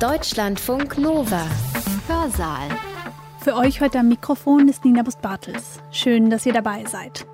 Deutschlandfunk 0.00 0.98
Nova. 0.98 1.48
Hörsaal. 2.08 2.68
Für 3.40 3.54
euch 3.54 3.80
heute 3.80 4.00
am 4.00 4.08
Mikrofon 4.08 4.68
ist 4.68 4.84
Nina 4.84 5.04
Bust-Bartels. 5.04 5.78
Schön, 5.92 6.30
dass 6.30 6.44
ihr 6.46 6.52
dabei 6.52 6.84
seid. 6.84 7.24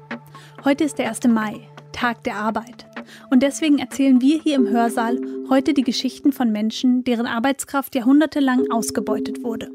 Heute 0.63 0.85
ist 0.85 0.99
der 0.99 1.09
1. 1.09 1.25
Mai, 1.29 1.67
Tag 1.93 2.23
der 2.25 2.37
Arbeit. 2.37 2.87
Und 3.31 3.43
deswegen 3.43 3.79
erzählen 3.79 4.21
wir 4.21 4.43
hier 4.43 4.57
im 4.57 4.69
Hörsaal 4.69 5.19
heute 5.49 5.73
die 5.73 5.83
Geschichten 5.83 6.33
von 6.33 6.53
Menschen, 6.53 7.03
deren 7.03 7.27
Arbeitskraft 7.27 7.95
jahrhundertelang 7.95 8.71
ausgebeutet 8.71 9.43
wurde. 9.43 9.71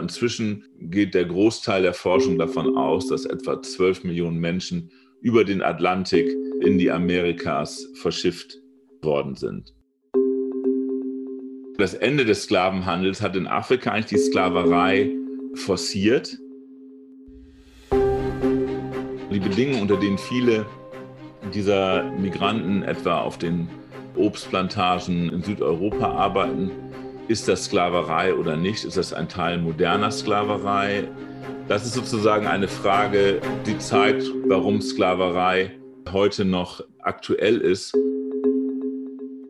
Inzwischen 0.00 0.64
geht 0.80 1.14
der 1.14 1.26
Großteil 1.26 1.82
der 1.82 1.94
Forschung 1.94 2.38
davon 2.38 2.78
aus, 2.78 3.08
dass 3.08 3.26
etwa 3.26 3.60
12 3.60 4.04
Millionen 4.04 4.38
Menschen 4.38 4.90
über 5.20 5.44
den 5.44 5.60
Atlantik 5.60 6.34
in 6.62 6.78
die 6.78 6.90
Amerikas 6.90 7.86
verschifft 7.94 8.58
worden 9.02 9.34
sind. 9.34 9.75
Das 11.78 11.92
Ende 11.92 12.24
des 12.24 12.44
Sklavenhandels 12.44 13.20
hat 13.20 13.36
in 13.36 13.46
Afrika 13.46 13.90
eigentlich 13.90 14.06
die 14.06 14.16
Sklaverei 14.16 15.10
forciert. 15.54 16.38
Die 19.30 19.38
Bedingungen, 19.38 19.82
unter 19.82 19.98
denen 19.98 20.16
viele 20.16 20.64
dieser 21.52 22.04
Migranten 22.12 22.82
etwa 22.82 23.20
auf 23.20 23.36
den 23.36 23.68
Obstplantagen 24.16 25.28
in 25.28 25.42
Südeuropa 25.42 26.12
arbeiten, 26.12 26.70
ist 27.28 27.46
das 27.46 27.66
Sklaverei 27.66 28.34
oder 28.34 28.56
nicht? 28.56 28.84
Ist 28.86 28.96
das 28.96 29.12
ein 29.12 29.28
Teil 29.28 29.58
moderner 29.58 30.10
Sklaverei? 30.10 31.06
Das 31.68 31.84
ist 31.84 31.92
sozusagen 31.92 32.46
eine 32.46 32.68
Frage, 32.68 33.42
die 33.66 33.76
zeigt, 33.76 34.24
warum 34.46 34.80
Sklaverei 34.80 35.72
heute 36.10 36.46
noch 36.46 36.82
aktuell 37.00 37.58
ist. 37.58 37.94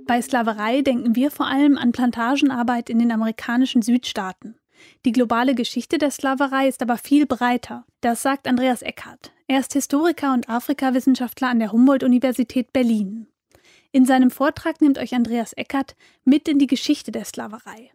Bei 0.07 0.23
Sklaverei 0.23 0.83
denken 0.83 1.17
wir 1.17 1.33
vor 1.33 1.47
allem 1.47 1.77
an 1.77 1.91
Plantagenarbeit 1.91 2.91
in 2.91 3.01
den 3.01 3.11
amerikanischen 3.11 3.83
Südstaaten. 3.83 4.57
Die 5.05 5.11
globale 5.11 5.57
Geschichte 5.57 5.99
der 5.99 6.13
Sklaverei 6.13 6.69
ist 6.69 6.81
aber 6.81 6.97
viel 6.97 7.27
breiter. 7.27 7.85
Das 8.03 8.23
sagt 8.23 8.47
Andreas 8.47 8.83
Eckhardt. 8.83 9.33
Er 9.49 9.59
ist 9.59 9.73
Historiker 9.73 10.33
und 10.33 10.49
Afrikawissenschaftler 10.49 11.49
an 11.49 11.59
der 11.59 11.73
Humboldt-Universität 11.73 12.73
Berlin. 12.73 13.27
In 13.91 14.05
seinem 14.05 14.31
Vortrag 14.31 14.81
nimmt 14.81 14.99
euch 14.99 15.13
Andreas 15.13 15.53
Eckert 15.55 15.97
mit 16.25 16.47
in 16.47 16.61
die 16.61 16.69
Geschichte 16.69 17.11
der 17.11 17.25
Sklaverei. 17.25 17.91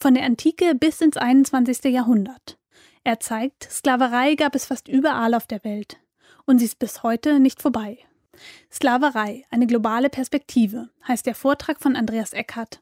Von 0.00 0.14
der 0.14 0.24
Antike 0.24 0.74
bis 0.74 1.00
ins 1.00 1.16
21. 1.16 1.84
Jahrhundert. 1.84 2.58
Er 3.04 3.20
zeigt, 3.20 3.68
Sklaverei 3.70 4.34
gab 4.34 4.56
es 4.56 4.66
fast 4.66 4.88
überall 4.88 5.34
auf 5.34 5.46
der 5.46 5.62
Welt. 5.62 5.98
Und 6.46 6.58
sie 6.58 6.64
ist 6.64 6.80
bis 6.80 7.04
heute 7.04 7.38
nicht 7.38 7.62
vorbei. 7.62 7.98
Sklaverei, 8.70 9.44
eine 9.50 9.66
globale 9.66 10.10
Perspektive, 10.10 10.90
heißt 11.06 11.26
der 11.26 11.34
Vortrag 11.34 11.80
von 11.80 11.96
Andreas 11.96 12.32
Eckert. 12.32 12.80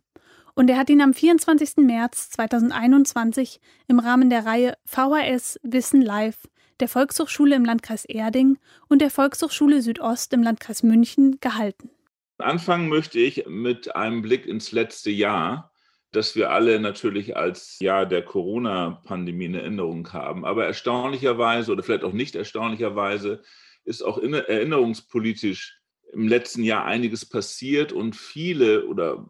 Und 0.55 0.69
er 0.69 0.77
hat 0.77 0.91
ihn 0.91 1.01
am 1.01 1.15
24. 1.15 1.79
März 1.79 2.31
2021 2.31 3.61
im 3.89 3.99
Rahmen 3.99 4.29
der 4.29 4.45
Reihe 4.45 4.75
VHS 4.85 5.59
Wissen 5.63 6.03
Live 6.03 6.49
der 6.81 6.89
Volkshochschule 6.89 7.55
im 7.55 7.65
Landkreis 7.65 8.05
Erding 8.05 8.59
und 8.89 9.01
der 9.01 9.11
Volkshochschule 9.11 9.83
Südost 9.83 10.33
im 10.33 10.43
Landkreis 10.43 10.83
München 10.83 11.39
gehalten. 11.41 11.91
Anfangen 12.39 12.89
möchte 12.89 13.21
ich 13.21 13.47
mit 13.47 13.95
einem 13.95 14.21
Blick 14.21 14.47
ins 14.47 14.73
letzte 14.73 15.11
Jahr, 15.11 15.73
das 16.11 16.35
wir 16.35 16.51
alle 16.51 16.81
natürlich 16.81 17.37
als 17.37 17.79
Jahr 17.81 18.05
der 18.05 18.23
Corona-Pandemie 18.23 19.45
in 19.45 19.55
Erinnerung 19.55 20.13
haben. 20.13 20.45
Aber 20.45 20.67
erstaunlicherweise 20.67 21.71
oder 21.71 21.85
vielleicht 21.85 22.05
auch 22.05 22.13
nicht 22.13 22.35
erstaunlicherweise 22.35 23.43
ist 23.85 24.03
auch 24.03 24.19
erinnerungspolitisch 24.19 25.81
im 26.13 26.29
letzten 26.29 26.63
Jahr 26.63 26.85
einiges 26.85 27.25
passiert 27.25 27.93
und 27.93 28.15
viele 28.17 28.87
oder 28.87 29.27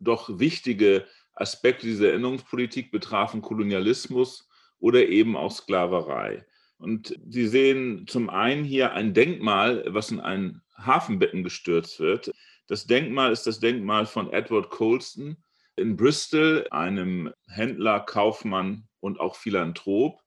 doch 0.00 0.38
wichtige 0.38 1.06
Aspekte 1.34 1.86
dieser 1.86 2.10
Erinnerungspolitik 2.10 2.90
betrafen 2.90 3.42
Kolonialismus 3.42 4.48
oder 4.78 5.06
eben 5.08 5.36
auch 5.36 5.52
Sklaverei. 5.52 6.44
Und 6.78 7.18
Sie 7.28 7.46
sehen 7.46 8.06
zum 8.06 8.30
einen 8.30 8.64
hier 8.64 8.92
ein 8.92 9.14
Denkmal, 9.14 9.84
was 9.88 10.10
in 10.10 10.20
ein 10.20 10.62
Hafenbecken 10.76 11.42
gestürzt 11.42 12.00
wird. 12.00 12.30
Das 12.66 12.86
Denkmal 12.86 13.32
ist 13.32 13.46
das 13.46 13.60
Denkmal 13.60 14.06
von 14.06 14.32
Edward 14.32 14.70
Colston 14.70 15.36
in 15.76 15.96
Bristol, 15.96 16.66
einem 16.70 17.32
Händler, 17.48 18.00
Kaufmann 18.00 18.88
und 19.00 19.20
auch 19.20 19.36
Philanthrop, 19.36 20.20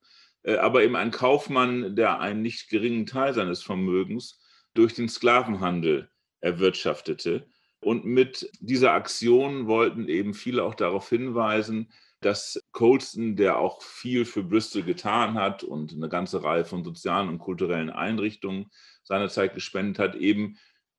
aber 0.46 0.84
eben 0.84 0.96
ein 0.96 1.12
Kaufmann, 1.12 1.96
der 1.96 2.20
einen 2.20 2.42
nicht 2.42 2.70
geringen 2.70 3.06
Teil 3.06 3.34
seines 3.34 3.64
Vermögens 3.64 4.42
durch 4.74 4.94
den 4.94 5.10
Sklavenhandel 5.10 6.10
erwirtschaftete. 6.42 7.48
Und 7.80 8.06
mit 8.06 8.50
dieser 8.60 8.94
Aktion 8.94 9.68
wollten 9.68 10.08
eben 10.08 10.34
viele 10.34 10.64
auch 10.64 10.76
darauf 10.76 11.10
hinweisen, 11.10 11.92
dass 12.22 12.62
Colston, 12.72 13.36
der 13.36 13.60
auch 13.60 13.82
viel 13.82 14.26
für 14.26 14.44
Bristol 14.44 14.84
getan 14.84 15.34
hat 15.36 15.64
und 15.64 15.94
eine 15.94 16.08
ganze 16.08 16.44
Reihe 16.44 16.66
von 16.66 16.84
sozialen 16.84 17.28
und 17.28 17.40
kulturellen 17.40 17.90
Einrichtungen 17.90 18.72
seinerzeit 19.04 19.54
gespendet 19.54 20.00
hat, 20.00 20.16
eben 20.16 20.58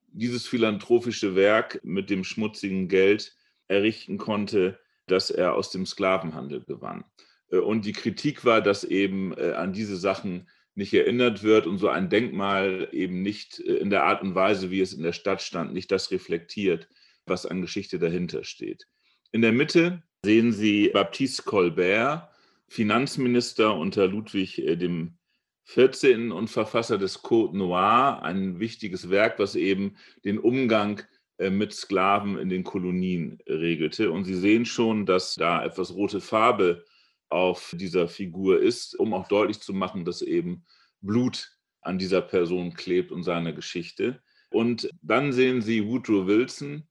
dieses 0.08 0.46
philanthropische 0.46 1.34
Werk 1.34 1.80
mit 1.82 2.10
dem 2.10 2.24
schmutzigen 2.24 2.88
Geld 2.88 3.34
errichten 3.68 4.18
konnte, 4.18 4.78
das 5.06 5.30
er 5.30 5.54
aus 5.54 5.70
dem 5.70 5.86
Sklavenhandel 5.86 6.62
gewann. 6.64 7.04
Äh, 7.54 7.58
und 7.58 7.84
die 7.84 7.92
Kritik 7.92 8.44
war, 8.44 8.60
dass 8.60 8.84
eben 8.84 9.32
äh, 9.36 9.52
an 9.52 9.72
diese 9.72 9.96
Sachen 9.96 10.48
nicht 10.74 10.92
erinnert 10.92 11.42
wird 11.44 11.66
und 11.66 11.78
so 11.78 11.88
ein 11.88 12.10
Denkmal 12.10 12.88
eben 12.92 13.22
nicht 13.22 13.60
äh, 13.60 13.74
in 13.74 13.90
der 13.90 14.04
Art 14.04 14.22
und 14.22 14.34
Weise, 14.34 14.70
wie 14.70 14.80
es 14.80 14.92
in 14.92 15.02
der 15.02 15.12
Stadt 15.12 15.40
stand, 15.42 15.72
nicht 15.72 15.90
das 15.92 16.10
reflektiert, 16.10 16.88
was 17.26 17.46
an 17.46 17.62
Geschichte 17.62 17.98
dahinter 17.98 18.44
steht. 18.44 18.86
In 19.32 19.42
der 19.42 19.52
Mitte 19.52 20.02
sehen 20.24 20.52
Sie 20.52 20.88
Baptiste 20.88 21.42
Colbert, 21.42 22.28
Finanzminister 22.68 23.74
unter 23.74 24.08
Ludwig 24.08 24.56
dem 24.56 25.18
14. 25.64 26.32
und 26.32 26.48
Verfasser 26.48 26.98
des 26.98 27.22
Code 27.22 27.56
Noir, 27.56 28.22
ein 28.22 28.58
wichtiges 28.58 29.10
Werk, 29.10 29.38
was 29.38 29.54
eben 29.54 29.96
den 30.24 30.38
Umgang 30.38 31.02
mit 31.38 31.72
Sklaven 31.72 32.38
in 32.38 32.48
den 32.48 32.64
Kolonien 32.64 33.38
regelte. 33.46 34.10
Und 34.10 34.24
Sie 34.24 34.34
sehen 34.34 34.66
schon, 34.66 35.04
dass 35.04 35.34
da 35.34 35.64
etwas 35.64 35.94
rote 35.94 36.20
Farbe 36.20 36.84
auf 37.28 37.74
dieser 37.76 38.08
Figur 38.08 38.60
ist, 38.60 38.98
um 38.98 39.14
auch 39.14 39.28
deutlich 39.28 39.60
zu 39.60 39.72
machen, 39.72 40.04
dass 40.04 40.22
eben 40.22 40.64
Blut 41.00 41.50
an 41.80 41.98
dieser 41.98 42.22
Person 42.22 42.74
klebt 42.74 43.12
und 43.12 43.22
seiner 43.22 43.52
Geschichte. 43.52 44.22
Und 44.50 44.88
dann 45.02 45.32
sehen 45.32 45.62
Sie 45.62 45.86
Woodrow 45.86 46.26
Wilson, 46.26 46.88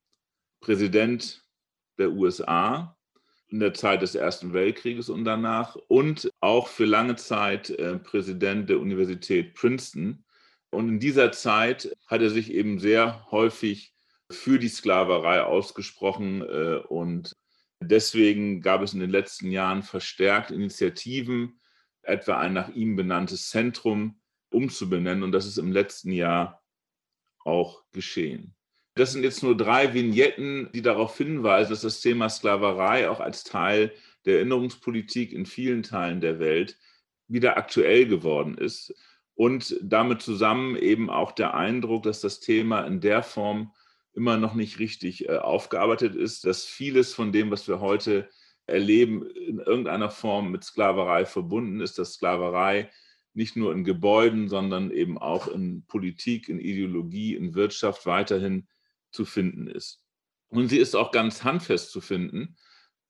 Präsident 0.60 1.44
der 1.98 2.12
USA 2.12 2.98
in 3.48 3.60
der 3.60 3.74
Zeit 3.74 4.02
des 4.02 4.16
Ersten 4.16 4.54
Weltkrieges 4.54 5.10
und 5.10 5.26
danach 5.26 5.76
und 5.88 6.30
auch 6.42 6.68
für 6.68 6.86
lange 6.86 7.16
Zeit 7.16 7.70
äh, 7.70 8.00
Präsident 8.00 8.70
der 8.70 8.80
Universität 8.80 9.54
Princeton. 9.54 10.26
Und 10.72 10.90
in 10.90 11.00
dieser 11.00 11.32
Zeit 11.32 11.96
hat 12.08 12.22
er 12.22 12.32
sich 12.32 12.52
eben 12.52 12.80
sehr 12.80 13.28
häufig 13.30 13.94
für 14.32 14.58
die 14.58 14.70
Sklaverei 14.70 15.44
ausgesprochen 15.44 16.42
äh, 16.42 16.82
und 16.88 17.36
Deswegen 17.84 18.62
gab 18.62 18.82
es 18.82 18.94
in 18.94 19.00
den 19.00 19.10
letzten 19.10 19.52
Jahren 19.52 19.84
verstärkt 19.84 20.52
Initiativen, 20.52 21.60
etwa 22.02 22.38
ein 22.40 22.54
nach 22.54 22.70
ihm 22.70 22.96
benanntes 22.96 23.50
Zentrum 23.50 24.20
umzubenennen. 24.50 25.24
Und 25.24 25.32
das 25.32 25.46
ist 25.46 25.58
im 25.58 25.72
letzten 25.72 26.12
Jahr 26.12 26.64
auch 27.44 27.84
geschehen. 27.92 28.56
Das 28.96 29.12
sind 29.12 29.24
jetzt 29.24 29.42
nur 29.42 29.58
drei 29.58 29.94
Vignetten, 29.94 30.70
die 30.74 30.84
darauf 30.84 31.18
hinweisen, 31.18 31.72
dass 31.72 31.82
das 31.82 32.02
Thema 32.02 32.30
Sklaverei 32.30 33.10
auch 33.10 33.20
als 33.20 33.44
Teil 33.44 33.92
der 34.26 34.36
Erinnerungspolitik 34.36 35.34
in 35.34 35.46
vielen 35.46 35.82
Teilen 35.82 36.22
der 36.22 36.40
Welt 36.40 36.78
wieder 37.28 37.58
aktuell 37.58 38.06
geworden 38.06 38.58
ist. 38.58 38.94
Und 39.36 39.76
damit 39.82 40.22
zusammen 40.22 40.76
eben 40.76 41.10
auch 41.10 41.32
der 41.32 41.56
Eindruck, 41.56 42.04
dass 42.04 42.22
das 42.22 42.40
Thema 42.40 42.82
in 42.82 43.02
der 43.02 43.24
Form 43.24 43.74
immer 44.16 44.38
noch 44.38 44.54
nicht 44.54 44.80
richtig 44.80 45.28
äh, 45.28 45.38
aufgearbeitet 45.38 46.16
ist, 46.16 46.46
dass 46.46 46.66
vieles 46.66 47.14
von 47.14 47.32
dem, 47.32 47.52
was 47.52 47.68
wir 47.68 47.80
heute 47.80 48.30
erleben, 48.66 49.26
in 49.32 49.60
irgendeiner 49.60 50.10
Form 50.10 50.52
mit 50.52 50.64
Sklaverei 50.64 51.26
verbunden 51.26 51.82
ist, 51.82 52.00
dass 52.00 52.14
Sklaverei 52.14 52.90
nicht 53.34 53.56
nur 53.56 53.74
in 53.74 53.84
Gebäuden, 53.84 54.48
sondern 54.48 54.92
eben 54.92 55.18
auch 55.18 55.48
in 55.48 55.86
Politik, 55.86 56.50
in 56.50 56.60
Ideologie, 56.60 57.36
in 57.36 57.56
Wirtschaft 57.56 58.06
weiterhin 58.06 58.68
zu 59.12 59.26
finden 59.26 59.68
ist. 59.68 60.02
Und 60.50 60.70
sie 60.70 60.78
ist 60.78 60.96
auch 60.96 61.12
ganz 61.12 61.44
handfest 61.44 61.92
zu 61.92 62.00
finden, 62.00 62.56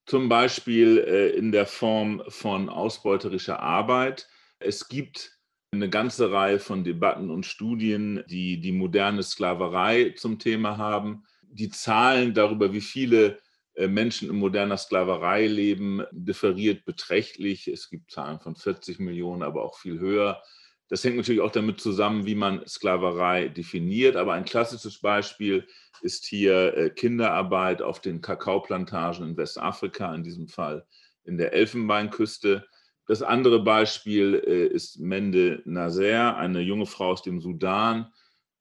zum 0.06 0.30
Beispiel 0.30 0.98
äh, 1.00 1.30
in 1.30 1.52
der 1.52 1.66
Form 1.66 2.24
von 2.28 2.70
ausbeuterischer 2.70 3.60
Arbeit. 3.60 4.28
Es 4.60 4.88
gibt 4.88 5.38
eine 5.76 5.90
ganze 5.90 6.32
Reihe 6.32 6.60
von 6.60 6.84
Debatten 6.84 7.30
und 7.30 7.46
Studien, 7.46 8.24
die 8.28 8.60
die 8.60 8.72
moderne 8.72 9.24
Sklaverei 9.24 10.14
zum 10.18 10.40
Thema 10.40 10.78
haben. 10.78 11.24
Die 11.50 11.70
Zahlen 11.70 12.34
darüber, 12.34 12.74
wie 12.74 12.82
viele 12.82 13.40
äh, 13.76 13.88
Menschen 13.88 14.30
in 14.30 14.38
moderner 14.38 14.78
Sklaverei 14.78 15.48
leben, 15.48 16.04
differiert 16.12 16.86
beträchtlich. 16.86 17.68
Es 17.68 17.90
gibt 17.90 18.12
Zahlen 18.12 18.40
von 18.40 18.56
40 18.56 19.00
Millionen, 19.00 19.44
aber 19.44 19.64
auch 19.64 19.78
viel 19.78 20.00
höher. 20.00 20.42
Das 20.90 21.04
hängt 21.04 21.18
natürlich 21.18 21.42
auch 21.42 21.52
damit 21.52 21.82
zusammen, 21.82 22.26
wie 22.26 22.36
man 22.36 22.68
Sklaverei 22.68 23.48
definiert. 23.48 24.16
Aber 24.16 24.34
ein 24.34 24.46
klassisches 24.46 25.00
Beispiel 25.00 25.68
ist 26.02 26.26
hier 26.26 26.78
äh, 26.78 26.90
Kinderarbeit 26.90 27.82
auf 27.82 28.00
den 28.00 28.22
Kakaoplantagen 28.22 29.30
in 29.30 29.38
Westafrika, 29.38 30.14
in 30.14 30.24
diesem 30.24 30.48
Fall 30.48 30.86
in 31.24 31.38
der 31.38 31.54
Elfenbeinküste. 31.54 32.66
Das 33.06 33.22
andere 33.22 33.64
Beispiel 33.64 34.42
äh, 34.46 34.68
ist 34.68 35.00
Mende 35.00 35.62
Nazer, 35.66 36.38
eine 36.38 36.62
junge 36.62 36.86
Frau 36.86 37.12
aus 37.12 37.22
dem 37.22 37.42
Sudan, 37.42 38.12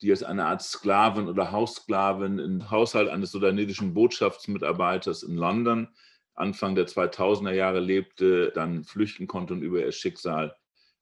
die 0.00 0.10
als 0.10 0.22
eine 0.22 0.46
Art 0.46 0.62
Sklavin 0.62 1.28
oder 1.28 1.52
Haussklavin 1.52 2.38
im 2.38 2.70
Haushalt 2.70 3.08
eines 3.08 3.30
sudanesischen 3.30 3.94
Botschaftsmitarbeiters 3.94 5.22
in 5.22 5.36
London 5.36 5.88
Anfang 6.34 6.74
der 6.74 6.86
2000er 6.86 7.52
Jahre 7.52 7.80
lebte, 7.80 8.50
dann 8.54 8.84
flüchten 8.84 9.26
konnte 9.26 9.54
und 9.54 9.62
über 9.62 9.80
ihr 9.80 9.92
Schicksal 9.92 10.56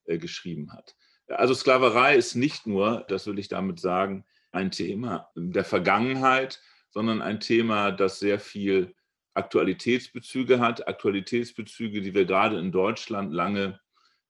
äh, 0.05 0.17
geschrieben 0.17 0.73
hat. 0.73 0.95
Also 1.27 1.53
Sklaverei 1.53 2.15
ist 2.15 2.35
nicht 2.35 2.67
nur, 2.67 3.05
das 3.07 3.27
will 3.27 3.39
ich 3.39 3.47
damit 3.47 3.79
sagen, 3.79 4.25
ein 4.51 4.71
Thema 4.71 5.29
der 5.35 5.63
Vergangenheit, 5.63 6.61
sondern 6.89 7.21
ein 7.21 7.39
Thema, 7.39 7.91
das 7.91 8.19
sehr 8.19 8.39
viel 8.39 8.93
Aktualitätsbezüge 9.33 10.59
hat, 10.59 10.87
Aktualitätsbezüge, 10.87 12.01
die 12.01 12.13
wir 12.13 12.25
gerade 12.25 12.59
in 12.59 12.71
Deutschland 12.71 13.33
lange 13.33 13.79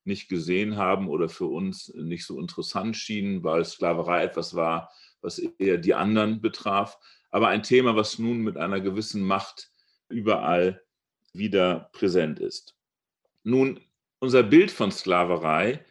nicht 0.03 0.29
gesehen 0.29 0.77
haben 0.77 1.07
oder 1.07 1.29
für 1.29 1.45
uns 1.45 1.93
nicht 1.95 2.25
so 2.25 2.39
interessant 2.39 2.97
schienen, 2.97 3.43
weil 3.43 3.65
Sklaverei 3.65 4.23
etwas 4.23 4.55
war, 4.55 4.91
was 5.21 5.39
eher 5.39 5.77
die 5.77 5.93
anderen 5.93 6.41
betraf, 6.41 6.97
aber 7.29 7.49
ein 7.49 7.63
Thema, 7.63 7.95
was 7.95 8.19
nun 8.19 8.39
mit 8.39 8.57
einer 8.57 8.81
gewissen 8.81 9.21
Macht 9.21 9.69
überall 10.09 10.81
wieder 11.33 11.89
präsent 11.93 12.39
ist. 12.39 12.75
Nun, 13.43 13.79
unser 14.19 14.43
Bild 14.43 14.71
von 14.71 14.91
Sklaverei, 14.91 15.83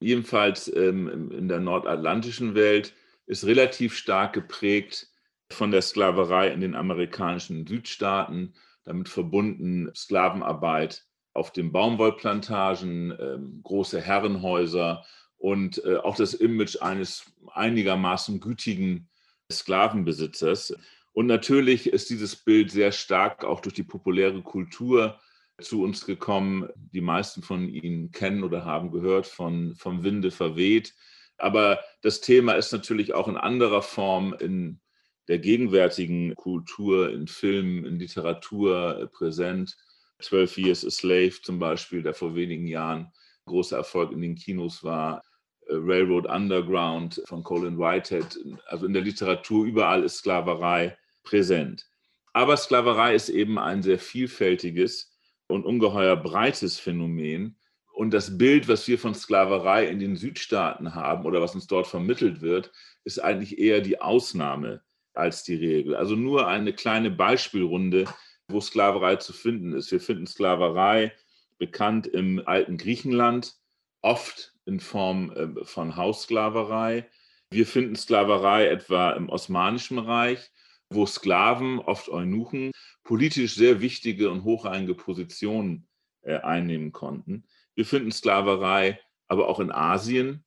jedenfalls 0.00 0.74
ähm, 0.74 1.30
in 1.30 1.48
der 1.48 1.60
nordatlantischen 1.60 2.54
Welt, 2.54 2.94
ist 3.26 3.44
relativ 3.44 3.94
stark 3.94 4.32
geprägt 4.32 5.08
von 5.50 5.70
der 5.70 5.82
Sklaverei 5.82 6.48
in 6.48 6.60
den 6.60 6.74
amerikanischen 6.74 7.66
Südstaaten, 7.66 8.54
damit 8.84 9.08
verbunden 9.08 9.90
Sklavenarbeit 9.94 11.04
auf 11.34 11.52
den 11.52 11.72
Baumwollplantagen, 11.72 13.16
ähm, 13.18 13.60
große 13.62 14.00
Herrenhäuser 14.00 15.04
und 15.36 15.82
äh, 15.84 15.96
auch 15.96 16.16
das 16.16 16.34
Image 16.34 16.82
eines 16.82 17.32
einigermaßen 17.52 18.40
gütigen 18.40 19.08
Sklavenbesitzers. 19.50 20.76
Und 21.12 21.26
natürlich 21.26 21.88
ist 21.88 22.10
dieses 22.10 22.36
Bild 22.36 22.70
sehr 22.70 22.92
stark 22.92 23.44
auch 23.44 23.60
durch 23.60 23.74
die 23.74 23.82
populäre 23.82 24.42
Kultur 24.42 25.18
zu 25.60 25.82
uns 25.82 26.04
gekommen. 26.04 26.68
Die 26.92 27.00
meisten 27.00 27.42
von 27.42 27.68
Ihnen 27.68 28.10
kennen 28.10 28.44
oder 28.44 28.64
haben 28.64 28.90
gehört 28.90 29.26
von 29.26 29.74
Vom 29.74 30.04
Winde 30.04 30.30
verweht. 30.30 30.94
Aber 31.36 31.80
das 32.02 32.20
Thema 32.20 32.52
ist 32.52 32.72
natürlich 32.72 33.14
auch 33.14 33.28
in 33.28 33.36
anderer 33.36 33.82
Form 33.82 34.34
in 34.38 34.80
der 35.28 35.38
gegenwärtigen 35.38 36.34
Kultur, 36.34 37.10
in 37.12 37.26
Filmen, 37.26 37.84
in 37.84 37.98
Literatur 37.98 38.98
äh, 38.98 39.06
präsent. 39.06 39.76
12 40.20 40.58
Years 40.58 40.84
a 40.84 40.90
Slave 40.90 41.34
zum 41.42 41.58
Beispiel, 41.60 42.02
der 42.02 42.14
vor 42.14 42.34
wenigen 42.34 42.66
Jahren 42.66 43.12
großer 43.44 43.76
Erfolg 43.76 44.10
in 44.12 44.20
den 44.20 44.34
Kinos 44.34 44.82
war. 44.82 45.22
Äh, 45.66 45.74
Railroad 45.74 46.26
Underground 46.26 47.22
von 47.26 47.44
Colin 47.44 47.78
Whitehead. 47.78 48.38
Also 48.66 48.86
in 48.86 48.94
der 48.94 49.02
Literatur 49.02 49.66
überall 49.66 50.02
ist 50.02 50.18
Sklaverei 50.18 50.96
präsent. 51.22 51.86
Aber 52.32 52.56
Sklaverei 52.56 53.14
ist 53.14 53.28
eben 53.28 53.58
ein 53.58 53.82
sehr 53.82 53.98
vielfältiges 53.98 55.14
und 55.46 55.64
ungeheuer 55.64 56.16
breites 56.16 56.78
Phänomen. 56.78 57.58
Und 57.92 58.14
das 58.14 58.38
Bild, 58.38 58.68
was 58.68 58.86
wir 58.88 58.98
von 58.98 59.14
Sklaverei 59.14 59.88
in 59.88 59.98
den 59.98 60.16
Südstaaten 60.16 60.94
haben 60.94 61.26
oder 61.26 61.42
was 61.42 61.54
uns 61.54 61.66
dort 61.66 61.86
vermittelt 61.86 62.40
wird, 62.40 62.70
ist 63.04 63.18
eigentlich 63.18 63.58
eher 63.58 63.80
die 63.80 64.00
Ausnahme 64.00 64.82
als 65.18 65.42
die 65.42 65.54
Regel. 65.54 65.94
Also 65.94 66.14
nur 66.14 66.46
eine 66.46 66.72
kleine 66.72 67.10
Beispielrunde, 67.10 68.06
wo 68.48 68.60
Sklaverei 68.60 69.16
zu 69.16 69.32
finden 69.32 69.72
ist. 69.72 69.90
Wir 69.92 70.00
finden 70.00 70.26
Sklaverei 70.26 71.12
bekannt 71.58 72.06
im 72.06 72.42
alten 72.46 72.76
Griechenland, 72.76 73.54
oft 74.00 74.54
in 74.64 74.80
Form 74.80 75.32
äh, 75.32 75.64
von 75.64 75.96
Haussklaverei. 75.96 77.08
Wir 77.50 77.66
finden 77.66 77.96
Sklaverei 77.96 78.68
etwa 78.68 79.10
im 79.12 79.28
Osmanischen 79.28 79.98
Reich, 79.98 80.50
wo 80.90 81.04
Sklaven, 81.06 81.78
oft 81.78 82.08
Eunuchen, 82.08 82.70
politisch 83.02 83.54
sehr 83.54 83.80
wichtige 83.80 84.30
und 84.30 84.44
hochrangige 84.44 84.94
Positionen 84.94 85.88
äh, 86.22 86.36
einnehmen 86.36 86.92
konnten. 86.92 87.44
Wir 87.74 87.84
finden 87.84 88.12
Sklaverei 88.12 89.00
aber 89.28 89.48
auch 89.48 89.60
in 89.60 89.70
Asien, 89.70 90.44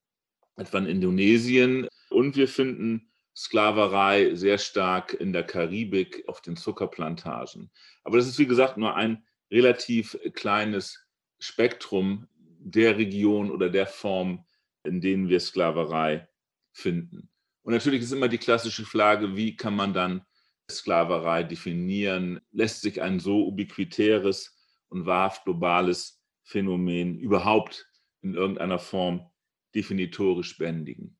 etwa 0.57 0.79
in 0.79 0.88
Indonesien. 0.88 1.88
Und 2.09 2.35
wir 2.35 2.47
finden 2.47 3.10
Sklaverei 3.36 4.36
sehr 4.36 4.57
stark 4.57 5.13
in 5.13 5.33
der 5.33 5.44
Karibik 5.44 6.24
auf 6.28 6.42
den 6.42 6.57
Zuckerplantagen. 6.57 7.72
Aber 8.04 8.18
das 8.18 8.28
ist, 8.28 8.39
wie 8.39 8.48
gesagt, 8.48 8.78
nur 8.78 8.95
ein 8.95 9.25
relativ 9.50 10.18
kleines 10.33 11.06
Spektrum 11.39 12.28
der 12.60 12.98
Region 12.98 13.50
oder 13.51 13.69
der 13.69 13.88
Form, 13.88 14.45
in 14.83 15.01
denen 15.01 15.30
wir 15.30 15.39
Sklaverei 15.39 16.28
finden. 16.72 17.30
Und 17.63 17.74
natürlich 17.74 18.01
ist 18.01 18.12
immer 18.12 18.28
die 18.28 18.38
klassische 18.38 18.86
Frage, 18.86 19.36
wie 19.36 19.56
kann 19.56 19.75
man 19.75 19.94
dann 19.94 20.25
Sklaverei 20.69 21.44
definieren? 21.44 22.42
Lässt 22.51 22.81
sich 22.81 23.01
ein 23.01 23.19
so 23.19 23.48
ubiquitäres 23.48 24.57
und 24.89 25.06
wahrhaft 25.06 25.45
globales 25.45 26.22
Phänomen 26.44 27.19
überhaupt 27.19 27.88
in 28.22 28.33
irgendeiner 28.33 28.80
Form 28.80 29.30
definitorisch 29.75 30.57
bändigen? 30.57 31.18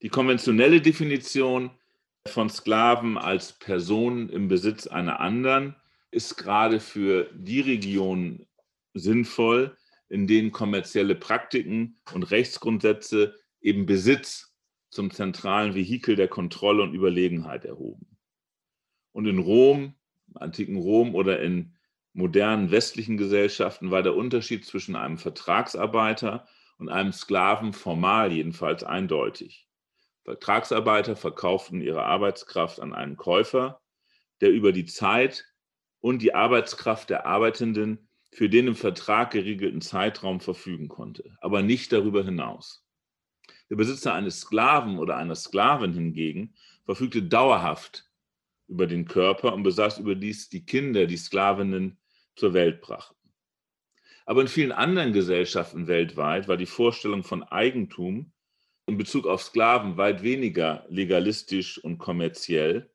Die 0.00 0.10
konventionelle 0.10 0.80
Definition 0.80 1.70
von 2.26 2.48
Sklaven 2.48 3.18
als 3.18 3.58
Personen 3.58 4.28
im 4.28 4.46
Besitz 4.46 4.86
einer 4.86 5.18
anderen 5.18 5.74
ist 6.12 6.36
gerade 6.36 6.78
für 6.78 7.28
die 7.34 7.60
Regionen 7.60 8.46
sinnvoll, 8.94 9.76
in 10.08 10.28
denen 10.28 10.52
kommerzielle 10.52 11.16
Praktiken 11.16 12.00
und 12.12 12.30
Rechtsgrundsätze 12.30 13.34
eben 13.60 13.86
Besitz 13.86 14.54
zum 14.90 15.10
zentralen 15.10 15.74
Vehikel 15.74 16.14
der 16.14 16.28
Kontrolle 16.28 16.84
und 16.84 16.94
Überlegenheit 16.94 17.64
erhoben. 17.64 18.16
Und 19.12 19.26
in 19.26 19.38
Rom, 19.38 19.94
im 20.28 20.36
antiken 20.36 20.76
Rom 20.76 21.16
oder 21.16 21.40
in 21.40 21.74
modernen 22.12 22.70
westlichen 22.70 23.16
Gesellschaften 23.16 23.90
war 23.90 24.02
der 24.02 24.14
Unterschied 24.14 24.64
zwischen 24.64 24.94
einem 24.94 25.18
Vertragsarbeiter 25.18 26.46
und 26.78 26.88
einem 26.88 27.12
Sklaven 27.12 27.72
formal 27.72 28.32
jedenfalls 28.32 28.84
eindeutig. 28.84 29.67
Vertragsarbeiter 30.28 31.16
verkauften 31.16 31.80
ihre 31.80 32.04
Arbeitskraft 32.04 32.80
an 32.80 32.92
einen 32.92 33.16
Käufer, 33.16 33.80
der 34.42 34.50
über 34.50 34.72
die 34.72 34.84
Zeit 34.84 35.46
und 36.00 36.20
die 36.20 36.34
Arbeitskraft 36.34 37.08
der 37.08 37.24
Arbeitenden 37.24 38.10
für 38.30 38.50
den 38.50 38.66
im 38.66 38.76
Vertrag 38.76 39.30
geregelten 39.30 39.80
Zeitraum 39.80 40.40
verfügen 40.40 40.88
konnte, 40.88 41.38
aber 41.40 41.62
nicht 41.62 41.94
darüber 41.94 42.22
hinaus. 42.22 42.84
Der 43.70 43.76
Besitzer 43.76 44.12
eines 44.12 44.40
Sklaven 44.40 44.98
oder 44.98 45.16
einer 45.16 45.34
Sklavin 45.34 45.94
hingegen 45.94 46.54
verfügte 46.84 47.22
dauerhaft 47.22 48.04
über 48.66 48.86
den 48.86 49.06
Körper 49.06 49.54
und 49.54 49.62
besaß 49.62 49.98
überdies 49.98 50.50
die 50.50 50.66
Kinder, 50.66 51.06
die 51.06 51.16
Sklavinnen 51.16 51.96
zur 52.36 52.52
Welt 52.52 52.82
brachten. 52.82 53.16
Aber 54.26 54.42
in 54.42 54.48
vielen 54.48 54.72
anderen 54.72 55.14
Gesellschaften 55.14 55.86
weltweit 55.86 56.48
war 56.48 56.58
die 56.58 56.66
Vorstellung 56.66 57.24
von 57.24 57.42
Eigentum 57.44 58.30
in 58.88 58.96
Bezug 58.96 59.26
auf 59.26 59.42
Sklaven 59.42 59.98
weit 59.98 60.22
weniger 60.22 60.86
legalistisch 60.88 61.78
und 61.78 61.98
kommerziell 61.98 62.90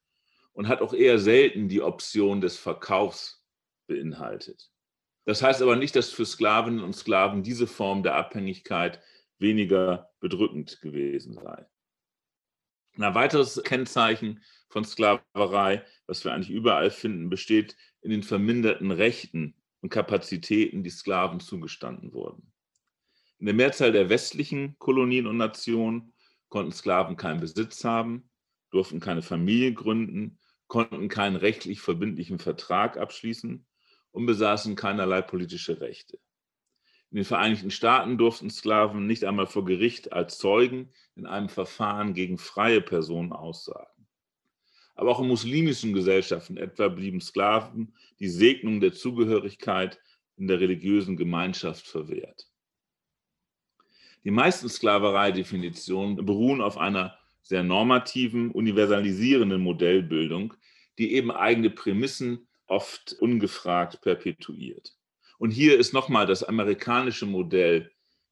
und 0.53 0.67
hat 0.67 0.81
auch 0.81 0.93
eher 0.93 1.19
selten 1.19 1.69
die 1.69 1.81
Option 1.81 2.41
des 2.41 2.57
Verkaufs 2.57 3.45
beinhaltet. 3.87 4.71
Das 5.25 5.41
heißt 5.41 5.61
aber 5.61 5.75
nicht, 5.75 5.95
dass 5.95 6.11
für 6.11 6.25
Sklavinnen 6.25 6.83
und 6.83 6.95
Sklaven 6.95 7.43
diese 7.43 7.67
Form 7.67 8.03
der 8.03 8.15
Abhängigkeit 8.15 9.01
weniger 9.37 10.11
bedrückend 10.19 10.81
gewesen 10.81 11.35
sei. 11.35 11.65
Ein 12.97 13.15
weiteres 13.15 13.61
Kennzeichen 13.63 14.43
von 14.69 14.83
Sklaverei, 14.83 15.83
was 16.07 16.23
wir 16.23 16.33
eigentlich 16.33 16.49
überall 16.49 16.91
finden, 16.91 17.29
besteht 17.29 17.75
in 18.01 18.11
den 18.11 18.23
verminderten 18.23 18.91
Rechten 18.91 19.55
und 19.81 19.89
Kapazitäten, 19.89 20.83
die 20.83 20.89
Sklaven 20.89 21.39
zugestanden 21.39 22.13
wurden. 22.13 22.52
In 23.43 23.47
der 23.47 23.55
Mehrzahl 23.55 23.91
der 23.91 24.07
westlichen 24.07 24.79
Kolonien 24.79 25.27
und 25.27 25.35
Nationen 25.35 26.13
konnten 26.47 26.71
Sklaven 26.71 27.17
keinen 27.17 27.41
Besitz 27.41 27.83
haben, 27.83 28.29
durften 28.71 29.01
keine 29.01 29.21
Familie 29.21 29.73
gründen, 29.73 30.39
konnten 30.67 31.09
keinen 31.09 31.35
rechtlich 31.35 31.81
verbindlichen 31.81 32.39
Vertrag 32.39 32.95
abschließen 32.95 33.65
und 34.11 34.25
besaßen 34.25 34.77
keinerlei 34.77 35.21
politische 35.21 35.81
Rechte. 35.81 36.19
In 37.11 37.17
den 37.17 37.25
Vereinigten 37.25 37.69
Staaten 37.69 38.17
durften 38.17 38.49
Sklaven 38.49 39.07
nicht 39.07 39.25
einmal 39.25 39.47
vor 39.47 39.65
Gericht 39.65 40.13
als 40.13 40.37
Zeugen 40.37 40.93
in 41.17 41.25
einem 41.25 41.49
Verfahren 41.49 42.13
gegen 42.13 42.37
freie 42.37 42.79
Personen 42.79 43.33
aussagen. 43.33 44.07
Aber 44.95 45.11
auch 45.11 45.19
in 45.19 45.27
muslimischen 45.27 45.91
Gesellschaften 45.91 46.55
etwa 46.55 46.87
blieben 46.87 47.19
Sklaven 47.19 47.93
die 48.21 48.29
Segnung 48.29 48.79
der 48.79 48.93
Zugehörigkeit 48.93 49.99
in 50.37 50.47
der 50.47 50.61
religiösen 50.61 51.17
Gemeinschaft 51.17 51.85
verwehrt. 51.85 52.47
Die 54.23 54.31
meisten 54.31 54.69
Sklavereidefinitionen 54.69 56.25
beruhen 56.25 56.61
auf 56.61 56.77
einer 56.77 57.17
sehr 57.41 57.63
normativen, 57.63 58.51
universalisierenden 58.51 59.61
Modellbildung, 59.61 60.53
die 60.97 61.13
eben 61.13 61.31
eigene 61.31 61.69
Prämissen 61.69 62.47
oft 62.67 63.13
ungefragt 63.19 64.01
perpetuiert. 64.01 64.95
Und 65.37 65.51
hier 65.51 65.77
ist 65.77 65.93
nochmal 65.93 66.25
das 66.25 66.43
amerikanische 66.43 67.25
Modell 67.25 67.91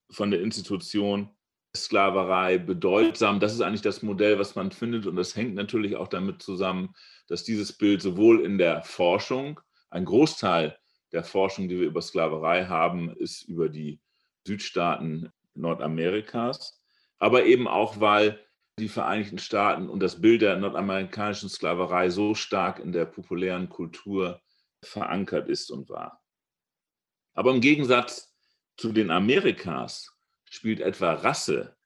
von 0.09 0.31
der 0.31 0.41
Institution 0.41 1.29
Sklaverei 1.75 2.57
bedeutsam. 2.57 3.39
Das 3.39 3.53
ist 3.53 3.61
eigentlich 3.61 3.81
das 3.81 4.01
Modell, 4.01 4.39
was 4.39 4.55
man 4.55 4.71
findet. 4.71 5.05
Und 5.05 5.15
das 5.15 5.35
hängt 5.35 5.55
natürlich 5.55 5.95
auch 5.95 6.07
damit 6.07 6.41
zusammen, 6.41 6.93
dass 7.27 7.43
dieses 7.43 7.73
Bild 7.73 8.01
sowohl 8.01 8.45
in 8.45 8.57
der 8.57 8.81
Forschung, 8.83 9.59
ein 9.89 10.05
Großteil 10.05 10.77
der 11.11 11.23
Forschung, 11.23 11.69
die 11.69 11.79
wir 11.79 11.87
über 11.87 12.01
Sklaverei 12.01 12.65
haben, 12.65 13.15
ist 13.15 13.43
über 13.43 13.69
die 13.69 13.99
Südstaaten 14.45 15.31
Nordamerikas, 15.55 16.81
aber 17.19 17.45
eben 17.45 17.67
auch, 17.67 17.99
weil 17.99 18.39
die 18.79 18.89
Vereinigten 18.89 19.37
Staaten 19.37 19.89
und 19.89 19.99
das 19.99 20.21
Bild 20.21 20.41
der 20.41 20.57
nordamerikanischen 20.57 21.49
Sklaverei 21.49 22.09
so 22.09 22.35
stark 22.35 22.79
in 22.79 22.91
der 22.91 23.05
populären 23.05 23.69
Kultur 23.69 24.41
verankert 24.83 25.49
ist 25.49 25.69
und 25.69 25.89
war. 25.89 26.23
Aber 27.33 27.51
im 27.51 27.61
Gegensatz 27.61 28.33
zu 28.77 28.91
den 28.91 29.11
Amerikas 29.11 30.17
spielt 30.49 30.79
etwa 30.79 31.13
Rasse 31.13 31.77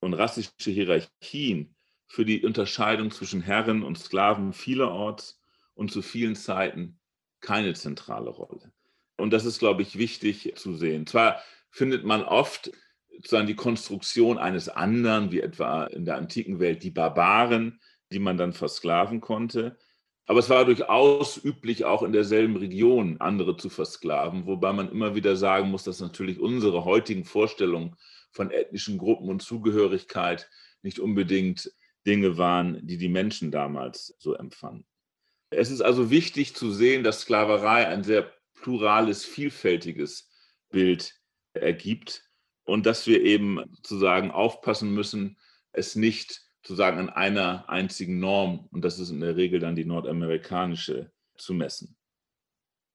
und 0.00 0.14
rassische 0.14 0.70
Hierarchien 0.70 1.76
für 2.08 2.24
die 2.24 2.44
Unterscheidung 2.44 3.10
zwischen 3.10 3.40
Herren 3.40 3.82
und 3.82 3.98
Sklaven 3.98 4.52
vielerorts 4.52 5.40
und 5.74 5.92
zu 5.92 6.02
vielen 6.02 6.34
Zeiten 6.34 6.98
keine 7.40 7.74
zentrale 7.74 8.30
Rolle. 8.30 8.72
Und 9.16 9.32
das 9.32 9.44
ist, 9.44 9.60
glaube 9.60 9.82
ich, 9.82 9.98
wichtig 9.98 10.54
zu 10.56 10.74
sehen. 10.74 11.06
Zwar 11.06 11.42
findet 11.70 12.04
man 12.04 12.22
oft 12.22 12.72
sozusagen 13.16 13.46
die 13.46 13.54
Konstruktion 13.54 14.38
eines 14.38 14.68
anderen, 14.68 15.32
wie 15.32 15.40
etwa 15.40 15.84
in 15.84 16.04
der 16.04 16.16
antiken 16.16 16.60
Welt 16.60 16.82
die 16.82 16.90
Barbaren, 16.90 17.80
die 18.12 18.18
man 18.18 18.36
dann 18.36 18.52
versklaven 18.52 19.20
konnte. 19.20 19.78
Aber 20.26 20.38
es 20.38 20.50
war 20.50 20.64
durchaus 20.64 21.42
üblich, 21.42 21.84
auch 21.84 22.02
in 22.02 22.12
derselben 22.12 22.56
Region 22.56 23.20
andere 23.20 23.56
zu 23.56 23.68
versklaven, 23.68 24.46
wobei 24.46 24.72
man 24.72 24.90
immer 24.90 25.14
wieder 25.14 25.36
sagen 25.36 25.70
muss, 25.70 25.84
dass 25.84 26.00
natürlich 26.00 26.38
unsere 26.38 26.84
heutigen 26.84 27.24
Vorstellungen 27.24 27.96
von 28.30 28.50
ethnischen 28.50 28.98
Gruppen 28.98 29.28
und 29.28 29.42
Zugehörigkeit 29.42 30.48
nicht 30.82 31.00
unbedingt 31.00 31.72
Dinge 32.06 32.38
waren, 32.38 32.86
die 32.86 32.98
die 32.98 33.08
Menschen 33.08 33.50
damals 33.50 34.14
so 34.18 34.34
empfanden. 34.34 34.86
Es 35.50 35.70
ist 35.70 35.82
also 35.82 36.10
wichtig 36.10 36.54
zu 36.54 36.70
sehen, 36.70 37.04
dass 37.04 37.20
Sklaverei 37.20 37.86
ein 37.86 38.04
sehr 38.04 38.32
plurales, 38.54 39.24
vielfältiges 39.24 40.30
Bild 40.70 41.14
ergibt 41.52 42.31
und 42.72 42.86
dass 42.86 43.06
wir 43.06 43.20
eben 43.20 43.58
sozusagen 43.74 44.30
aufpassen 44.30 44.94
müssen, 44.94 45.36
es 45.72 45.94
nicht 45.94 46.40
sozusagen 46.62 46.98
an 46.98 47.10
einer 47.10 47.68
einzigen 47.68 48.18
Norm, 48.18 48.66
und 48.72 48.82
das 48.82 48.98
ist 48.98 49.10
in 49.10 49.20
der 49.20 49.36
Regel 49.36 49.60
dann 49.60 49.76
die 49.76 49.84
nordamerikanische, 49.84 51.12
zu 51.36 51.52
messen. 51.52 51.98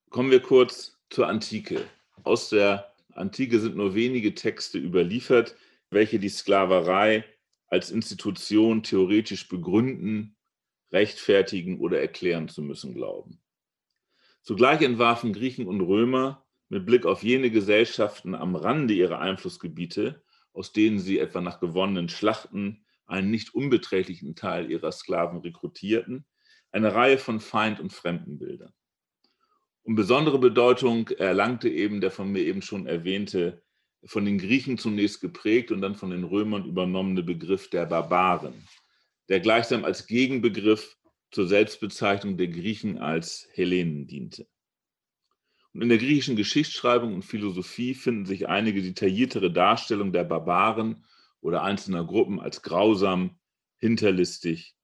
Kommen 0.10 0.32
wir 0.32 0.40
kurz 0.40 0.98
zur 1.12 1.28
Antike. 1.28 1.86
Aus 2.24 2.50
der 2.50 2.92
Antike 3.14 3.60
sind 3.60 3.76
nur 3.76 3.94
wenige 3.94 4.34
Texte 4.34 4.80
überliefert, 4.80 5.56
welche 5.92 6.18
die 6.18 6.30
Sklaverei 6.30 7.24
als 7.68 7.92
Institution 7.92 8.82
theoretisch 8.82 9.48
begründen, 9.48 10.38
rechtfertigen 10.92 11.80
oder 11.80 12.00
erklären 12.00 12.48
zu 12.50 12.64
müssen 12.64 12.96
glauben. 12.96 13.40
Zugleich 14.42 14.82
entwarfen 14.82 15.34
Griechen 15.34 15.68
und 15.68 15.82
Römer 15.82 16.47
mit 16.70 16.86
Blick 16.86 17.06
auf 17.06 17.24
jene 17.24 17.50
Gesellschaften 17.50 18.36
am 18.36 18.56
Rande 18.56 18.94
ihrer 18.94 19.20
Einflussgebiete, 19.20 20.24
aus 20.54 20.74
denen 20.74 21.00
sie 21.00 21.20
etwa 21.20 21.42
nach 21.42 21.60
gewonnenen 21.60 22.10
Schlachten 22.10 22.86
einen 23.06 23.32
nicht 23.32 23.54
unbeträchtlichen 23.54 24.36
Teil 24.36 24.70
ihrer 24.70 24.92
Sklaven 24.92 25.40
rekrutierten, 25.40 26.26
eine 26.72 26.94
Reihe 26.94 27.18
von 27.18 27.40
Feind- 27.40 27.80
und 27.80 27.94
Fremdenbildern. 27.94 28.74
Und 29.84 29.96
besondere 29.96 30.40
Bedeutung 30.40 31.08
erlangte 31.10 31.70
eben 31.70 32.02
der 32.02 32.12
von 32.12 32.30
mir 32.30 32.44
eben 32.44 32.62
schon 32.62 32.88
erwähnte, 32.88 33.64
von 34.04 34.26
den 34.26 34.38
Griechen 34.38 34.78
zunächst 34.78 35.22
geprägt 35.22 35.72
und 35.72 35.82
dann 35.82 35.96
von 35.96 36.10
den 36.10 36.26
Römern 36.26 36.66
übernommene 36.66 37.24
Begriff 37.24 37.70
der 37.70 37.86
Barbaren, 37.86 38.68
der 39.30 39.40
gleichsam 39.40 39.86
als 39.86 40.06
Gegenbegriff 40.06 40.98
zur 41.32 41.48
Selbstbezeichnung 41.48 42.38
der 42.38 42.48
Griechen 42.48 42.98
als 42.98 43.48
Hellenen 43.54 44.08
diente. 44.08 44.48
In 45.80 45.90
der 45.90 46.00
griechischen 46.00 46.36
Geschichtsschreibung 46.36 47.14
und 47.14 47.24
Philosophie 47.24 47.94
finden 47.94 48.26
sich 48.26 48.48
einige 48.48 48.82
detailliertere 48.82 49.52
Darstellungen 49.52 50.12
der 50.12 50.24
Barbaren 50.24 51.06
oder 51.40 51.62
einzelner 51.62 52.04
Gruppen 52.04 52.40
als 52.40 52.64
grausam, 52.64 53.38
hinterlistig 53.78 54.76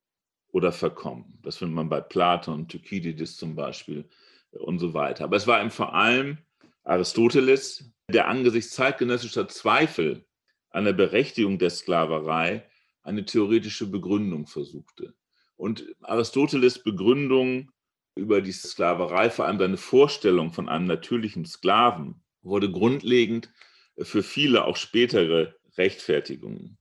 oder 0.49 0.71
verkommen. 0.71 1.39
Das 1.41 1.57
findet 1.57 1.75
man 1.75 1.89
bei 1.89 1.99
Platon, 1.99 2.67
Thukydides 2.67 3.37
zum 3.37 3.55
Beispiel 3.55 4.07
äh, 4.51 4.59
und 4.59 4.77
so 4.77 4.93
weiter. 4.93 5.23
Aber 5.23 5.35
es 5.35 5.47
war 5.47 5.59
eben 5.59 5.71
vor 5.71 5.95
allem 5.95 6.37
Aristoteles, 6.83 7.91
der 8.11 8.27
angesichts 8.27 8.73
zeitgenössischer 8.73 9.47
Zweifel 9.47 10.27
an 10.69 10.85
der 10.85 10.93
Berechtigung 10.93 11.57
der 11.57 11.71
Sklaverei 11.71 12.69
eine 13.01 13.25
theoretische 13.25 13.87
Begründung 13.89 14.45
versuchte. 14.45 15.15
Und 15.55 15.95
Aristoteles 16.01 16.83
Begründung 16.83 17.71
über 18.15 18.41
die 18.41 18.51
Sklaverei, 18.51 19.29
vor 19.29 19.45
allem 19.45 19.59
seine 19.59 19.77
Vorstellung 19.77 20.51
von 20.53 20.69
einem 20.69 20.85
natürlichen 20.85 21.45
Sklaven, 21.45 22.21
wurde 22.41 22.71
grundlegend 22.71 23.51
für 23.97 24.23
viele 24.23 24.65
auch 24.65 24.77
spätere 24.77 25.55
Rechtfertigungen. 25.77 26.77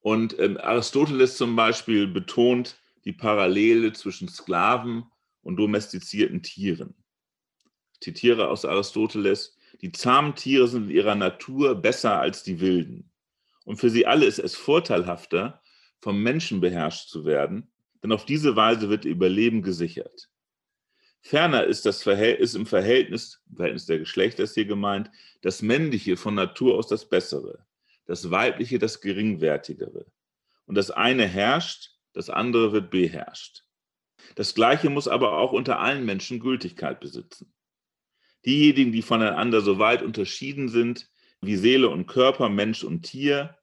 Und 0.00 0.38
ähm, 0.38 0.58
Aristoteles 0.58 1.36
zum 1.36 1.56
Beispiel 1.56 2.06
betont 2.06 2.78
die 3.04 3.12
Parallele 3.12 3.92
zwischen 3.92 4.28
Sklaven 4.28 5.04
und 5.42 5.56
domestizierten 5.56 6.42
Tieren. 6.42 6.94
Ich 7.94 8.00
zitiere 8.00 8.48
aus 8.48 8.64
Aristoteles, 8.64 9.56
die 9.80 9.92
zahmen 9.92 10.34
Tiere 10.34 10.68
sind 10.68 10.84
in 10.84 10.96
ihrer 10.96 11.14
Natur 11.14 11.74
besser 11.74 12.20
als 12.20 12.42
die 12.42 12.60
wilden. 12.60 13.10
Und 13.64 13.76
für 13.76 13.90
sie 13.90 14.06
alle 14.06 14.26
ist 14.26 14.38
es 14.38 14.56
vorteilhafter, 14.56 15.62
vom 16.00 16.22
Menschen 16.22 16.60
beherrscht 16.60 17.08
zu 17.08 17.24
werden, 17.24 17.70
denn 18.02 18.12
auf 18.12 18.24
diese 18.24 18.56
Weise 18.56 18.88
wird 18.88 19.04
ihr 19.04 19.10
Überleben 19.10 19.62
gesichert. 19.62 20.30
Ferner 21.20 21.64
ist, 21.64 21.84
das 21.84 22.06
ist 22.06 22.54
im 22.54 22.66
Verhältnis, 22.66 23.40
im 23.50 23.56
Verhältnis 23.56 23.86
der 23.86 23.98
Geschlechter 23.98 24.44
ist 24.44 24.54
hier 24.54 24.64
gemeint, 24.64 25.10
das 25.42 25.62
Männliche 25.62 26.16
von 26.16 26.34
Natur 26.34 26.76
aus 26.76 26.88
das 26.88 27.08
Bessere, 27.08 27.66
das 28.06 28.30
Weibliche 28.30 28.78
das 28.78 29.00
Geringwertigere. 29.00 30.06
Und 30.66 30.74
das 30.74 30.90
eine 30.90 31.26
herrscht, 31.26 31.92
das 32.12 32.30
andere 32.30 32.72
wird 32.72 32.90
beherrscht. 32.90 33.64
Das 34.34 34.54
Gleiche 34.54 34.90
muss 34.90 35.08
aber 35.08 35.38
auch 35.38 35.52
unter 35.52 35.80
allen 35.80 36.04
Menschen 36.04 36.40
Gültigkeit 36.40 37.00
besitzen. 37.00 37.52
Diejenigen, 38.44 38.92
die 38.92 39.02
voneinander 39.02 39.60
so 39.60 39.78
weit 39.78 40.02
unterschieden 40.02 40.68
sind, 40.68 41.10
wie 41.40 41.56
Seele 41.56 41.88
und 41.88 42.06
Körper, 42.06 42.48
Mensch 42.48 42.84
und 42.84 43.02
Tier, 43.02 43.56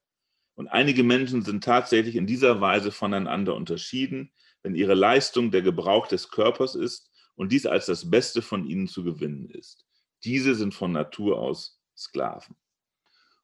und 0.56 0.70
einige 0.70 1.04
Menschen 1.04 1.42
sind 1.42 1.64
tatsächlich 1.64 2.16
in 2.16 2.28
dieser 2.28 2.62
Weise 2.62 2.92
voneinander 2.92 3.56
unterschieden, 3.56 4.32
wenn 4.64 4.74
ihre 4.74 4.94
Leistung 4.94 5.52
der 5.52 5.62
Gebrauch 5.62 6.08
des 6.08 6.30
Körpers 6.30 6.76
ist 6.76 7.12
und 7.36 7.51
dies 7.51 7.65
als 7.65 7.86
das 7.86 8.10
Beste 8.10 8.42
von 8.42 8.65
ihnen 8.65 8.88
zu 8.88 9.04
gewinnen 9.04 9.50
ist. 9.50 9.86
Diese 10.24 10.56
sind 10.56 10.74
von 10.74 10.92
Natur 10.92 11.39
aus 11.39 11.80
Sklaven. 11.96 12.56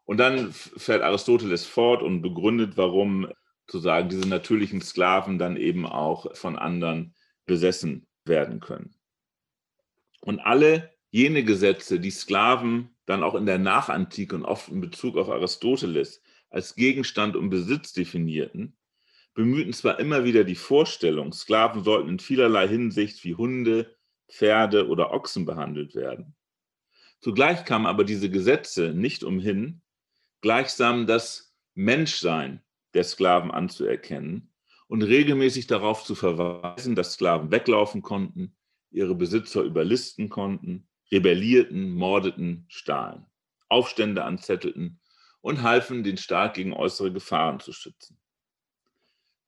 Und 0.06 0.18
dann 0.18 0.52
fährt 0.52 1.04
Aristoteles 1.04 1.66
fort 1.66 2.02
und 2.02 2.22
begründet, 2.22 2.76
warum 2.76 3.32
zu 3.68 3.80
sagen, 3.80 4.10
diese 4.10 4.28
natürlichen 4.28 4.82
Sklaven 4.82 5.38
dann 5.38 5.56
eben 5.56 5.86
auch 5.86 6.36
von 6.36 6.58
anderen 6.58 7.16
besessen 7.46 8.08
werden 8.26 8.60
können. 8.60 8.96
Und 10.22 10.40
alle 10.40 10.94
jene 11.10 11.44
Gesetze, 11.44 12.00
die 12.00 12.12
Sklaven 12.12 12.96
dann 13.06 13.24
auch 13.24 13.36
in 13.36 13.46
der 13.46 13.60
Nachantike 13.60 14.36
und 14.36 14.46
oft 14.46 14.70
in 14.70 14.82
Bezug 14.82 15.18
auf 15.18 15.30
Aristoteles 15.30 16.22
als 16.50 16.76
Gegenstand 16.76 17.36
und 17.36 17.50
Besitz 17.50 17.94
definierten, 17.94 18.78
bemühten 19.34 19.74
zwar 19.74 20.00
immer 20.00 20.24
wieder 20.24 20.44
die 20.44 20.56
Vorstellung, 20.56 21.32
Sklaven 21.34 21.84
sollten 21.84 22.10
in 22.10 22.20
vielerlei 22.20 22.68
Hinsicht 22.68 23.24
wie 23.24 23.36
Hunde, 23.36 23.96
Pferde 24.30 24.88
oder 24.88 25.12
Ochsen 25.12 25.46
behandelt 25.46 25.96
werden. 25.96 26.36
Zugleich 27.20 27.66
kamen 27.66 27.86
aber 27.86 28.04
diese 28.04 28.30
Gesetze 28.30 28.94
nicht 28.94 29.24
umhin, 29.24 29.82
gleichsam 30.42 31.06
das 31.06 31.56
Menschsein 31.76 32.62
der 32.94 33.04
Sklaven 33.04 33.52
anzuerkennen 33.52 34.52
und 34.88 35.04
regelmäßig 35.04 35.68
darauf 35.68 36.04
zu 36.04 36.16
verweisen, 36.16 36.96
dass 36.96 37.14
Sklaven 37.14 37.52
weglaufen 37.52 38.02
konnten, 38.02 38.56
ihre 38.90 39.16
Besitzer 39.16 39.62
überlisten 39.62 40.30
konnten, 40.30 40.88
rebellierten, 41.12 41.92
mordeten, 41.92 42.66
stahlen, 42.68 43.26
Aufstände 43.70 44.24
anzettelten 44.24 45.00
und 45.42 45.62
halfen, 45.62 46.04
den 46.04 46.18
Staat 46.18 46.56
gegen 46.56 46.74
äußere 46.74 47.12
Gefahren 47.12 47.60
zu 47.60 47.72
schützen. 47.72 48.21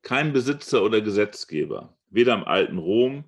Kein 0.03 0.33
Besitzer 0.33 0.83
oder 0.83 0.99
Gesetzgeber, 1.01 1.97
weder 2.09 2.33
im 2.33 2.43
alten 2.43 2.77
Rom 2.77 3.23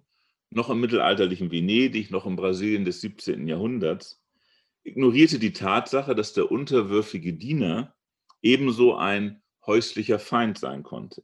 noch 0.49 0.69
im 0.69 0.81
mittelalterlichen 0.81 1.49
Venedig 1.49 2.11
noch 2.11 2.25
im 2.25 2.35
Brasilien 2.35 2.83
des 2.83 2.99
17. 3.01 3.47
Jahrhunderts, 3.47 4.21
ignorierte 4.83 5.39
die 5.39 5.53
Tatsache, 5.53 6.15
dass 6.15 6.33
der 6.33 6.51
unterwürfige 6.51 7.33
Diener 7.33 7.95
ebenso 8.41 8.95
ein 8.95 9.41
häuslicher 9.65 10.19
Feind 10.19 10.57
sein 10.59 10.83
konnte, 10.83 11.23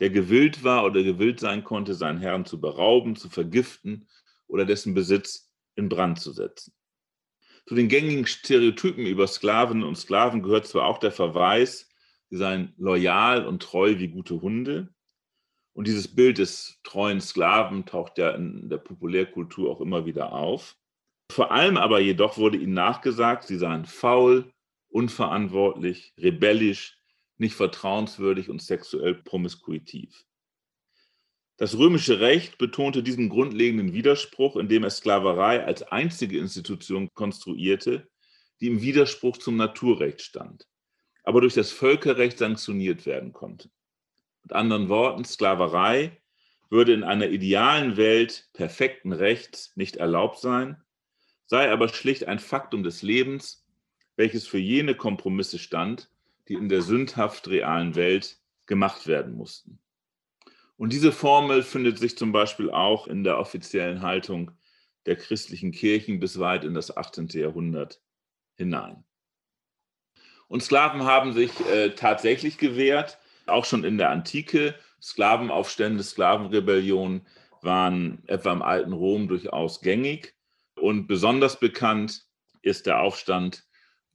der 0.00 0.10
gewillt 0.10 0.64
war 0.64 0.84
oder 0.84 1.02
gewillt 1.02 1.40
sein 1.40 1.62
konnte, 1.62 1.94
seinen 1.94 2.18
Herrn 2.18 2.46
zu 2.46 2.58
berauben, 2.58 3.16
zu 3.16 3.28
vergiften 3.28 4.08
oder 4.46 4.64
dessen 4.64 4.94
Besitz 4.94 5.52
in 5.74 5.90
Brand 5.90 6.20
zu 6.20 6.32
setzen. 6.32 6.72
Zu 7.66 7.74
den 7.74 7.88
gängigen 7.88 8.26
Stereotypen 8.26 9.04
über 9.04 9.26
Sklaven 9.26 9.84
und 9.84 9.96
Sklaven 9.96 10.42
gehört 10.42 10.66
zwar 10.66 10.86
auch 10.86 10.98
der 10.98 11.12
Verweis, 11.12 11.90
sie 12.30 12.36
seien 12.36 12.74
loyal 12.76 13.46
und 13.46 13.62
treu 13.62 13.98
wie 13.98 14.08
gute 14.08 14.40
Hunde. 14.40 14.92
Und 15.72 15.86
dieses 15.86 16.14
Bild 16.14 16.38
des 16.38 16.80
treuen 16.84 17.20
Sklaven 17.20 17.84
taucht 17.84 18.18
ja 18.18 18.30
in 18.30 18.68
der 18.68 18.78
Populärkultur 18.78 19.70
auch 19.70 19.80
immer 19.80 20.06
wieder 20.06 20.32
auf. 20.32 20.76
Vor 21.30 21.50
allem 21.50 21.76
aber 21.76 22.00
jedoch 22.00 22.38
wurde 22.38 22.56
ihnen 22.56 22.74
nachgesagt, 22.74 23.44
sie 23.44 23.58
seien 23.58 23.84
faul, 23.84 24.52
unverantwortlich, 24.88 26.14
rebellisch, 26.18 26.96
nicht 27.36 27.54
vertrauenswürdig 27.54 28.48
und 28.48 28.62
sexuell 28.62 29.14
promiskuitiv. 29.14 30.24
Das 31.58 31.78
römische 31.78 32.20
Recht 32.20 32.58
betonte 32.58 33.02
diesen 33.02 33.28
grundlegenden 33.28 33.92
Widerspruch, 33.92 34.56
indem 34.56 34.84
es 34.84 34.98
Sklaverei 34.98 35.64
als 35.64 35.82
einzige 35.82 36.38
Institution 36.38 37.08
konstruierte, 37.14 38.08
die 38.60 38.68
im 38.68 38.82
Widerspruch 38.82 39.38
zum 39.38 39.56
Naturrecht 39.56 40.20
stand, 40.22 40.66
aber 41.26 41.40
durch 41.40 41.54
das 41.54 41.72
Völkerrecht 41.72 42.38
sanktioniert 42.38 43.04
werden 43.04 43.32
konnte. 43.32 43.68
Mit 44.44 44.52
anderen 44.52 44.88
Worten, 44.88 45.24
Sklaverei 45.24 46.16
würde 46.70 46.94
in 46.94 47.02
einer 47.02 47.28
idealen 47.28 47.96
Welt 47.96 48.48
perfekten 48.52 49.12
Rechts 49.12 49.72
nicht 49.74 49.96
erlaubt 49.96 50.38
sein, 50.38 50.80
sei 51.46 51.70
aber 51.70 51.88
schlicht 51.88 52.26
ein 52.28 52.38
Faktum 52.38 52.84
des 52.84 53.02
Lebens, 53.02 53.66
welches 54.14 54.46
für 54.46 54.58
jene 54.58 54.94
Kompromisse 54.94 55.58
stand, 55.58 56.10
die 56.48 56.54
in 56.54 56.68
der 56.68 56.82
sündhaft 56.82 57.48
realen 57.48 57.96
Welt 57.96 58.40
gemacht 58.66 59.08
werden 59.08 59.34
mussten. 59.34 59.80
Und 60.76 60.92
diese 60.92 61.10
Formel 61.10 61.64
findet 61.64 61.98
sich 61.98 62.16
zum 62.16 62.30
Beispiel 62.30 62.70
auch 62.70 63.08
in 63.08 63.24
der 63.24 63.38
offiziellen 63.38 64.02
Haltung 64.02 64.52
der 65.06 65.16
christlichen 65.16 65.72
Kirchen 65.72 66.20
bis 66.20 66.38
weit 66.38 66.62
in 66.62 66.74
das 66.74 66.96
18. 66.96 67.28
Jahrhundert 67.28 68.00
hinein. 68.54 69.05
Und 70.48 70.62
Sklaven 70.62 71.04
haben 71.04 71.32
sich 71.32 71.50
äh, 71.66 71.90
tatsächlich 71.90 72.58
gewehrt, 72.58 73.18
auch 73.46 73.64
schon 73.64 73.84
in 73.84 73.98
der 73.98 74.10
Antike. 74.10 74.74
Sklavenaufstände, 75.02 76.02
Sklavenrebellionen 76.02 77.26
waren 77.62 78.22
etwa 78.26 78.52
im 78.52 78.62
alten 78.62 78.92
Rom 78.92 79.28
durchaus 79.28 79.80
gängig. 79.80 80.34
Und 80.76 81.06
besonders 81.06 81.58
bekannt 81.58 82.26
ist 82.62 82.86
der 82.86 83.00
Aufstand 83.00 83.64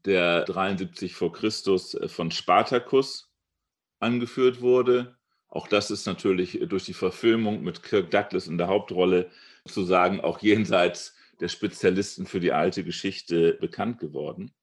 der 0.05 0.45
73 0.45 1.13
vor 1.13 1.33
Christus 1.33 1.93
äh, 1.93 2.07
von 2.07 2.31
Spartacus 2.31 3.31
angeführt 3.99 4.61
wurde. 4.61 5.17
Auch 5.47 5.67
das 5.67 5.91
ist 5.91 6.05
natürlich 6.05 6.59
durch 6.67 6.85
die 6.85 6.93
Verfilmung 6.93 7.61
mit 7.61 7.83
Kirk 7.83 8.09
Douglas 8.09 8.47
in 8.47 8.57
der 8.57 8.67
Hauptrolle 8.67 9.29
zu 9.65 9.83
sagen, 9.83 10.21
auch 10.21 10.39
jenseits 10.39 11.15
der 11.39 11.49
Spezialisten 11.49 12.25
für 12.25 12.39
die 12.39 12.53
alte 12.53 12.83
Geschichte 12.83 13.57
bekannt 13.59 13.99
geworden. 13.99 14.53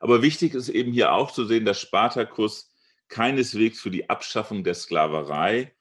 Aber 0.00 0.22
wichtig 0.22 0.54
ist 0.54 0.68
eben 0.68 0.92
hier 0.92 1.12
auch 1.12 1.30
zu 1.30 1.44
sehen, 1.44 1.64
dass 1.64 1.80
Spartacus 1.80 2.74
keineswegs 3.08 3.80
für 3.80 3.90
die 3.90 4.10
Abschaffung 4.10 4.64
der 4.64 4.74
Sklaverei 4.74 5.72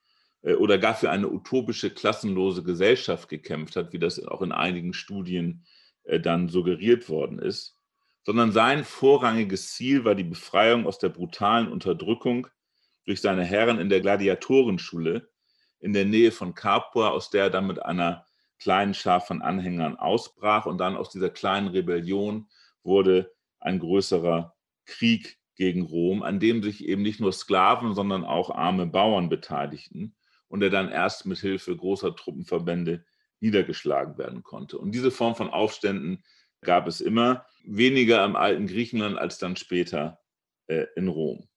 äh, 0.43 0.53
oder 0.53 0.77
gar 0.77 0.93
für 0.93 1.09
eine 1.09 1.29
utopische 1.29 1.89
klassenlose 1.89 2.63
Gesellschaft 2.63 3.29
gekämpft 3.29 3.75
hat, 3.75 3.93
wie 3.93 3.99
das 3.99 4.23
auch 4.23 4.41
in 4.41 4.51
einigen 4.51 4.93
Studien 4.93 5.65
äh, 6.03 6.19
dann 6.19 6.49
suggeriert 6.49 7.09
worden 7.09 7.39
ist, 7.39 7.77
sondern 8.25 8.51
sein 8.51 8.83
vorrangiges 8.83 9.73
Ziel 9.73 10.05
war 10.05 10.15
die 10.15 10.23
Befreiung 10.23 10.85
aus 10.85 10.99
der 10.99 11.09
brutalen 11.09 11.67
Unterdrückung 11.67 12.47
durch 13.05 13.21
seine 13.21 13.43
Herren 13.43 13.79
in 13.79 13.89
der 13.89 14.01
Gladiatorenschule 14.01 15.29
in 15.79 15.93
der 15.93 16.05
Nähe 16.05 16.31
von 16.31 16.53
Capua, 16.53 17.09
aus 17.09 17.29
der 17.29 17.45
er 17.45 17.49
dann 17.49 17.67
mit 17.67 17.83
einer 17.83 18.25
kleinen 18.59 18.93
Schar 18.93 19.21
von 19.21 19.41
Anhängern 19.41 19.95
ausbrach. 19.95 20.65
Und 20.65 20.77
dann 20.77 20.97
aus 20.97 21.09
dieser 21.09 21.29
kleinen 21.29 21.69
Rebellion 21.69 22.49
wurde 22.83 23.31
ein 23.59 23.79
größerer 23.79 24.55
Krieg 24.85 25.37
gegen 25.55 25.83
Rom, 25.83 26.23
an 26.23 26.39
dem 26.39 26.63
sich 26.63 26.85
eben 26.85 27.01
nicht 27.01 27.19
nur 27.19 27.33
Sklaven, 27.33 27.93
sondern 27.93 28.23
auch 28.23 28.49
arme 28.49 28.85
Bauern 28.85 29.29
beteiligten 29.29 30.15
und 30.47 30.61
der 30.61 30.69
dann 30.69 30.89
erst 30.89 31.25
mit 31.25 31.39
Hilfe 31.39 31.75
großer 31.75 32.15
Truppenverbände 32.15 33.05
niedergeschlagen 33.41 34.17
werden 34.17 34.43
konnte. 34.43 34.77
Und 34.77 34.93
diese 34.93 35.11
Form 35.11 35.35
von 35.35 35.49
Aufständen 35.49 36.23
gab 36.61 36.87
es 36.87 37.01
immer, 37.01 37.45
weniger 37.63 38.23
im 38.25 38.35
alten 38.35 38.67
Griechenland 38.67 39.17
als 39.17 39.37
dann 39.37 39.55
später 39.55 40.19
äh, 40.67 40.85
in 40.95 41.07
Rom. 41.07 41.47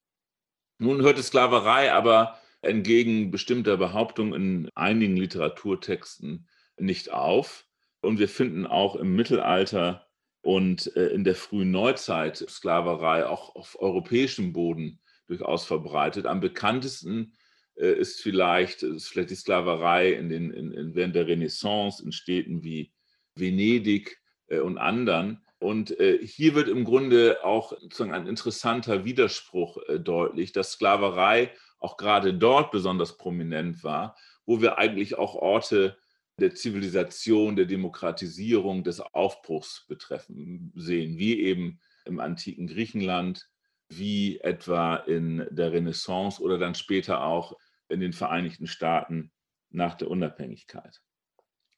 Nun 0.79 1.03
hörte 1.03 1.23
Sklaverei 1.23 1.93
aber 1.93 2.39
entgegen 2.61 3.31
bestimmter 3.31 3.77
Behauptungen 3.77 4.35
in 4.35 4.71
einigen 4.75 5.17
Literaturtexten 5.17 6.49
nicht 6.77 7.13
auf. 7.13 7.67
Und 8.01 8.19
wir 8.19 8.29
finden 8.29 8.67
auch 8.67 8.97
im 8.97 9.15
Mittelalter 9.15 10.09
und 10.43 10.95
äh, 10.97 11.09
in 11.09 11.25
der 11.25 11.37
frühen 11.37 11.71
Neuzeit 11.71 12.37
Sklaverei 12.37 13.27
auch 13.27 13.55
auf 13.55 13.81
europäischem 13.81 14.53
Boden 14.53 15.01
durchaus 15.29 15.65
verbreitet. 15.65 16.27
Am 16.27 16.41
bekanntesten 16.41 17.35
äh, 17.77 17.93
ist 17.93 18.21
vielleicht, 18.21 18.83
ist 18.83 19.09
vielleicht 19.09 19.31
die 19.31 19.37
Sklaverei 19.37 20.13
in 20.13 20.29
den, 20.29 20.51
in, 20.51 20.73
in, 20.73 20.95
während 20.95 21.15
der 21.15 21.29
Renaissance 21.29 22.05
in 22.05 22.13
Städten 22.13 22.63
wie 22.63 22.93
Venedig 23.35 24.21
äh, 24.49 24.59
und 24.59 24.79
anderen. 24.79 25.47
Und 25.59 25.99
äh, 26.01 26.19
hier 26.27 26.57
wird 26.57 26.69
im 26.69 26.85
Grunde 26.85 27.45
auch 27.45 27.79
sozusagen 27.79 28.13
ein 28.13 28.27
interessanter 28.27 29.05
Widerspruch 29.05 29.79
äh, 29.89 30.01
deutlich, 30.01 30.53
dass 30.53 30.73
Sklaverei 30.73 31.53
auch 31.79 31.97
gerade 31.97 32.35
dort 32.35 32.73
besonders 32.73 33.17
prominent 33.17 33.85
war, 33.85 34.17
wo 34.45 34.61
wir 34.61 34.79
eigentlich 34.79 35.17
auch 35.19 35.37
Orte 35.37 35.97
der 36.39 36.55
Zivilisation, 36.55 37.57
der 37.57 37.67
Demokratisierung, 37.67 38.85
des 38.85 39.01
Aufbruchs 39.01 39.87
betreffen 39.87 40.73
sehen, 40.75 41.19
wie 41.19 41.41
eben 41.41 41.81
im 42.05 42.21
antiken 42.21 42.67
Griechenland, 42.67 43.49
wie 43.89 44.41
etwa 44.41 44.97
in 44.97 45.47
der 45.51 45.73
Renaissance 45.73 46.43
oder 46.43 46.59
dann 46.59 46.75
später 46.75 47.25
auch 47.25 47.57
in 47.89 48.01
den 48.01 48.13
Vereinigten 48.13 48.67
Staaten 48.67 49.31
nach 49.71 49.95
der 49.95 50.11
Unabhängigkeit. 50.11 51.01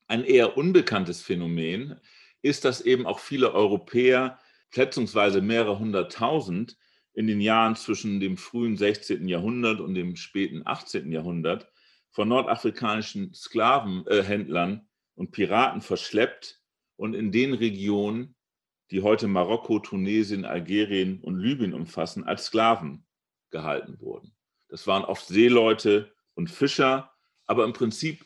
Ein 0.07 0.25
eher 0.25 0.57
unbekanntes 0.57 1.23
Phänomen 1.23 1.99
ist, 2.43 2.65
dass 2.65 2.81
eben 2.81 3.07
auch 3.07 3.19
viele 3.19 3.53
Europäer, 3.53 4.39
schätzungsweise 4.71 5.41
mehrere 5.41 5.79
hunderttausend, 5.79 6.77
in 7.15 7.27
den 7.27 7.41
Jahren 7.41 7.77
zwischen 7.77 8.21
dem 8.21 8.37
frühen 8.37 8.77
16. 8.77 9.29
Jahrhundert 9.29 9.81
und 9.81 9.95
dem 9.95 10.17
späten 10.17 10.63
18. 10.65 11.13
Jahrhundert 11.13 11.71
von 12.15 12.29
nordafrikanischen 12.29 13.35
Sklavenhändlern 13.35 14.77
äh, 14.77 14.81
und 15.17 15.33
Piraten 15.33 15.83
verschleppt 15.83 16.61
und 16.97 17.13
in 17.15 17.33
den 17.33 17.55
Regionen, 17.55 18.37
die 18.93 19.03
heute 19.03 19.27
Marokko, 19.27 19.81
Tunesien, 19.81 20.45
Algerien 20.45 21.21
und 21.21 21.41
Libyen 21.41 21.75
umfassen, 21.75 22.23
als 22.23 22.47
Sklaven 22.47 23.05
gehalten 23.51 23.99
wurden. 24.01 24.33
Das 24.69 24.87
waren 24.87 25.05
oft 25.05 25.27
Seeleute 25.27 26.15
und 26.35 26.49
Fischer, 26.49 27.13
aber 27.47 27.65
im 27.65 27.73
Prinzip 27.73 28.25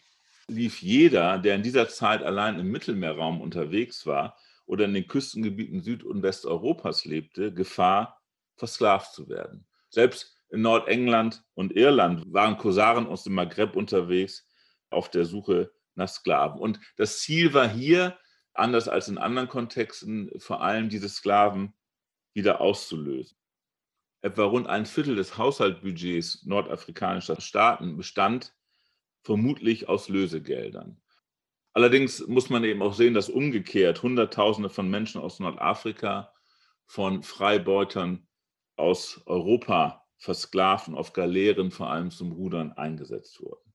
lief 0.48 0.82
jeder, 0.82 1.38
der 1.38 1.54
in 1.54 1.62
dieser 1.62 1.88
Zeit 1.88 2.22
allein 2.22 2.58
im 2.60 2.70
Mittelmeerraum 2.70 3.40
unterwegs 3.40 4.04
war 4.04 4.36
oder 4.66 4.84
in 4.84 4.92
den 4.92 5.08
Küstengebieten 5.08 5.80
Süd- 5.80 6.04
und 6.04 6.22
Westeuropas 6.22 7.06
lebte, 7.06 7.54
Gefahr, 7.54 8.20
versklavt 8.56 9.14
zu 9.14 9.30
werden. 9.30 9.66
Selbst 9.88 10.37
in 10.50 10.62
Nordengland 10.62 11.44
und 11.54 11.76
Irland 11.76 12.32
waren 12.32 12.56
Kosaren 12.56 13.06
aus 13.06 13.24
dem 13.24 13.34
Maghreb 13.34 13.76
unterwegs 13.76 14.46
auf 14.90 15.10
der 15.10 15.24
Suche 15.24 15.70
nach 15.94 16.08
Sklaven. 16.08 16.60
Und 16.60 16.80
das 16.96 17.20
Ziel 17.20 17.52
war 17.54 17.68
hier, 17.68 18.18
anders 18.54 18.88
als 18.88 19.08
in 19.08 19.18
anderen 19.18 19.48
Kontexten, 19.48 20.30
vor 20.38 20.62
allem 20.62 20.88
diese 20.88 21.08
Sklaven 21.08 21.74
wieder 22.34 22.60
auszulösen. 22.60 23.36
Etwa 24.20 24.44
rund 24.44 24.66
ein 24.66 24.86
Viertel 24.86 25.14
des 25.14 25.38
Haushaltsbudgets 25.38 26.44
nordafrikanischer 26.44 27.40
Staaten 27.40 27.96
bestand 27.96 28.54
vermutlich 29.22 29.88
aus 29.88 30.08
Lösegeldern. 30.08 31.00
Allerdings 31.72 32.26
muss 32.26 32.50
man 32.50 32.64
eben 32.64 32.82
auch 32.82 32.94
sehen, 32.94 33.14
dass 33.14 33.28
umgekehrt 33.28 34.02
Hunderttausende 34.02 34.70
von 34.70 34.90
Menschen 34.90 35.20
aus 35.20 35.38
Nordafrika 35.38 36.32
von 36.86 37.22
Freibeutern 37.22 38.26
aus 38.76 39.20
Europa 39.26 40.07
versklavt 40.18 40.88
und 40.88 40.94
auf 40.94 41.12
Galeeren 41.12 41.70
vor 41.70 41.90
allem 41.90 42.10
zum 42.10 42.32
Rudern 42.32 42.72
eingesetzt 42.72 43.40
wurden. 43.40 43.72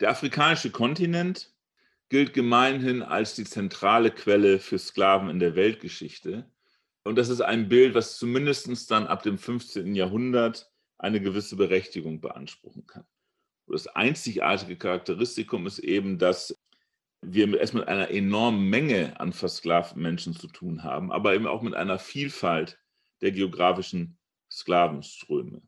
Der 0.00 0.10
afrikanische 0.10 0.70
Kontinent 0.70 1.52
gilt 2.08 2.32
gemeinhin 2.32 3.02
als 3.02 3.34
die 3.34 3.44
zentrale 3.44 4.10
Quelle 4.10 4.58
für 4.58 4.78
Sklaven 4.78 5.28
in 5.28 5.38
der 5.38 5.56
Weltgeschichte. 5.56 6.50
Und 7.04 7.16
das 7.16 7.28
ist 7.28 7.40
ein 7.40 7.68
Bild, 7.68 7.94
was 7.94 8.18
zumindest 8.18 8.90
dann 8.90 9.06
ab 9.06 9.22
dem 9.22 9.38
15. 9.38 9.94
Jahrhundert 9.94 10.70
eine 10.98 11.20
gewisse 11.20 11.56
Berechtigung 11.56 12.20
beanspruchen 12.20 12.86
kann 12.86 13.06
das 13.72 13.86
einzigartige 13.88 14.76
Charakteristikum 14.76 15.66
ist 15.66 15.78
eben, 15.78 16.18
dass 16.18 16.56
wir 17.22 17.60
es 17.60 17.72
mit 17.72 17.86
einer 17.86 18.10
enormen 18.10 18.68
Menge 18.68 19.18
an 19.20 19.32
versklavten 19.32 20.00
Menschen 20.00 20.34
zu 20.34 20.48
tun 20.48 20.82
haben, 20.82 21.12
aber 21.12 21.34
eben 21.34 21.46
auch 21.46 21.62
mit 21.62 21.74
einer 21.74 21.98
Vielfalt 21.98 22.78
der 23.20 23.32
geografischen 23.32 24.18
Sklavenströme. 24.50 25.62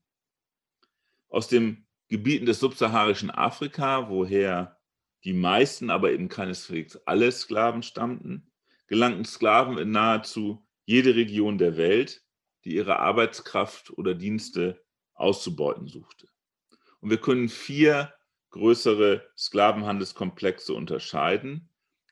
Aus 1.28 1.48
den 1.48 1.86
Gebieten 2.08 2.46
des 2.46 2.60
subsaharischen 2.60 3.30
Afrika, 3.30 4.10
woher 4.10 4.78
die 5.24 5.32
meisten, 5.32 5.88
aber 5.90 6.12
eben 6.12 6.28
keineswegs 6.28 6.96
alle 7.06 7.30
Sklaven 7.30 7.82
stammten, 7.82 8.50
gelangten 8.86 9.24
Sklaven 9.24 9.78
in 9.78 9.90
nahezu 9.90 10.66
jede 10.84 11.14
Region 11.14 11.58
der 11.58 11.76
Welt, 11.76 12.22
die 12.64 12.74
ihre 12.74 12.98
Arbeitskraft 12.98 13.90
oder 13.96 14.14
Dienste 14.14 14.84
auszubeuten 15.14 15.86
suchte. 15.86 16.28
Und 17.00 17.10
wir 17.10 17.18
können 17.18 17.48
vier 17.48 18.12
größere 18.50 19.26
Sklavenhandelskomplexe 19.36 20.74
unterscheiden. 20.74 21.68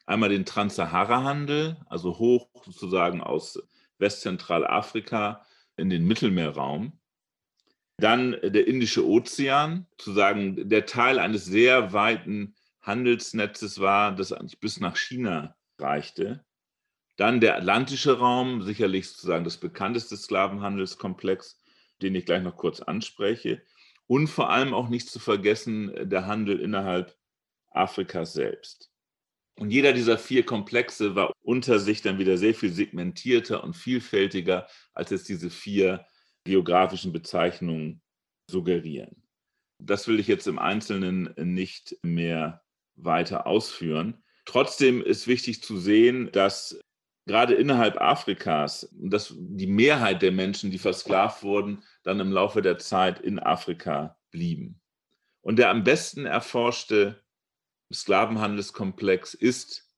Einmal 0.06 0.30
den 0.30 0.46
Transsahara-Handel, 0.46 1.76
also 1.87 2.18
hoch 2.18 2.48
sozusagen 2.64 3.20
aus 3.20 3.62
Westzentralafrika 3.98 5.44
in 5.81 5.90
den 5.90 6.07
Mittelmeerraum. 6.07 6.93
Dann 7.99 8.37
der 8.43 8.66
Indische 8.66 9.07
Ozean, 9.07 9.87
zu 9.99 10.12
sagen, 10.12 10.69
der 10.69 10.87
Teil 10.87 11.19
eines 11.19 11.45
sehr 11.45 11.93
weiten 11.93 12.55
Handelsnetzes 12.81 13.81
war, 13.81 14.14
das 14.14 14.33
eigentlich 14.33 14.61
bis 14.61 14.81
nach 14.81 14.97
China 14.97 15.57
reichte. 15.79 16.45
Dann 17.16 17.40
der 17.40 17.57
Atlantische 17.57 18.19
Raum, 18.19 18.62
sicherlich 18.62 19.09
sozusagen 19.09 19.45
das 19.45 19.59
bekannteste 19.59 20.16
Sklavenhandelskomplex, 20.16 21.61
den 22.01 22.14
ich 22.14 22.25
gleich 22.25 22.43
noch 22.43 22.57
kurz 22.57 22.81
anspreche. 22.81 23.62
Und 24.07 24.29
vor 24.29 24.51
allem 24.51 24.73
auch 24.73 24.88
nicht 24.88 25.09
zu 25.11 25.19
vergessen 25.19 25.93
der 26.09 26.27
Handel 26.27 26.59
innerhalb 26.59 27.14
Afrikas 27.71 28.33
selbst. 28.33 28.89
Und 29.61 29.73
jeder 29.73 29.92
dieser 29.92 30.16
vier 30.16 30.46
Komplexe 30.46 31.14
war 31.16 31.35
unter 31.42 31.79
sich 31.81 32.01
dann 32.01 32.18
wieder 32.18 32.38
sehr 32.38 32.55
viel 32.55 32.73
segmentierter 32.73 33.62
und 33.62 33.77
vielfältiger, 33.77 34.66
als 34.94 35.11
es 35.11 35.25
diese 35.25 35.51
vier 35.51 36.07
geografischen 36.44 37.12
Bezeichnungen 37.12 38.01
suggerieren. 38.51 39.23
Das 39.79 40.09
will 40.09 40.18
ich 40.18 40.29
jetzt 40.29 40.46
im 40.46 40.59
Einzelnen 40.59 41.35
nicht 41.37 41.94
mehr 42.03 42.62
weiter 42.96 43.46
ausführen. 43.46 44.25
Trotzdem 44.46 45.03
ist 45.03 45.29
wichtig 45.29 45.62
zu 45.62 45.77
sehen, 45.77 46.33
dass 46.33 46.81
gerade 47.27 47.53
innerhalb 47.53 48.01
Afrikas, 48.01 48.88
dass 48.92 49.35
die 49.38 49.66
Mehrheit 49.66 50.23
der 50.23 50.33
Menschen, 50.33 50.70
die 50.70 50.79
versklavt 50.79 51.42
wurden, 51.42 51.83
dann 52.03 52.18
im 52.18 52.33
Laufe 52.33 52.62
der 52.62 52.79
Zeit 52.79 53.20
in 53.20 53.38
Afrika 53.38 54.16
blieben. 54.31 54.81
Und 55.42 55.59
der 55.59 55.68
am 55.68 55.85
besten 55.85 56.25
erforschte 56.25 57.19
Sklavenhandelskomplex 57.92 59.35
ist 59.35 59.88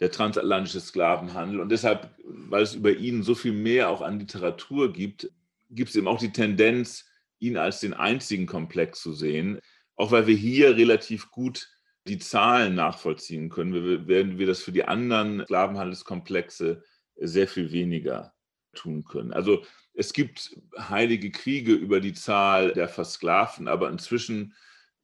der 0.00 0.10
transatlantische 0.10 0.80
Sklavenhandel. 0.80 1.60
Und 1.60 1.70
deshalb, 1.70 2.14
weil 2.24 2.62
es 2.62 2.74
über 2.74 2.92
ihn 2.92 3.22
so 3.22 3.34
viel 3.34 3.52
mehr 3.52 3.88
auch 3.88 4.02
an 4.02 4.18
Literatur 4.18 4.92
gibt, 4.92 5.30
gibt 5.70 5.90
es 5.90 5.96
eben 5.96 6.08
auch 6.08 6.18
die 6.18 6.32
Tendenz, 6.32 7.06
ihn 7.38 7.56
als 7.56 7.80
den 7.80 7.94
einzigen 7.94 8.46
Komplex 8.46 9.00
zu 9.00 9.12
sehen. 9.12 9.60
Auch 9.94 10.10
weil 10.10 10.26
wir 10.26 10.36
hier 10.36 10.76
relativ 10.76 11.30
gut 11.30 11.68
die 12.06 12.18
Zahlen 12.18 12.74
nachvollziehen 12.74 13.48
können, 13.48 14.06
werden 14.06 14.38
wir 14.38 14.46
das 14.46 14.62
für 14.62 14.72
die 14.72 14.84
anderen 14.84 15.42
Sklavenhandelskomplexe 15.44 16.84
sehr 17.16 17.48
viel 17.48 17.72
weniger 17.72 18.34
tun 18.74 19.04
können. 19.04 19.32
Also 19.32 19.64
es 19.94 20.12
gibt 20.12 20.54
heilige 20.78 21.30
Kriege 21.30 21.72
über 21.72 22.00
die 22.00 22.12
Zahl 22.12 22.72
der 22.74 22.88
Versklavten, 22.88 23.66
aber 23.66 23.88
inzwischen 23.88 24.54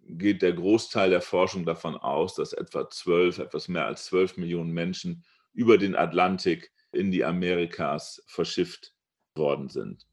geht 0.08 0.42
der 0.42 0.52
Großteil 0.52 1.10
der 1.10 1.20
Forschung 1.20 1.64
davon 1.64 1.96
aus, 1.96 2.34
dass 2.34 2.52
etwa 2.52 2.88
zwölf, 2.90 3.38
etwas 3.38 3.68
mehr 3.68 3.86
als 3.86 4.06
zwölf 4.06 4.36
Millionen 4.36 4.72
Menschen 4.72 5.24
über 5.54 5.78
den 5.78 5.94
Atlantik 5.94 6.72
in 6.92 7.10
die 7.10 7.24
Amerikas 7.24 8.22
verschifft 8.26 8.94
worden 9.34 9.68
sind. 9.68 10.06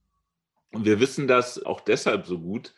Und 0.71 0.85
wir 0.85 0.99
wissen 0.99 1.27
das 1.27 1.63
auch 1.63 1.81
deshalb 1.81 2.27
so 2.27 2.39
gut, 2.39 2.73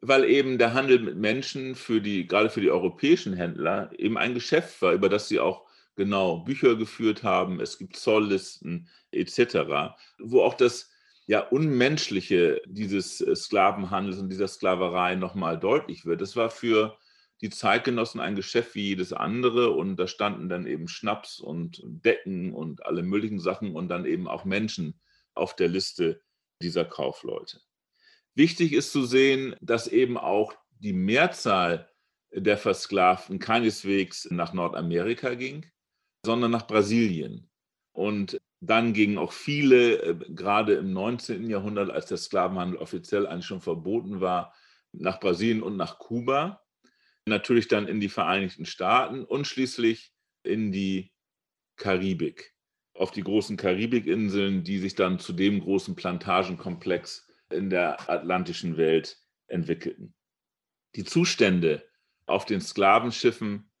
weil 0.00 0.24
eben 0.24 0.58
der 0.58 0.74
Handel 0.74 0.98
mit 0.98 1.16
Menschen 1.16 1.74
für 1.74 2.00
die, 2.00 2.26
gerade 2.26 2.50
für 2.50 2.60
die 2.60 2.70
europäischen 2.70 3.34
Händler 3.34 3.90
eben 3.98 4.18
ein 4.18 4.34
Geschäft 4.34 4.80
war, 4.82 4.92
über 4.92 5.08
das 5.08 5.28
sie 5.28 5.40
auch 5.40 5.66
genau 5.96 6.38
Bücher 6.38 6.76
geführt 6.76 7.22
haben. 7.22 7.60
Es 7.60 7.78
gibt 7.78 7.96
Zolllisten 7.96 8.88
etc., 9.10 9.94
wo 10.18 10.42
auch 10.42 10.54
das 10.54 10.90
ja 11.26 11.40
Unmenschliche 11.40 12.60
dieses 12.66 13.18
Sklavenhandels 13.18 14.18
und 14.18 14.28
dieser 14.28 14.48
Sklaverei 14.48 15.14
nochmal 15.14 15.58
deutlich 15.58 16.04
wird. 16.04 16.20
Das 16.20 16.36
war 16.36 16.50
für 16.50 16.98
die 17.40 17.50
Zeitgenossen 17.50 18.20
ein 18.20 18.36
Geschäft 18.36 18.74
wie 18.74 18.88
jedes 18.88 19.12
andere 19.12 19.70
und 19.70 19.96
da 19.96 20.06
standen 20.06 20.48
dann 20.48 20.66
eben 20.66 20.88
Schnaps 20.88 21.40
und 21.40 21.82
Decken 21.84 22.52
und 22.52 22.86
alle 22.86 23.02
möglichen 23.02 23.40
Sachen 23.40 23.74
und 23.74 23.88
dann 23.88 24.04
eben 24.04 24.28
auch 24.28 24.44
Menschen 24.44 25.00
auf 25.34 25.56
der 25.56 25.68
Liste 25.68 26.22
dieser 26.62 26.84
Kaufleute. 26.84 27.60
Wichtig 28.34 28.72
ist 28.72 28.92
zu 28.92 29.04
sehen, 29.04 29.56
dass 29.60 29.88
eben 29.88 30.16
auch 30.16 30.54
die 30.78 30.92
Mehrzahl 30.92 31.90
der 32.32 32.56
Versklavten 32.56 33.38
keineswegs 33.38 34.30
nach 34.30 34.52
Nordamerika 34.52 35.34
ging, 35.34 35.66
sondern 36.24 36.50
nach 36.50 36.66
Brasilien. 36.66 37.50
Und 37.92 38.40
dann 38.64 38.92
gingen 38.92 39.18
auch 39.18 39.32
viele, 39.32 40.02
äh, 40.02 40.14
gerade 40.28 40.74
im 40.74 40.92
19. 40.92 41.50
Jahrhundert, 41.50 41.90
als 41.90 42.06
der 42.06 42.16
Sklavenhandel 42.16 42.78
offiziell 42.78 43.26
eigentlich 43.26 43.46
schon 43.46 43.60
verboten 43.60 44.20
war, 44.20 44.54
nach 44.92 45.18
Brasilien 45.18 45.64
und 45.64 45.76
nach 45.76 45.98
Kuba. 45.98 46.62
Natürlich 47.26 47.66
dann 47.66 47.88
in 47.88 47.98
die 47.98 48.08
Vereinigten 48.08 48.64
Staaten 48.64 49.24
und 49.24 49.48
schließlich 49.48 50.12
in 50.44 50.70
die 50.70 51.12
Karibik, 51.76 52.54
auf 52.94 53.10
die 53.10 53.24
großen 53.24 53.56
Karibikinseln, 53.56 54.62
die 54.62 54.78
sich 54.78 54.94
dann 54.94 55.18
zu 55.18 55.32
dem 55.32 55.60
großen 55.60 55.96
Plantagenkomplex 55.96 57.28
in 57.50 57.68
der 57.68 58.08
atlantischen 58.08 58.76
Welt 58.76 59.18
entwickelten. 59.48 60.14
Die 60.94 61.04
Zustände 61.04 61.84
auf 62.26 62.44
den 62.44 62.60
Sklavenschiffen 62.60 63.71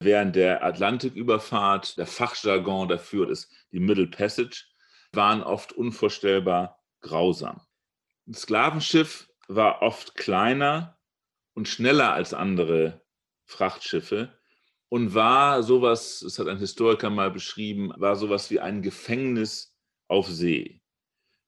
während 0.00 0.34
der 0.34 0.64
Atlantiküberfahrt, 0.64 1.98
der 1.98 2.06
Fachjargon 2.06 2.88
dafür 2.88 3.30
ist 3.30 3.52
die 3.70 3.80
Middle 3.80 4.08
Passage, 4.08 4.64
waren 5.12 5.42
oft 5.42 5.72
unvorstellbar 5.72 6.80
grausam. 7.00 7.60
Ein 8.26 8.34
Sklavenschiff 8.34 9.30
war 9.48 9.82
oft 9.82 10.14
kleiner 10.14 10.98
und 11.54 11.68
schneller 11.68 12.12
als 12.12 12.32
andere 12.32 13.02
Frachtschiffe 13.44 14.38
und 14.88 15.14
war 15.14 15.62
sowas, 15.62 16.20
das 16.20 16.38
hat 16.38 16.48
ein 16.48 16.58
Historiker 16.58 17.10
mal 17.10 17.30
beschrieben, 17.30 17.92
war 17.96 18.16
sowas 18.16 18.50
wie 18.50 18.60
ein 18.60 18.82
Gefängnis 18.82 19.76
auf 20.08 20.28
See. 20.28 20.82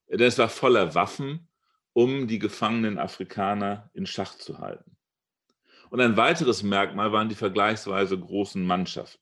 Denn 0.09 0.21
es 0.21 0.39
war 0.39 0.49
voller 0.49 0.95
Waffen 0.95 1.49
um 1.95 2.27
die 2.27 2.39
gefangenen 2.39 2.99
Afrikaner 2.99 3.91
in 3.93 4.07
Schach 4.07 4.35
zu 4.37 4.59
halten. 4.59 4.97
Und 5.93 6.01
ein 6.01 6.17
weiteres 6.17 6.63
Merkmal 6.63 7.13
waren 7.13 7.29
die 7.29 7.35
vergleichsweise 7.35 8.19
großen 8.19 8.65
Mannschaften. 8.65 9.21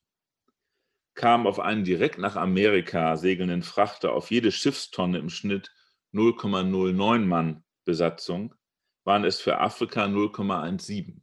Kam 1.15 1.45
auf 1.45 1.59
einen 1.59 1.83
direkt 1.83 2.17
nach 2.17 2.37
Amerika 2.37 3.17
segelnden 3.17 3.61
Frachter 3.61 4.13
auf 4.13 4.31
jede 4.31 4.53
Schiffstonne 4.53 5.17
im 5.17 5.29
Schnitt 5.29 5.69
0,09 6.13 7.25
Mann 7.25 7.65
Besatzung, 7.83 8.55
waren 9.03 9.25
es 9.25 9.41
für 9.41 9.59
Afrika 9.59 10.05
0,17. 10.05 11.17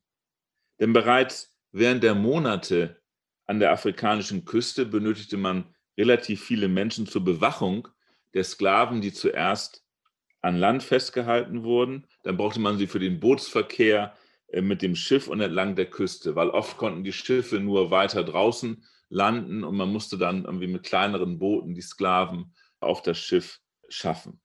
Denn 0.80 0.92
bereits 0.92 1.56
während 1.72 2.02
der 2.02 2.14
Monate 2.14 3.00
an 3.46 3.58
der 3.58 3.72
afrikanischen 3.72 4.44
Küste 4.44 4.84
benötigte 4.84 5.38
man 5.38 5.74
relativ 5.96 6.44
viele 6.44 6.68
Menschen 6.68 7.06
zur 7.06 7.24
Bewachung 7.24 7.88
der 8.34 8.44
Sklaven, 8.44 9.00
die 9.00 9.14
zuerst 9.14 9.82
an 10.42 10.58
Land 10.58 10.82
festgehalten 10.82 11.64
wurden. 11.64 12.06
Dann 12.22 12.36
brauchte 12.36 12.60
man 12.60 12.76
sie 12.76 12.86
für 12.86 13.00
den 13.00 13.18
Bootsverkehr 13.18 14.14
mit 14.52 14.82
dem 14.82 14.94
Schiff 14.94 15.28
und 15.28 15.40
entlang 15.40 15.76
der 15.76 15.90
Küste, 15.90 16.34
weil 16.34 16.50
oft 16.50 16.76
konnten 16.76 17.04
die 17.04 17.12
Schiffe 17.12 17.60
nur 17.60 17.90
weiter 17.90 18.24
draußen 18.24 18.84
landen 19.10 19.64
und 19.64 19.76
man 19.76 19.90
musste 19.90 20.18
dann 20.18 20.44
irgendwie 20.44 20.66
mit 20.66 20.82
kleineren 20.82 21.38
Booten 21.38 21.74
die 21.74 21.82
Sklaven 21.82 22.54
auf 22.80 23.02
das 23.02 23.18
Schiff 23.18 23.60
schaffen. 23.88 24.40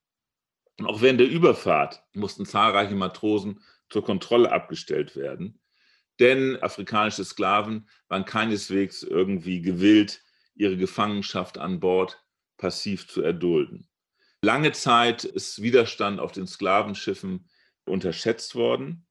Und 0.80 0.88
auch 0.88 1.02
während 1.02 1.20
der 1.20 1.30
Überfahrt 1.30 2.04
mussten 2.13 2.46
zahlreiche 2.46 2.96
Matrosen 2.96 3.62
zur 3.89 4.04
Kontrolle 4.04 4.52
abgestellt 4.52 5.16
werden, 5.16 5.60
denn 6.20 6.62
afrikanische 6.62 7.26
Sklaven 7.26 7.89
waren 8.08 8.26
keineswegs 8.26 9.04
irgendwie 9.04 9.62
gewillt, 9.62 10.22
ihre 10.56 10.78
Gefangenschaft 10.78 11.58
an 11.58 11.80
Bord 11.80 12.24
passiv 12.58 13.08
zu 13.08 13.22
erdulden. 13.22 13.88
Lange 14.42 14.72
Zeit 14.74 15.24
ist 15.24 15.62
Widerstand 15.62 16.20
auf 16.20 16.32
den 16.32 16.48
Sklavenschiffen 16.48 17.50
unterschätzt 17.86 18.56
worden. 18.56 19.06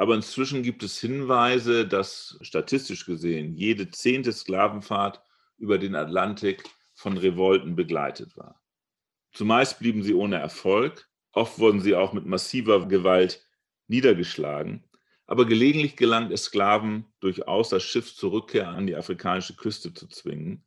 Aber 0.00 0.14
inzwischen 0.14 0.62
gibt 0.62 0.82
es 0.82 0.98
Hinweise, 0.98 1.86
dass 1.86 2.38
statistisch 2.40 3.04
gesehen 3.04 3.54
jede 3.54 3.90
zehnte 3.90 4.32
Sklavenfahrt 4.32 5.20
über 5.58 5.76
den 5.76 5.94
Atlantik 5.94 6.64
von 6.94 7.18
Revolten 7.18 7.76
begleitet 7.76 8.34
war. 8.34 8.62
Zumeist 9.32 9.78
blieben 9.78 10.02
sie 10.02 10.14
ohne 10.14 10.36
Erfolg, 10.36 11.06
oft 11.32 11.58
wurden 11.58 11.82
sie 11.82 11.94
auch 11.96 12.14
mit 12.14 12.24
massiver 12.24 12.88
Gewalt 12.88 13.46
niedergeschlagen, 13.88 14.82
aber 15.26 15.44
gelegentlich 15.44 15.96
gelangt 15.98 16.32
es 16.32 16.44
Sklaven 16.44 17.04
durchaus, 17.20 17.68
das 17.68 17.82
Schiff 17.82 18.16
zur 18.16 18.32
Rückkehr 18.32 18.68
an 18.68 18.86
die 18.86 18.96
afrikanische 18.96 19.54
Küste 19.54 19.92
zu 19.92 20.08
zwingen 20.08 20.64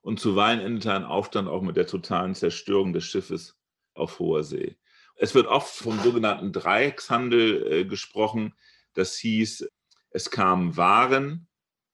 und 0.00 0.20
zuweilen 0.20 0.60
endete 0.60 0.94
ein 0.94 1.04
Aufstand 1.04 1.48
auch 1.48 1.60
mit 1.60 1.76
der 1.76 1.86
totalen 1.86 2.34
Zerstörung 2.34 2.94
des 2.94 3.04
Schiffes 3.04 3.60
auf 3.92 4.18
hoher 4.20 4.42
See. 4.42 4.78
Es 5.22 5.34
wird 5.34 5.48
oft 5.48 5.74
vom 5.74 6.00
sogenannten 6.00 6.50
Dreieckshandel 6.50 7.70
äh, 7.70 7.84
gesprochen. 7.84 8.54
Das 8.94 9.18
hieß, 9.18 9.68
es 10.12 10.30
kamen 10.30 10.78
Waren 10.78 11.46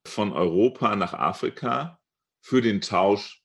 von 0.06 0.32
Europa 0.32 0.94
nach 0.94 1.12
Afrika 1.12 2.00
für 2.40 2.62
den 2.62 2.80
Tausch 2.80 3.42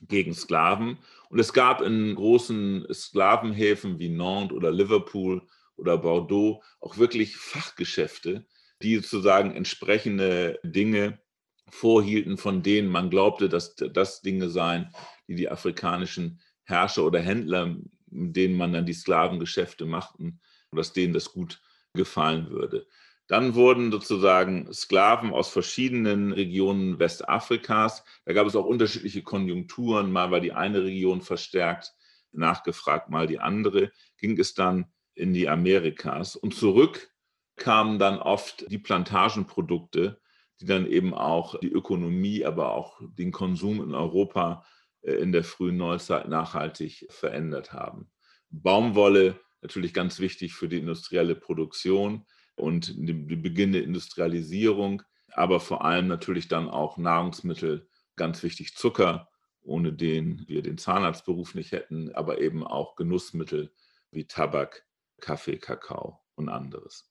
gegen 0.00 0.34
Sklaven. 0.34 0.98
Und 1.30 1.38
es 1.38 1.54
gab 1.54 1.80
in 1.80 2.14
großen 2.14 2.86
Sklavenhäfen 2.92 3.98
wie 3.98 4.10
Nantes 4.10 4.54
oder 4.54 4.70
Liverpool 4.70 5.48
oder 5.76 5.96
Bordeaux 5.96 6.62
auch 6.80 6.98
wirklich 6.98 7.38
Fachgeschäfte, 7.38 8.46
die 8.82 8.96
sozusagen 8.96 9.56
entsprechende 9.56 10.60
Dinge 10.62 11.22
vorhielten, 11.70 12.36
von 12.36 12.62
denen 12.62 12.88
man 12.88 13.08
glaubte, 13.08 13.48
dass 13.48 13.76
das 13.76 14.20
Dinge 14.20 14.50
seien, 14.50 14.94
die 15.26 15.36
die 15.36 15.48
afrikanischen 15.48 16.42
Herrscher 16.64 17.06
oder 17.06 17.20
Händler, 17.20 17.76
mit 18.12 18.36
denen 18.36 18.56
man 18.56 18.72
dann 18.72 18.86
die 18.86 18.92
Sklavengeschäfte 18.92 19.84
machten, 19.84 20.40
dass 20.70 20.92
denen 20.92 21.12
das 21.12 21.32
gut 21.32 21.60
gefallen 21.94 22.50
würde. 22.50 22.86
Dann 23.28 23.54
wurden 23.54 23.92
sozusagen 23.92 24.72
Sklaven 24.72 25.32
aus 25.32 25.48
verschiedenen 25.48 26.32
Regionen 26.32 26.98
Westafrikas, 26.98 28.04
da 28.24 28.32
gab 28.32 28.46
es 28.46 28.56
auch 28.56 28.64
unterschiedliche 28.64 29.22
Konjunkturen, 29.22 30.12
mal 30.12 30.30
war 30.30 30.40
die 30.40 30.52
eine 30.52 30.82
Region 30.82 31.22
verstärkt 31.22 31.92
nachgefragt, 32.32 33.10
mal 33.10 33.26
die 33.26 33.38
andere, 33.38 33.92
ging 34.18 34.38
es 34.38 34.54
dann 34.54 34.86
in 35.14 35.32
die 35.34 35.48
Amerikas. 35.48 36.36
Und 36.36 36.54
zurück 36.54 37.10
kamen 37.56 37.98
dann 37.98 38.18
oft 38.18 38.70
die 38.70 38.78
Plantagenprodukte, 38.78 40.20
die 40.60 40.66
dann 40.66 40.86
eben 40.86 41.14
auch 41.14 41.58
die 41.60 41.70
Ökonomie, 41.70 42.44
aber 42.44 42.72
auch 42.72 43.00
den 43.02 43.32
Konsum 43.32 43.82
in 43.82 43.94
Europa 43.94 44.64
in 45.02 45.32
der 45.32 45.44
frühen 45.44 45.76
Neuzeit 45.76 46.28
nachhaltig 46.28 47.06
verändert 47.10 47.72
haben. 47.72 48.10
Baumwolle 48.50 49.38
natürlich 49.60 49.94
ganz 49.94 50.18
wichtig 50.20 50.54
für 50.54 50.68
die 50.68 50.78
industrielle 50.78 51.34
Produktion 51.34 52.26
und 52.56 52.94
den 52.96 53.26
Beginn 53.42 53.72
der 53.72 53.84
Industrialisierung, 53.84 55.02
aber 55.32 55.60
vor 55.60 55.84
allem 55.84 56.08
natürlich 56.08 56.48
dann 56.48 56.68
auch 56.68 56.98
Nahrungsmittel, 56.98 57.88
ganz 58.16 58.42
wichtig 58.42 58.76
Zucker, 58.76 59.28
ohne 59.62 59.92
den 59.92 60.44
wir 60.48 60.62
den 60.62 60.78
Zahnarztberuf 60.78 61.54
nicht 61.54 61.72
hätten, 61.72 62.12
aber 62.14 62.40
eben 62.40 62.66
auch 62.66 62.96
Genussmittel 62.96 63.72
wie 64.10 64.26
Tabak, 64.26 64.84
Kaffee, 65.20 65.56
Kakao 65.56 66.20
und 66.34 66.48
anderes. 66.48 67.08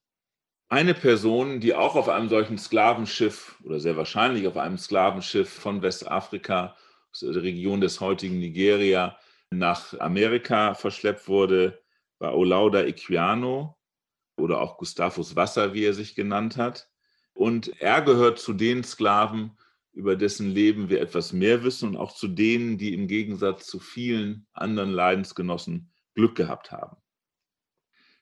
Eine 0.70 0.94
Person, 0.94 1.60
die 1.60 1.74
auch 1.74 1.96
auf 1.96 2.08
einem 2.08 2.30
solchen 2.30 2.58
Sklavenschiff 2.58 3.60
oder 3.64 3.80
sehr 3.80 3.98
wahrscheinlich 3.98 4.48
auf 4.48 4.58
einem 4.58 4.78
Sklavenschiff 4.78 5.50
von 5.50 5.82
Westafrika, 5.82 6.78
Region 7.22 7.82
des 7.82 8.00
heutigen 8.00 8.40
Nigeria, 8.40 9.18
nach 9.52 10.00
Amerika 10.00 10.74
verschleppt 10.74 11.28
wurde, 11.28 11.82
war 12.20 12.36
Olauda 12.36 12.84
Equiano 12.84 13.78
oder 14.38 14.62
auch 14.62 14.78
Gustavus 14.78 15.36
Wasser, 15.36 15.74
wie 15.74 15.84
er 15.84 15.94
sich 15.94 16.16
genannt 16.16 16.58
hat. 16.58 16.90
Und 17.34 17.82
er 17.82 18.02
gehört 18.02 18.40
zu 18.40 18.54
den 18.54 18.84
Sklaven, 18.84 19.58
über 19.94 20.16
dessen 20.16 20.50
Leben 20.50 20.90
wir 20.90 21.02
etwas 21.02 21.34
mehr 21.34 21.64
wissen 21.64 21.90
und 21.90 21.98
auch 21.98 22.16
zu 22.16 22.28
denen, 22.28 22.78
die 22.78 22.94
im 22.94 23.08
Gegensatz 23.08 23.68
zu 23.68 23.80
vielen 23.80 24.48
anderen 24.54 24.92
Leidensgenossen 24.92 25.92
Glück 26.16 26.36
gehabt 26.36 26.72
haben. 26.72 26.98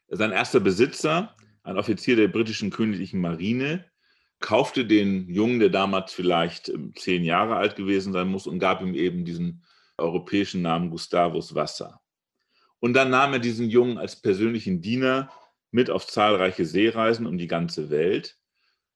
Sein 0.07 0.31
erster 0.31 0.59
Besitzer, 0.59 1.35
ein 1.61 1.77
Offizier 1.77 2.15
der 2.15 2.27
britischen 2.27 2.71
königlichen 2.71 3.21
Marine, 3.21 3.85
kaufte 4.39 4.85
den 4.85 5.29
Jungen, 5.29 5.59
der 5.59 5.69
damals 5.69 6.13
vielleicht 6.13 6.69
ähm, 6.69 6.93
zehn 6.95 7.23
Jahre 7.23 7.55
alt 7.55 7.75
gewesen 7.75 8.13
sein 8.13 8.27
muss, 8.27 8.47
und 8.47 8.59
gab 8.59 8.81
ihm 8.81 8.93
eben 8.93 9.25
diesen 9.25 9.63
europäischen 9.97 10.61
Namen 10.61 10.89
Gustavus 10.89 11.55
Wasser. 11.55 12.01
Und 12.79 12.93
dann 12.93 13.09
nahm 13.09 13.33
er 13.33 13.39
diesen 13.39 13.69
Jungen 13.69 13.97
als 13.97 14.21
persönlichen 14.21 14.81
Diener 14.81 15.31
mit 15.71 15.89
auf 15.89 16.07
zahlreiche 16.07 16.65
Seereisen 16.65 17.27
um 17.27 17.37
die 17.37 17.47
ganze 17.47 17.89
Welt. 17.89 18.37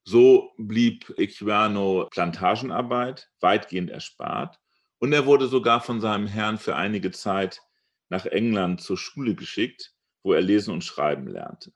So 0.06 0.52
blieb 0.58 1.14
Equiano 1.18 2.08
Plantagenarbeit 2.12 3.30
weitgehend 3.40 3.90
erspart 3.90 4.60
und 5.00 5.14
er 5.14 5.26
wurde 5.26 5.48
sogar 5.48 5.82
von 5.82 6.02
seinem 6.02 6.28
Herrn 6.28 6.58
für 6.58 6.76
einige 6.76 7.12
Zeit 7.12 7.62
nach 8.10 8.26
England 8.26 8.82
zur 8.82 8.98
Schule 8.98 9.36
geschickt, 9.36 9.94
wo 10.24 10.34
er 10.34 10.42
lesen 10.42 10.74
und 10.74 10.84
schreiben 10.84 11.28
lernte. 11.28 11.74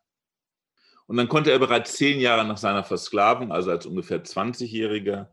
Und 1.07 1.15
dann 1.17 1.29
konnte 1.29 1.51
er 1.51 1.59
bereits 1.59 1.95
zehn 1.95 2.19
Jahre 2.19 2.45
nach 2.45 2.57
seiner 2.57 2.83
Versklavung, 2.83 3.51
also 3.51 3.71
als 3.71 3.85
ungefähr 3.85 4.23
20-Jähriger, 4.23 5.29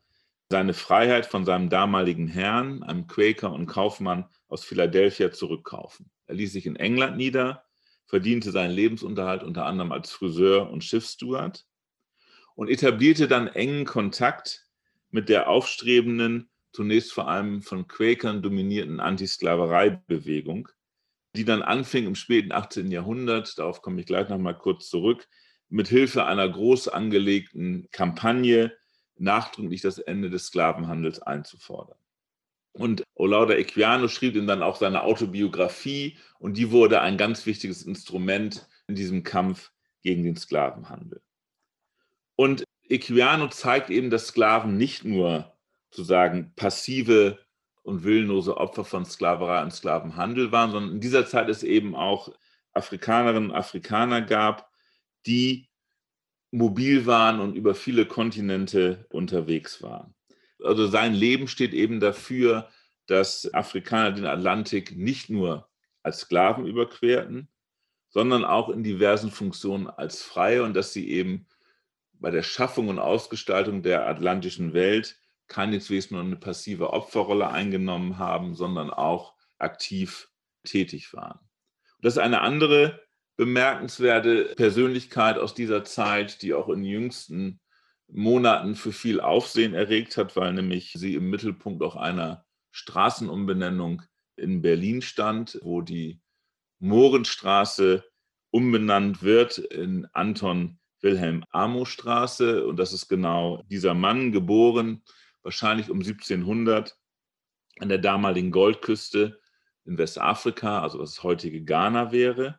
seine 0.48 0.72
Freiheit 0.72 1.26
von 1.26 1.44
seinem 1.44 1.68
damaligen 1.68 2.28
Herrn, 2.28 2.82
einem 2.84 3.06
Quaker 3.08 3.52
und 3.52 3.66
Kaufmann 3.66 4.26
aus 4.48 4.64
Philadelphia, 4.64 5.32
zurückkaufen. 5.32 6.10
Er 6.26 6.36
ließ 6.36 6.52
sich 6.52 6.66
in 6.66 6.76
England 6.76 7.16
nieder, 7.16 7.64
verdiente 8.06 8.52
seinen 8.52 8.70
Lebensunterhalt 8.70 9.42
unter 9.42 9.66
anderem 9.66 9.90
als 9.90 10.12
Friseur 10.12 10.70
und 10.70 10.84
Schiffssteward 10.84 11.66
und 12.54 12.68
etablierte 12.68 13.26
dann 13.26 13.48
engen 13.48 13.84
Kontakt 13.84 14.68
mit 15.10 15.28
der 15.28 15.48
aufstrebenden, 15.48 16.50
zunächst 16.72 17.12
vor 17.12 17.28
allem 17.28 17.62
von 17.62 17.88
Quäkern 17.88 18.42
dominierten 18.42 19.00
Antisklavereibewegung, 19.00 20.68
die 21.34 21.44
dann 21.44 21.62
anfing 21.62 22.06
im 22.06 22.14
späten 22.14 22.52
18. 22.52 22.92
Jahrhundert, 22.92 23.58
darauf 23.58 23.82
komme 23.82 24.00
ich 24.00 24.06
gleich 24.06 24.28
nochmal 24.28 24.56
kurz 24.56 24.88
zurück, 24.88 25.28
mit 25.74 25.88
Hilfe 25.88 26.24
einer 26.24 26.48
groß 26.48 26.86
angelegten 26.86 27.88
Kampagne 27.90 28.76
nachdrücklich 29.16 29.80
das 29.80 29.98
Ende 29.98 30.30
des 30.30 30.46
Sklavenhandels 30.46 31.20
einzufordern. 31.20 31.98
Und 32.74 33.02
Olauda 33.16 33.54
Equiano 33.54 34.06
schrieb 34.06 34.36
ihm 34.36 34.46
dann 34.46 34.62
auch 34.62 34.76
seine 34.76 35.02
Autobiografie 35.02 36.16
und 36.38 36.56
die 36.56 36.70
wurde 36.70 37.00
ein 37.00 37.16
ganz 37.16 37.44
wichtiges 37.44 37.82
Instrument 37.82 38.68
in 38.86 38.94
diesem 38.94 39.24
Kampf 39.24 39.72
gegen 40.02 40.22
den 40.22 40.36
Sklavenhandel. 40.36 41.20
Und 42.36 42.62
Equiano 42.88 43.48
zeigt 43.48 43.90
eben, 43.90 44.10
dass 44.10 44.28
Sklaven 44.28 44.76
nicht 44.76 45.04
nur 45.04 45.56
sozusagen 45.90 46.52
passive 46.54 47.40
und 47.82 48.04
willenlose 48.04 48.58
Opfer 48.58 48.84
von 48.84 49.04
Sklaverei 49.04 49.60
und 49.64 49.72
Sklavenhandel 49.72 50.52
waren, 50.52 50.70
sondern 50.70 50.92
in 50.92 51.00
dieser 51.00 51.26
Zeit 51.26 51.48
es 51.48 51.64
eben 51.64 51.96
auch 51.96 52.32
Afrikanerinnen 52.74 53.50
und 53.50 53.56
Afrikaner 53.56 54.22
gab, 54.22 54.72
die 55.26 55.68
mobil 56.50 57.06
waren 57.06 57.40
und 57.40 57.56
über 57.56 57.74
viele 57.74 58.06
Kontinente 58.06 59.06
unterwegs 59.10 59.82
waren. 59.82 60.14
Also 60.62 60.86
sein 60.86 61.14
Leben 61.14 61.48
steht 61.48 61.74
eben 61.74 62.00
dafür, 62.00 62.68
dass 63.06 63.52
Afrikaner 63.52 64.12
den 64.12 64.26
Atlantik 64.26 64.96
nicht 64.96 65.30
nur 65.30 65.68
als 66.02 66.20
Sklaven 66.20 66.66
überquerten, 66.66 67.48
sondern 68.08 68.44
auch 68.44 68.68
in 68.68 68.84
diversen 68.84 69.30
Funktionen 69.30 69.88
als 69.88 70.22
Freie 70.22 70.62
und 70.62 70.74
dass 70.74 70.92
sie 70.92 71.08
eben 71.10 71.46
bei 72.12 72.30
der 72.30 72.44
Schaffung 72.44 72.88
und 72.88 72.98
Ausgestaltung 72.98 73.82
der 73.82 74.06
atlantischen 74.06 74.72
Welt 74.72 75.18
keineswegs 75.48 76.10
nur 76.10 76.20
eine 76.20 76.36
passive 76.36 76.92
Opferrolle 76.92 77.48
eingenommen 77.48 78.18
haben, 78.18 78.54
sondern 78.54 78.90
auch 78.90 79.34
aktiv 79.58 80.30
tätig 80.62 81.12
waren. 81.12 81.40
das 82.00 82.14
ist 82.14 82.18
eine 82.18 82.40
andere 82.40 83.03
bemerkenswerte 83.36 84.54
Persönlichkeit 84.56 85.38
aus 85.38 85.54
dieser 85.54 85.84
Zeit, 85.84 86.42
die 86.42 86.54
auch 86.54 86.68
in 86.68 86.84
jüngsten 86.84 87.60
Monaten 88.08 88.74
für 88.74 88.92
viel 88.92 89.20
Aufsehen 89.20 89.74
erregt 89.74 90.16
hat, 90.16 90.36
weil 90.36 90.52
nämlich 90.52 90.92
sie 90.96 91.14
im 91.14 91.30
Mittelpunkt 91.30 91.82
auch 91.82 91.96
einer 91.96 92.44
Straßenumbenennung 92.70 94.02
in 94.36 94.62
Berlin 94.62 95.02
stand, 95.02 95.58
wo 95.62 95.80
die 95.80 96.20
Mohrenstraße 96.78 98.04
umbenannt 98.50 99.22
wird 99.22 99.58
in 99.58 100.06
Anton 100.12 100.78
Wilhelm 101.00 101.44
Amo 101.50 101.84
Straße. 101.84 102.66
Und 102.66 102.76
das 102.78 102.92
ist 102.92 103.08
genau 103.08 103.62
dieser 103.68 103.94
Mann, 103.94 104.32
geboren 104.32 105.02
wahrscheinlich 105.42 105.90
um 105.90 105.98
1700 105.98 106.96
an 107.78 107.88
der 107.88 107.98
damaligen 107.98 108.50
Goldküste 108.50 109.40
in 109.84 109.98
Westafrika, 109.98 110.82
also 110.82 110.98
was 110.98 111.22
heutige 111.22 111.62
Ghana 111.62 112.12
wäre. 112.12 112.58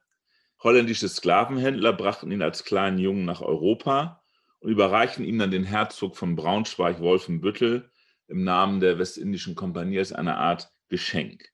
Holländische 0.59 1.09
Sklavenhändler 1.09 1.93
brachten 1.93 2.31
ihn 2.31 2.41
als 2.41 2.63
kleinen 2.63 2.97
Jungen 2.97 3.25
nach 3.25 3.41
Europa 3.41 4.23
und 4.59 4.71
überreichen 4.71 5.23
ihm 5.23 5.37
dann 5.37 5.51
den 5.51 5.63
Herzog 5.63 6.17
von 6.17 6.35
Braunschweig-Wolfenbüttel 6.35 7.91
im 8.27 8.43
Namen 8.43 8.79
der 8.79 8.97
Westindischen 8.97 9.55
Kompanie 9.55 9.99
als 9.99 10.11
eine 10.11 10.37
Art 10.37 10.71
Geschenk. 10.89 11.51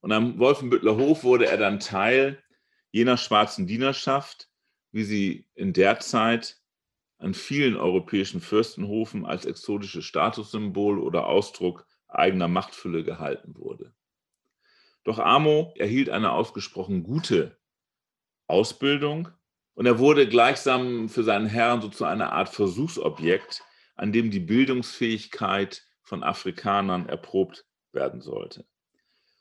Und 0.00 0.12
am 0.12 0.38
Wolfenbüttler 0.38 0.96
Hof 0.96 1.24
wurde 1.24 1.46
er 1.46 1.56
dann 1.56 1.80
Teil 1.80 2.42
jener 2.90 3.16
schwarzen 3.16 3.66
Dienerschaft, 3.66 4.50
wie 4.92 5.04
sie 5.04 5.48
in 5.54 5.72
der 5.72 6.00
Zeit 6.00 6.60
an 7.18 7.34
vielen 7.34 7.76
europäischen 7.76 8.40
Fürstenhofen 8.40 9.26
als 9.26 9.44
exotisches 9.44 10.04
Statussymbol 10.04 10.98
oder 10.98 11.26
Ausdruck 11.26 11.86
eigener 12.08 12.48
Machtfülle 12.48 13.04
gehalten 13.04 13.54
wurde. 13.56 13.94
Doch 15.04 15.18
Amo 15.18 15.72
erhielt 15.78 16.10
eine 16.10 16.32
ausgesprochen 16.32 17.02
gute 17.02 17.59
Ausbildung 18.50 19.28
und 19.74 19.86
er 19.86 19.98
wurde 19.98 20.28
gleichsam 20.28 21.08
für 21.08 21.24
seinen 21.24 21.46
Herrn 21.46 21.80
so 21.80 21.88
zu 21.88 22.04
einer 22.04 22.32
Art 22.32 22.50
Versuchsobjekt, 22.50 23.62
an 23.96 24.12
dem 24.12 24.30
die 24.30 24.40
Bildungsfähigkeit 24.40 25.82
von 26.02 26.22
Afrikanern 26.22 27.08
erprobt 27.08 27.64
werden 27.92 28.20
sollte. 28.20 28.66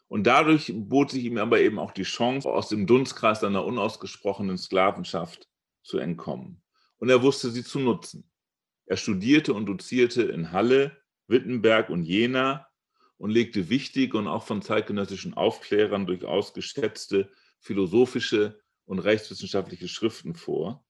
Und 0.07 0.25
dadurch 0.25 0.71
bot 0.73 1.11
sich 1.11 1.25
ihm 1.25 1.37
aber 1.37 1.59
eben 1.59 1.77
auch 1.77 1.91
die 1.91 2.03
Chance, 2.03 2.49
aus 2.49 2.69
dem 2.69 2.87
Dunstkreis 2.87 3.41
seiner 3.41 3.63
unausgesprochenen 3.65 4.57
Sklavenschaft 4.57 5.47
zu 5.83 5.99
entkommen. 5.99 6.63
Und 6.97 7.09
er 7.09 7.21
wusste 7.21 7.51
sie 7.51 7.63
zu 7.63 7.79
nutzen. 7.79 8.29
Er 8.85 8.97
studierte 8.97 9.53
und 9.53 9.67
dozierte 9.67 10.23
in 10.23 10.51
Halle, 10.51 10.97
Wittenberg 11.27 11.89
und 11.89 12.03
Jena 12.03 12.67
und 13.17 13.29
legte 13.29 13.69
wichtige 13.69 14.17
und 14.17 14.27
auch 14.27 14.43
von 14.43 14.61
zeitgenössischen 14.61 15.35
Aufklärern 15.35 16.07
durchaus 16.07 16.53
geschätzte 16.53 17.31
philosophische 17.59 18.59
und 18.89 18.99
rechtswissenschaftliche 18.99 19.87
Schriften 19.87 20.33
vor, 20.33 20.83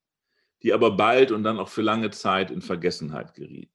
die 0.63 0.71
aber 0.71 0.91
bald 0.91 1.31
und 1.31 1.43
dann 1.43 1.59
auch 1.59 1.67
für 1.67 1.81
lange 1.81 2.11
Zeit 2.11 2.49
in 2.49 2.61
Vergessenheit 2.61 3.33
gerieten. 3.33 3.73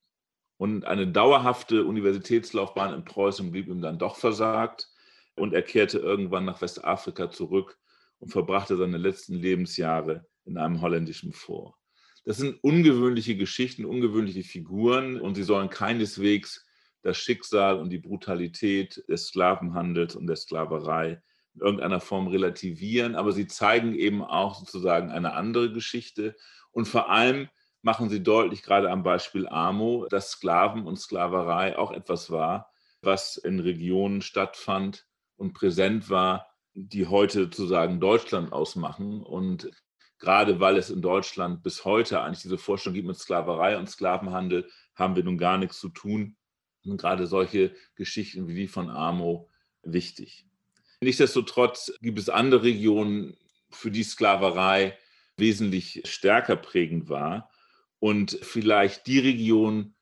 Und 0.56 0.86
eine 0.86 1.06
dauerhafte 1.06 1.84
Universitätslaufbahn 1.84 2.94
in 2.94 3.04
Preußen 3.04 3.50
blieb 3.50 3.68
ihm 3.68 3.82
dann 3.82 3.98
doch 3.98 4.16
versagt 4.16 4.88
und 5.36 5.52
er 5.52 5.60
kehrte 5.60 5.98
irgendwann 5.98 6.46
nach 6.46 6.62
Westafrika 6.62 7.30
zurück 7.30 7.78
und 8.18 8.30
verbrachte 8.30 8.78
seine 8.78 8.96
letzten 8.96 9.34
Lebensjahre 9.34 10.26
in 10.46 10.56
einem 10.56 10.80
holländischen 10.80 11.34
Fort. 11.34 11.74
Das 12.24 12.38
sind 12.38 12.56
ungewöhnliche 12.64 13.36
Geschichten, 13.36 13.84
ungewöhnliche 13.84 14.42
Figuren 14.42 15.20
und 15.20 15.34
sie 15.34 15.42
sollen 15.42 15.68
keineswegs 15.68 16.66
das 17.02 17.18
Schicksal 17.18 17.78
und 17.78 17.90
die 17.90 17.98
Brutalität 17.98 19.04
des 19.06 19.26
Sklavenhandels 19.26 20.16
und 20.16 20.26
der 20.26 20.36
Sklaverei 20.36 21.20
in 21.54 21.60
irgendeiner 21.60 22.00
Form 22.00 22.28
relativieren, 22.28 23.14
aber 23.14 23.32
sie 23.32 23.46
zeigen 23.46 23.94
eben 23.94 24.22
auch 24.22 24.56
sozusagen 24.56 25.10
eine 25.10 25.34
andere 25.34 25.72
Geschichte 25.72 26.36
und 26.70 26.86
vor 26.86 27.10
allem 27.10 27.48
machen 27.82 28.08
sie 28.08 28.22
deutlich, 28.22 28.62
gerade 28.62 28.90
am 28.90 29.02
Beispiel 29.02 29.46
Amo, 29.46 30.06
dass 30.08 30.32
Sklaven 30.32 30.86
und 30.86 30.98
Sklaverei 30.98 31.78
auch 31.78 31.92
etwas 31.92 32.30
war, 32.30 32.72
was 33.02 33.36
in 33.36 33.60
Regionen 33.60 34.22
stattfand 34.22 35.06
und 35.36 35.52
präsent 35.52 36.08
war, 36.08 36.48
die 36.72 37.06
heute 37.06 37.44
sozusagen 37.44 38.00
Deutschland 38.00 38.52
ausmachen. 38.52 39.22
Und 39.22 39.70
gerade 40.18 40.60
weil 40.60 40.78
es 40.78 40.88
in 40.88 41.02
Deutschland 41.02 41.62
bis 41.62 41.84
heute 41.84 42.22
eigentlich 42.22 42.42
diese 42.42 42.58
Vorstellung 42.58 42.94
gibt 42.94 43.06
mit 43.06 43.18
Sklaverei 43.18 43.76
und 43.78 43.88
Sklavenhandel, 43.88 44.68
haben 44.94 45.14
wir 45.14 45.22
nun 45.22 45.36
gar 45.36 45.58
nichts 45.58 45.78
zu 45.78 45.90
tun. 45.90 46.36
Und 46.86 46.96
gerade 46.96 47.26
solche 47.26 47.74
Geschichten 47.96 48.48
wie 48.48 48.54
die 48.54 48.68
von 48.68 48.88
Amo 48.88 49.50
wichtig. 49.82 50.46
Nichtsdestotrotz 51.00 51.92
gibt 52.00 52.18
es 52.18 52.28
andere 52.28 52.62
Regionen, 52.62 53.36
für 53.70 53.90
die 53.90 54.04
Sklaverei 54.04 54.96
wesentlich 55.36 56.02
stärker 56.04 56.56
prägend 56.56 57.08
war. 57.08 57.50
Und 57.98 58.38
vielleicht 58.42 59.06
die 59.06 59.18
Region, 59.18 59.94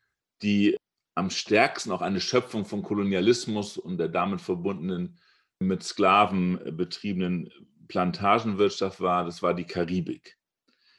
die 0.43 0.77
am 1.15 1.31
stärksten 1.31 1.93
auch 1.93 2.03
eine 2.03 2.21
Schöpfung 2.21 2.65
von 2.65 2.83
Kolonialismus 2.83 3.79
und 3.79 3.99
der 3.99 4.09
damit 4.09 4.41
verbundenen 4.41 5.19
mit 5.61 5.83
Sklaven 5.83 6.59
betriebenen 6.77 7.51
Plantagenwirtschaft 7.89 9.01
war, 9.01 9.25
das 9.25 9.43
war 9.43 9.55
die 9.55 9.65
Karibik. 9.65 10.39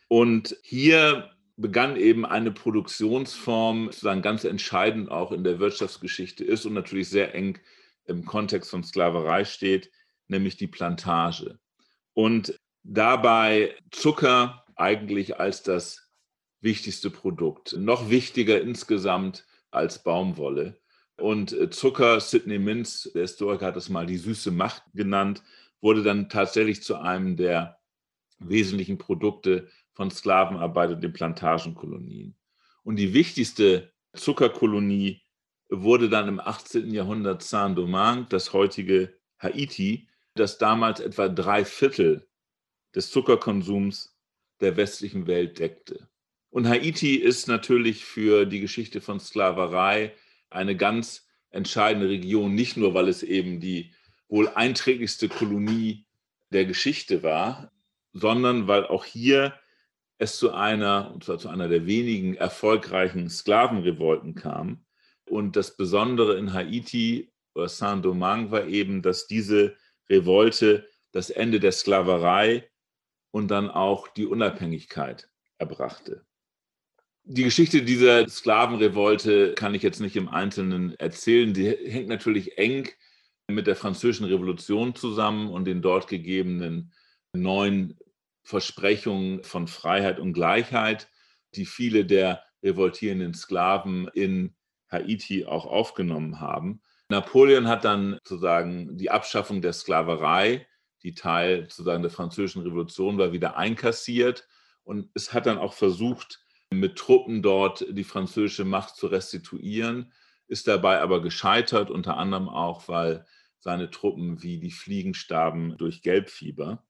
Und 0.08 0.56
hier 0.64 1.32
begann 1.58 1.96
eben 1.98 2.26
eine 2.26 2.52
Produktionsform, 2.52 3.88
die 3.88 3.94
sozusagen 3.94 4.22
ganz 4.22 4.44
entscheidend 4.44 5.12
auch 5.12 5.32
in 5.32 5.44
der 5.44 5.60
Wirtschaftsgeschichte 5.60 6.44
ist 6.44 6.66
und 6.66 6.74
natürlich 6.74 7.10
sehr 7.10 7.36
eng 7.36 7.60
im 8.06 8.26
Kontext 8.26 8.70
von 8.70 8.84
Sklaverei 8.84 9.46
steht, 9.46 9.92
nämlich 10.28 10.58
die 10.58 10.68
Plantage. 10.68 11.60
Und 12.14 12.60
dabei 12.84 13.76
Zucker 13.92 14.66
eigentlich 14.76 15.40
als 15.40 15.64
das 15.64 16.10
wichtigste 16.62 17.10
Produkt, 17.10 17.74
noch 17.78 18.10
wichtiger 18.10 18.62
insgesamt 18.62 19.46
als 19.72 20.04
Baumwolle. 20.04 20.80
Und 21.18 21.52
äh, 21.54 21.70
Zucker, 21.70 22.20
Sidney 22.20 22.60
Mintz, 22.60 23.12
der 23.14 23.24
Historiker 23.24 23.68
hat 23.68 23.78
es 23.78 23.90
mal 23.90 24.06
die 24.06 24.18
süße 24.18 24.52
Macht 24.52 24.84
genannt, 24.94 25.44
wurde 25.82 26.04
dann 26.04 26.30
tatsächlich 26.30 26.84
zu 26.84 26.96
einem 26.96 27.36
der 27.36 27.78
wesentlichen 28.40 28.98
Produkte 28.98 29.70
von 29.94 30.10
Sklavenarbeit 30.10 30.92
und 30.92 31.04
den 31.04 31.14
Plantagenkolonien. 31.14 32.36
Und 32.84 32.96
die 32.96 33.14
wichtigste 33.14 33.94
Zuckerkolonie 34.14 35.23
wurde 35.82 36.10
dann 36.10 36.28
im 36.28 36.40
18. 36.40 36.94
Jahrhundert 36.94 37.42
Saint-Domingue, 37.44 38.28
das 38.30 38.54
heutige 38.54 39.14
Haiti, 39.40 40.08
das 40.36 40.58
damals 40.58 41.00
etwa 41.00 41.28
drei 41.28 41.66
Viertel 41.66 42.28
des 42.96 43.10
Zuckerkonsums 43.12 44.16
der 44.62 44.78
westlichen 44.78 45.28
Welt 45.28 45.60
deckte. 45.60 46.08
Und 46.50 46.68
Haiti 46.68 47.16
ist 47.16 47.48
natürlich 47.48 48.06
für 48.06 48.46
die 48.46 48.60
Geschichte 48.60 49.02
von 49.02 49.20
Sklaverei 49.20 50.14
eine 50.50 50.78
ganz 50.78 51.28
entscheidende 51.50 52.10
Region, 52.10 52.54
nicht 52.54 52.78
nur, 52.78 52.94
weil 52.94 53.08
es 53.08 53.24
eben 53.24 53.60
die 53.60 53.94
wohl 54.28 54.48
einträglichste 54.50 55.30
Kolonie 55.30 56.06
der 56.52 56.66
Geschichte 56.66 57.24
war, 57.24 57.72
sondern 58.14 58.68
weil 58.68 58.86
auch 58.86 59.06
hier 59.06 59.54
es 60.18 60.38
zu 60.38 60.54
einer, 60.54 61.12
und 61.14 61.24
zwar 61.24 61.38
zu 61.40 61.50
einer 61.50 61.68
der 61.68 61.86
wenigen 61.86 62.36
erfolgreichen 62.36 63.30
Sklavenrevolten 63.30 64.36
kam. 64.36 64.86
Und 65.34 65.56
das 65.56 65.76
Besondere 65.76 66.38
in 66.38 66.54
Haiti 66.54 67.34
oder 67.56 67.68
Saint-Domingue 67.68 68.52
war 68.52 68.68
eben, 68.68 69.02
dass 69.02 69.26
diese 69.26 69.76
Revolte 70.08 70.88
das 71.12 71.32
Ende 71.32 71.60
der 71.60 71.72
Sklaverei 71.72 72.70
und 73.32 73.48
dann 73.48 73.72
auch 73.72 74.08
die 74.10 74.28
Unabhängigkeit 74.28 75.28
erbrachte. 75.58 76.24
Die 77.24 77.46
Geschichte 77.46 77.82
dieser 77.82 78.30
Sklavenrevolte 78.30 79.56
kann 79.56 79.74
ich 79.74 79.82
jetzt 79.82 80.02
nicht 80.02 80.16
im 80.16 80.30
Einzelnen 80.30 80.94
erzählen. 81.00 81.52
Die 81.52 81.68
hängt 81.68 82.10
natürlich 82.10 82.60
eng 82.60 82.90
mit 83.48 83.66
der 83.66 83.76
Französischen 83.76 84.28
Revolution 84.28 84.94
zusammen 84.94 85.50
und 85.50 85.66
den 85.66 85.82
dort 85.82 86.08
gegebenen 86.08 86.94
neuen 87.36 87.98
Versprechungen 88.44 89.44
von 89.44 89.68
Freiheit 89.68 90.20
und 90.20 90.34
Gleichheit, 90.34 91.10
die 91.56 91.66
viele 91.66 92.06
der 92.06 92.44
revoltierenden 92.62 93.34
Sklaven 93.34 94.08
in 94.14 94.54
Haiti 94.94 95.46
auch 95.46 95.66
aufgenommen 95.66 96.40
haben. 96.40 96.82
Napoleon 97.10 97.68
hat 97.68 97.84
dann 97.84 98.14
sozusagen 98.24 98.98
die 98.98 99.12
Abschaffung 99.12 99.62
der 99.62 99.74
Sklaverei, 99.74 100.66
die 101.04 101.14
Teil 101.14 101.64
sozusagen 101.64 102.02
der 102.02 102.12
Französischen 102.12 102.64
Revolution 102.64 103.18
war, 103.18 103.34
wieder 103.34 103.58
einkassiert 103.58 104.48
und 104.84 105.10
es 105.14 105.34
hat 105.34 105.46
dann 105.46 105.58
auch 105.58 105.74
versucht, 105.74 106.40
mit 106.72 106.98
Truppen 106.98 107.42
dort 107.42 107.86
die 107.90 108.04
französische 108.04 108.66
Macht 108.66 108.96
zu 108.96 109.08
restituieren, 109.08 110.12
ist 110.48 110.68
dabei 110.68 111.02
aber 111.02 111.22
gescheitert, 111.22 111.90
unter 111.92 112.18
anderem 112.18 112.50
auch, 112.50 112.88
weil 112.88 113.26
seine 113.60 113.90
Truppen 113.90 114.44
wie 114.44 114.60
die 114.60 114.72
Fliegen 114.72 115.14
starben 115.14 115.78
durch 115.78 116.02
Gelbfieber. 116.02 116.84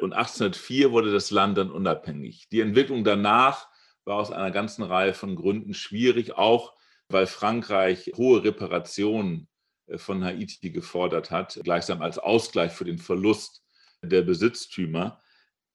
Und 0.00 0.12
1804 0.12 0.92
wurde 0.92 1.12
das 1.12 1.30
Land 1.30 1.56
dann 1.56 1.70
unabhängig. 1.70 2.48
Die 2.50 2.60
Entwicklung 2.60 3.04
danach 3.04 3.68
war 4.04 4.16
aus 4.16 4.30
einer 4.30 4.50
ganzen 4.50 4.82
Reihe 4.82 5.14
von 5.14 5.36
Gründen 5.36 5.72
schwierig, 5.72 6.36
auch 6.36 6.75
weil 7.08 7.26
Frankreich 7.26 8.12
hohe 8.16 8.42
Reparationen 8.44 9.48
äh, 9.86 9.98
von 9.98 10.24
Haiti 10.24 10.70
gefordert 10.70 11.30
hat, 11.30 11.60
gleichsam 11.62 12.02
als 12.02 12.18
Ausgleich 12.18 12.72
für 12.72 12.84
den 12.84 12.98
Verlust 12.98 13.62
der 14.02 14.22
Besitztümer. 14.22 15.20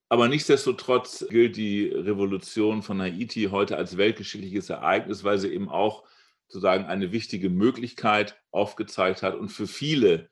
Aber 0.09 0.27
nichtsdestotrotz 0.27 1.25
gilt 1.29 1.55
die 1.55 1.87
Revolution 1.87 2.83
von 2.83 3.01
Haiti 3.01 3.45
heute 3.51 3.77
als 3.77 3.97
weltgeschichtliches 3.97 4.69
Ereignis, 4.69 5.23
weil 5.23 5.39
sie 5.39 5.53
eben 5.53 5.69
auch 5.69 6.03
sozusagen 6.47 6.85
eine 6.85 7.13
wichtige 7.13 7.49
Möglichkeit 7.49 8.37
aufgezeigt 8.51 9.23
hat 9.23 9.35
und 9.35 9.49
für 9.49 9.67
viele 9.67 10.29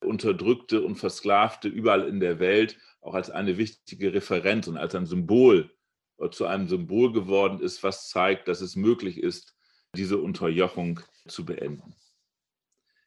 Unterdrückte 0.00 0.82
und 0.82 0.96
Versklavte 0.96 1.68
überall 1.68 2.06
in 2.06 2.20
der 2.20 2.40
Welt 2.40 2.78
auch 3.00 3.14
als 3.14 3.30
eine 3.30 3.56
wichtige 3.56 4.12
Referenz 4.12 4.68
und 4.68 4.76
als 4.76 4.94
ein 4.94 5.06
Symbol 5.06 5.70
äh, 6.18 6.28
zu 6.28 6.46
einem 6.46 6.68
Symbol 6.68 7.12
geworden 7.12 7.60
ist, 7.60 7.82
was 7.82 8.10
zeigt, 8.10 8.48
dass 8.48 8.60
es 8.60 8.76
möglich 8.76 9.18
ist, 9.18 9.56
diese 9.94 10.18
Unterjochung 10.18 11.00
zu 11.28 11.44
beenden. 11.44 11.94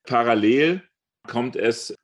Parallel 0.03 0.83
kommt 1.23 1.55
es, 1.55 1.95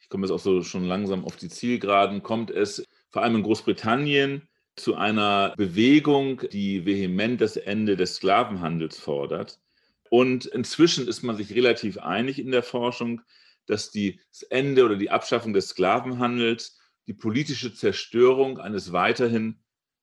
ich 0.00 0.08
komme 0.08 0.26
jetzt 0.26 0.32
auch 0.32 0.40
so 0.40 0.62
schon 0.62 0.84
langsam 0.84 1.24
auf 1.24 1.36
die 1.36 1.50
Zielgeraden, 1.50 2.22
kommt 2.22 2.50
es 2.50 2.86
vor 3.10 3.22
allem 3.22 3.36
in 3.36 3.42
Großbritannien 3.42 4.48
zu 4.76 4.94
einer 4.94 5.54
Bewegung, 5.56 6.40
die 6.50 6.86
vehement 6.86 7.42
das 7.42 7.58
Ende 7.58 7.96
des 7.96 8.16
Sklavenhandels 8.16 8.98
fordert. 8.98 9.60
Und 10.08 10.46
inzwischen 10.46 11.06
ist 11.06 11.22
man 11.22 11.36
sich 11.36 11.54
relativ 11.54 11.98
einig 11.98 12.38
in 12.38 12.50
der 12.50 12.62
Forschung, 12.62 13.20
dass 13.66 13.92
das 13.92 14.42
Ende 14.48 14.84
oder 14.84 14.96
die 14.96 15.10
Abschaffung 15.10 15.52
des 15.52 15.68
Sklavenhandels 15.68 16.78
die 17.06 17.14
politische 17.14 17.74
Zerstörung 17.74 18.58
eines 18.58 18.92
weiterhin 18.92 19.62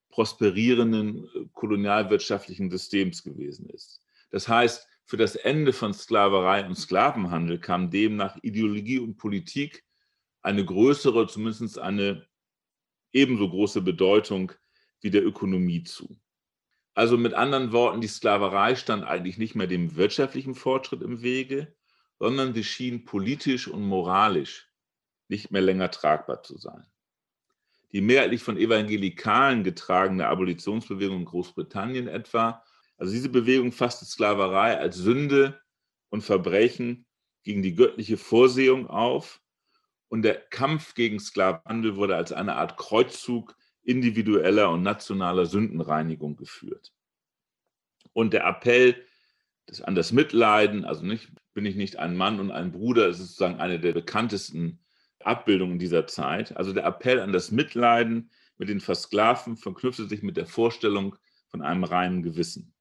prosperierenden 0.09 1.49
kolonialwirtschaftlichen 1.53 2.69
Systems 2.69 3.23
gewesen 3.23 3.69
ist. 3.69 4.01
Das 4.30 4.47
heißt, 4.47 4.88
für 5.05 5.17
das 5.17 5.36
Ende 5.36 5.73
von 5.73 5.93
Sklaverei 5.93 6.65
und 6.65 6.75
Sklavenhandel 6.75 7.59
kam 7.59 7.89
demnach 7.89 8.38
Ideologie 8.43 8.99
und 8.99 9.17
Politik 9.17 9.84
eine 10.41 10.63
größere, 10.63 11.27
zumindest 11.27 11.80
eine 11.80 12.27
ebenso 13.11 13.49
große 13.49 13.82
Bedeutung 13.82 14.51
wie 15.01 15.09
der 15.09 15.25
Ökonomie 15.25 15.84
zu. 15.84 16.19
Also 16.93 17.17
mit 17.17 17.34
anderen 17.34 17.71
Worten, 17.71 18.01
die 18.01 18.07
Sklaverei 18.07 18.75
stand 18.75 19.03
eigentlich 19.03 19.38
nicht 19.38 19.55
mehr 19.55 19.67
dem 19.67 19.95
wirtschaftlichen 19.95 20.53
Fortschritt 20.53 21.01
im 21.01 21.21
Wege, 21.21 21.75
sondern 22.19 22.53
sie 22.53 22.63
schien 22.63 23.05
politisch 23.05 23.67
und 23.67 23.82
moralisch 23.82 24.69
nicht 25.27 25.51
mehr 25.51 25.61
länger 25.61 25.89
tragbar 25.91 26.43
zu 26.43 26.57
sein. 26.57 26.86
Die 27.91 28.01
mehrheitlich 28.01 28.43
von 28.43 28.57
Evangelikalen 28.57 29.63
getragene 29.63 30.27
Abolitionsbewegung 30.27 31.19
in 31.19 31.25
Großbritannien 31.25 32.07
etwa, 32.07 32.63
also 32.99 33.13
diese 33.13 33.29
Bewegung 33.29 33.71
fasste 33.71 34.05
Sklaverei 34.05 34.77
als 34.77 34.97
Sünde 34.97 35.59
und 36.09 36.21
Verbrechen 36.21 37.05
gegen 37.43 37.63
die 37.63 37.73
göttliche 37.73 38.17
Vorsehung 38.17 38.87
auf 38.87 39.41
und 40.09 40.21
der 40.23 40.35
Kampf 40.35 40.93
gegen 40.95 41.19
Sklavenhandel 41.19 41.95
wurde 41.95 42.15
als 42.15 42.33
eine 42.33 42.55
Art 42.55 42.77
Kreuzzug 42.77 43.55
individueller 43.83 44.69
und 44.69 44.83
nationaler 44.83 45.45
Sündenreinigung 45.45 46.35
geführt. 46.35 46.93
Und 48.13 48.33
der 48.33 48.45
Appell 48.45 49.03
das, 49.65 49.81
an 49.81 49.95
das 49.95 50.11
Mitleiden, 50.11 50.83
also 50.83 51.05
nicht, 51.05 51.29
bin 51.53 51.65
ich 51.65 51.75
nicht 51.75 51.97
ein 51.97 52.17
Mann 52.17 52.39
und 52.39 52.51
ein 52.51 52.71
Bruder, 52.71 53.07
ist 53.07 53.19
sozusagen 53.19 53.59
eine 53.59 53.79
der 53.79 53.93
bekanntesten 53.93 54.79
Abbildungen 55.19 55.79
dieser 55.79 56.07
Zeit. 56.07 56.57
Also 56.57 56.73
der 56.73 56.85
Appell 56.85 57.19
an 57.19 57.31
das 57.31 57.51
Mitleiden 57.51 58.31
mit 58.57 58.69
den 58.69 58.79
Versklavten 58.79 59.57
verknüpfte 59.57 60.07
sich 60.07 60.23
mit 60.23 60.37
der 60.37 60.45
Vorstellung 60.45 61.15
von 61.47 61.61
einem 61.61 61.83
reinen 61.83 62.23
Gewissen. 62.23 62.73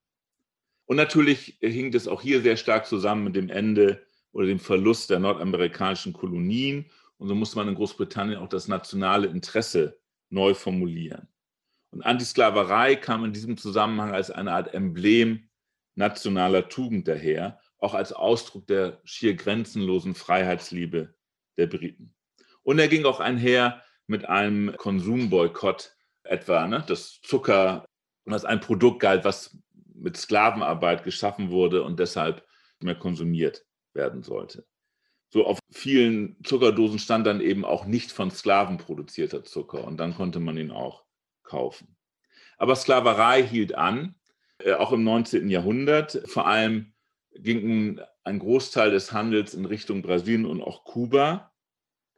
Und 0.89 0.97
natürlich 0.97 1.59
hing 1.61 1.93
das 1.93 2.09
auch 2.09 2.23
hier 2.23 2.41
sehr 2.41 2.57
stark 2.57 2.87
zusammen 2.87 3.25
mit 3.25 3.37
dem 3.37 3.51
Ende 3.51 4.07
oder 4.33 4.47
dem 4.47 4.59
Verlust 4.59 5.11
der 5.11 5.19
nordamerikanischen 5.19 6.15
Kolonien. 6.15 6.87
Und 7.19 7.29
so 7.29 7.35
musste 7.35 7.57
man 7.57 7.69
in 7.69 7.75
Großbritannien 7.75 8.39
auch 8.39 8.49
das 8.49 8.69
nationale 8.69 9.27
Interesse 9.27 10.01
neu 10.31 10.55
formulieren. 10.55 11.29
Und 11.91 12.01
Antisklaverei 12.07 12.97
kam 12.97 13.27
in 13.27 13.35
diesem 13.35 13.59
Zusammenhang 13.59 14.13
als 14.13 14.31
eine 14.31 14.53
Art 14.53 14.73
Emblem 14.73 15.51
nationaler 15.95 16.71
Tugend 16.71 17.07
daher, 17.07 17.61
auch 17.77 17.93
als 17.93 18.15
Ausdruck 18.15 18.67
der 18.67 19.03
schier 19.05 19.35
grenzenlosen 19.35 20.15
Freiheitsliebe 20.15 21.15
der 21.59 21.67
Briten. 21.67 22.15
Und 22.63 22.79
er 22.79 22.89
ging 22.89 23.05
auch 23.05 23.21
einher 23.21 23.83
mit 24.07 24.25
einem 24.25 24.75
Konsumboykott 24.79 25.95
etwa, 26.23 26.67
ne? 26.67 26.83
das 26.87 27.21
Zucker, 27.21 27.85
was 28.25 28.47
ein 28.47 28.61
Produkt 28.61 29.01
galt, 29.01 29.27
was 29.27 29.59
mit 29.99 30.17
Sklavenarbeit 30.17 31.05
geschaffen 31.05 31.51
wurde 31.51 31.83
und 31.83 31.99
deshalb 31.99 32.47
mehr 32.81 32.95
konsumiert 32.95 33.65
werden 33.93 34.23
sollte. 34.23 34.67
So 35.31 35.47
auf 35.47 35.59
vielen 35.71 36.43
Zuckerdosen 36.45 36.99
stand 36.99 37.27
dann 37.27 37.41
eben 37.41 37.65
auch 37.65 37.85
nicht 37.85 38.13
von 38.13 38.31
Sklaven 38.31 38.79
produzierter 38.79 39.45
Zucker 39.45 39.85
und 39.85 39.99
dann 39.99 40.15
konnte 40.15 40.41
man 40.41 40.57
ihn 40.57 40.71
auch 40.71 41.05
kaufen. 41.43 41.97
Aber 42.57 42.75
Sklaverei 42.77 43.47
hielt 43.47 43.75
an, 43.75 44.15
äh, 44.59 44.73
auch 44.73 44.93
im 44.93 45.05
19. 45.05 45.49
Jahrhundert. 45.51 46.23
Vor 46.27 46.47
allem 46.47 46.95
ging 47.35 48.01
ein 48.25 48.39
Großteil 48.39 48.91
des 48.91 49.13
Handels 49.13 49.55
in 49.55 49.65
Richtung 49.65 50.03
Brasilien 50.03 50.47
und 50.47 50.63
auch 50.63 50.85
Kuba. 50.85 51.53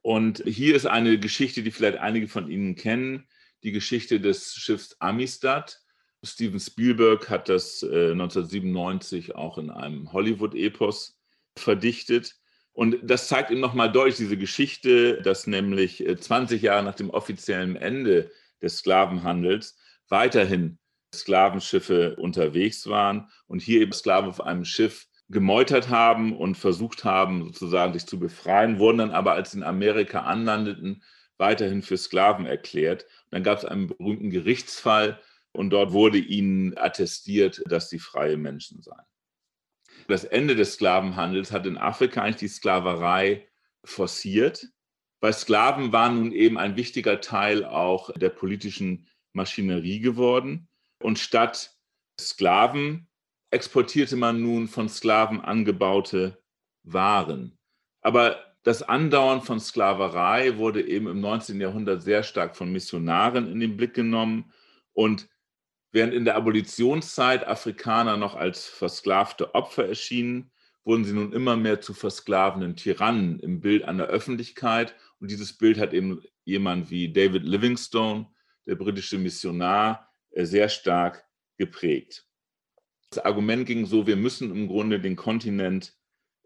Und 0.03 0.43
hier 0.47 0.75
ist 0.77 0.87
eine 0.87 1.19
Geschichte, 1.19 1.63
die 1.63 1.71
vielleicht 1.71 1.99
einige 1.99 2.29
von 2.29 2.51
Ihnen 2.51 2.75
kennen, 2.75 3.29
die 3.63 3.73
Geschichte 3.73 4.21
des 4.21 4.55
Schiffs 4.55 4.97
Amistad. 4.99 5.81
Steven 6.25 6.61
Spielberg 6.61 7.31
hat 7.31 7.49
das 7.49 7.83
äh, 7.83 8.13
1997 8.13 9.35
auch 9.35 9.59
in 9.59 9.71
einem 9.71 10.13
Hollywood-Epos 10.13 11.19
verdichtet. 11.57 12.37
Und 12.73 12.99
das 13.03 13.29
zeigt 13.29 13.51
ihm 13.51 13.61
nochmal 13.61 13.91
deutlich 13.91 14.17
diese 14.17 14.37
Geschichte, 14.37 15.21
dass 15.23 15.47
nämlich 15.47 16.05
20 16.07 16.63
äh, 16.63 16.67
Jahre 16.67 16.85
nach 16.85 16.95
dem 16.95 17.11
offiziellen 17.11 17.77
Ende 17.77 18.31
des 18.63 18.79
Sklavenhandels 18.79 19.79
weiterhin 20.09 20.79
Sklavenschiffe 21.15 22.17
unterwegs 22.17 22.87
waren 22.87 23.31
und 23.47 23.61
hier 23.63 23.81
eben 23.81 23.93
Sklaven 23.93 24.31
auf 24.31 24.41
einem 24.41 24.65
Schiff 24.65 25.09
gemeutert 25.29 25.89
haben 25.89 26.37
und 26.37 26.57
versucht 26.57 27.05
haben, 27.05 27.45
sozusagen 27.45 27.93
sich 27.93 28.07
zu 28.07 28.19
befreien, 28.19 28.79
wurden 28.79 28.99
dann 28.99 29.11
aber, 29.11 29.33
als 29.33 29.53
sie 29.53 29.59
in 29.59 29.65
Amerika 29.65 30.23
anlandeten, 30.23 31.03
weiterhin 31.39 31.83
für 31.83 31.97
Sklaven 31.97 32.47
erklärt. 32.47 33.05
Und 33.05 33.33
dann 33.33 33.43
gab 33.43 33.59
es 33.59 33.65
einen 33.65 33.87
berühmten 33.89 34.31
Gerichtsfall 34.31 35.21
und 35.53 35.71
dort 35.71 35.93
wurde 35.93 36.19
ihnen 36.19 36.77
attestiert, 36.77 37.63
dass 37.67 37.91
sie 37.91 37.99
freie 37.99 38.37
Menschen 38.37 38.83
seien 38.83 39.05
das 40.11 40.25
Ende 40.25 40.57
des 40.57 40.75
Sklavenhandels 40.75 41.53
hat 41.53 41.67
in 41.67 41.79
Afrika 41.79 42.23
eigentlich 42.23 42.37
die 42.37 42.49
Sklaverei 42.49 43.49
forciert, 43.85 44.69
weil 45.21 45.33
Sklaven 45.33 45.93
waren 45.93 46.17
nun 46.17 46.33
eben 46.33 46.59
ein 46.59 46.77
wichtiger 46.77 47.21
Teil 47.21 47.65
auch 47.65 48.11
der 48.15 48.31
politischen 48.31 49.07
Maschinerie 49.33 50.01
geworden. 50.01 50.69
Und 51.03 51.19
statt 51.19 51.77
Sklaven 52.21 53.09
exportierte 53.51 54.17
man 54.17 54.43
nun 54.43 54.69
von 54.69 54.89
Sklaven 54.89 55.41
angebaute 55.41 56.43
Waren. 56.83 57.59
Aber 58.03 58.45
das 58.63 58.83
Andauern 58.83 59.43
von 59.43 59.61
Sklaverei 59.61 60.57
wurde 60.57 60.87
eben 60.87 61.07
im 61.07 61.21
19. 61.21 61.61
Jahrhundert 61.61 62.03
sehr 62.03 62.23
stark 62.23 62.57
von 62.57 62.73
Missionaren 62.73 63.51
in 63.51 63.61
den 63.61 63.77
Blick 63.77 63.95
genommen 63.95 64.53
und 64.93 65.29
Während 65.93 66.15
in 66.15 66.25
der 66.25 66.37
Abolitionszeit 66.37 67.47
Afrikaner 67.47 68.17
noch 68.17 68.37
als 68.37 68.67
versklavte 68.67 69.55
Opfer 69.55 69.87
erschienen, 69.87 70.51
wurden 70.85 71.05
sie 71.05 71.13
nun 71.13 71.33
immer 71.33 71.57
mehr 71.57 71.81
zu 71.81 71.95
versklavenden 71.95 72.77
Tyrannen 72.77 73.41
im 73.41 73.61
Bild 73.61 73.85
einer 73.85 74.05
Öffentlichkeit. 74.05 74.95
Und 75.19 75.31
dieses 75.31 75.53
Bild 75.53 75.79
hat 75.79 75.93
eben 75.93 76.23
jemand 76.45 76.91
wie 76.91 77.13
David 77.13 77.45
Livingstone, 77.45 78.27
der 78.67 78.77
britische 78.77 79.19
Missionar, 79.19 80.09
äh, 80.31 80.45
sehr 80.45 80.69
stark 80.69 81.25
geprägt. 81.59 82.27
Das 83.11 83.25
Argument 83.25 83.67
ging 83.67 83.87
so, 83.87 84.07
wir 84.07 84.17
müssen 84.17 84.51
im 84.51 84.69
Grunde 84.69 85.01
den 85.01 85.17
Kontinent 85.17 85.95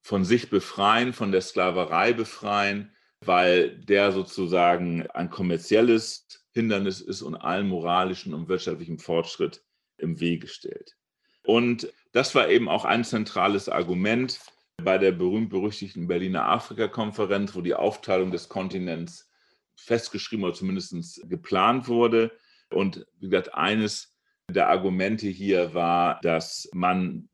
von 0.03 0.24
sich 0.24 0.51
befreien, 0.51 1.12
von 1.12 1.32
der 1.32 1.42
Sklaverei 1.42 2.12
befreien, 2.12 2.95
weil 3.20 3.78
der 3.78 4.12
sozusagen 4.12 5.07
ein 5.09 5.30
kommerzielles 5.30 6.43
Hindernis 6.55 7.00
ist 7.00 7.22
und 7.22 7.34
allen 7.34 7.68
moralischen 7.68 8.32
und 8.32 8.48
wirtschaftlichen 8.48 8.98
Fortschritt 8.98 9.62
im 9.98 10.20
Wege 10.20 10.46
stellt. 10.46 10.96
Und 11.42 11.92
das 12.12 12.34
war 12.34 12.48
eben 12.48 12.68
auch 12.68 12.84
ein 12.84 13.05
zentrales 13.05 13.68
Argument 13.68 14.40
bei 14.82 14.98
der 14.98 15.12
berühmt-berüchtigten 15.12 16.07
Berliner 16.07 16.48
Afrika-Konferenz, 16.48 17.55
wo 17.55 17.61
die 17.61 17.74
Aufteilung 17.74 18.30
des 18.30 18.48
Kontinents 18.48 19.28
festgeschrieben 19.76 20.44
oder 20.44 20.55
zumindest 20.55 21.28
geplant 21.28 21.88
wurde. 21.88 22.32
Und 22.70 23.07
wie 23.18 23.28
gesagt, 23.28 23.55
eines 23.55 24.16
der 24.48 24.68
Argumente 24.68 25.26
hier 25.26 25.74
war, 25.74 26.20
dass 26.22 26.68
man 26.72 27.28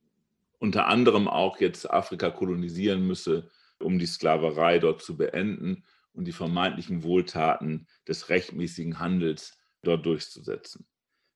unter 0.58 0.86
anderem 0.86 1.28
auch 1.28 1.60
jetzt 1.60 1.90
Afrika 1.90 2.30
kolonisieren 2.30 3.06
müsse, 3.06 3.50
um 3.78 3.98
die 3.98 4.06
Sklaverei 4.06 4.78
dort 4.78 5.02
zu 5.02 5.16
beenden 5.16 5.84
und 6.12 6.24
die 6.26 6.32
vermeintlichen 6.32 7.02
Wohltaten 7.02 7.86
des 8.06 8.28
rechtmäßigen 8.28 8.98
Handels 8.98 9.58
dort 9.82 10.04
durchzusetzen. 10.06 10.86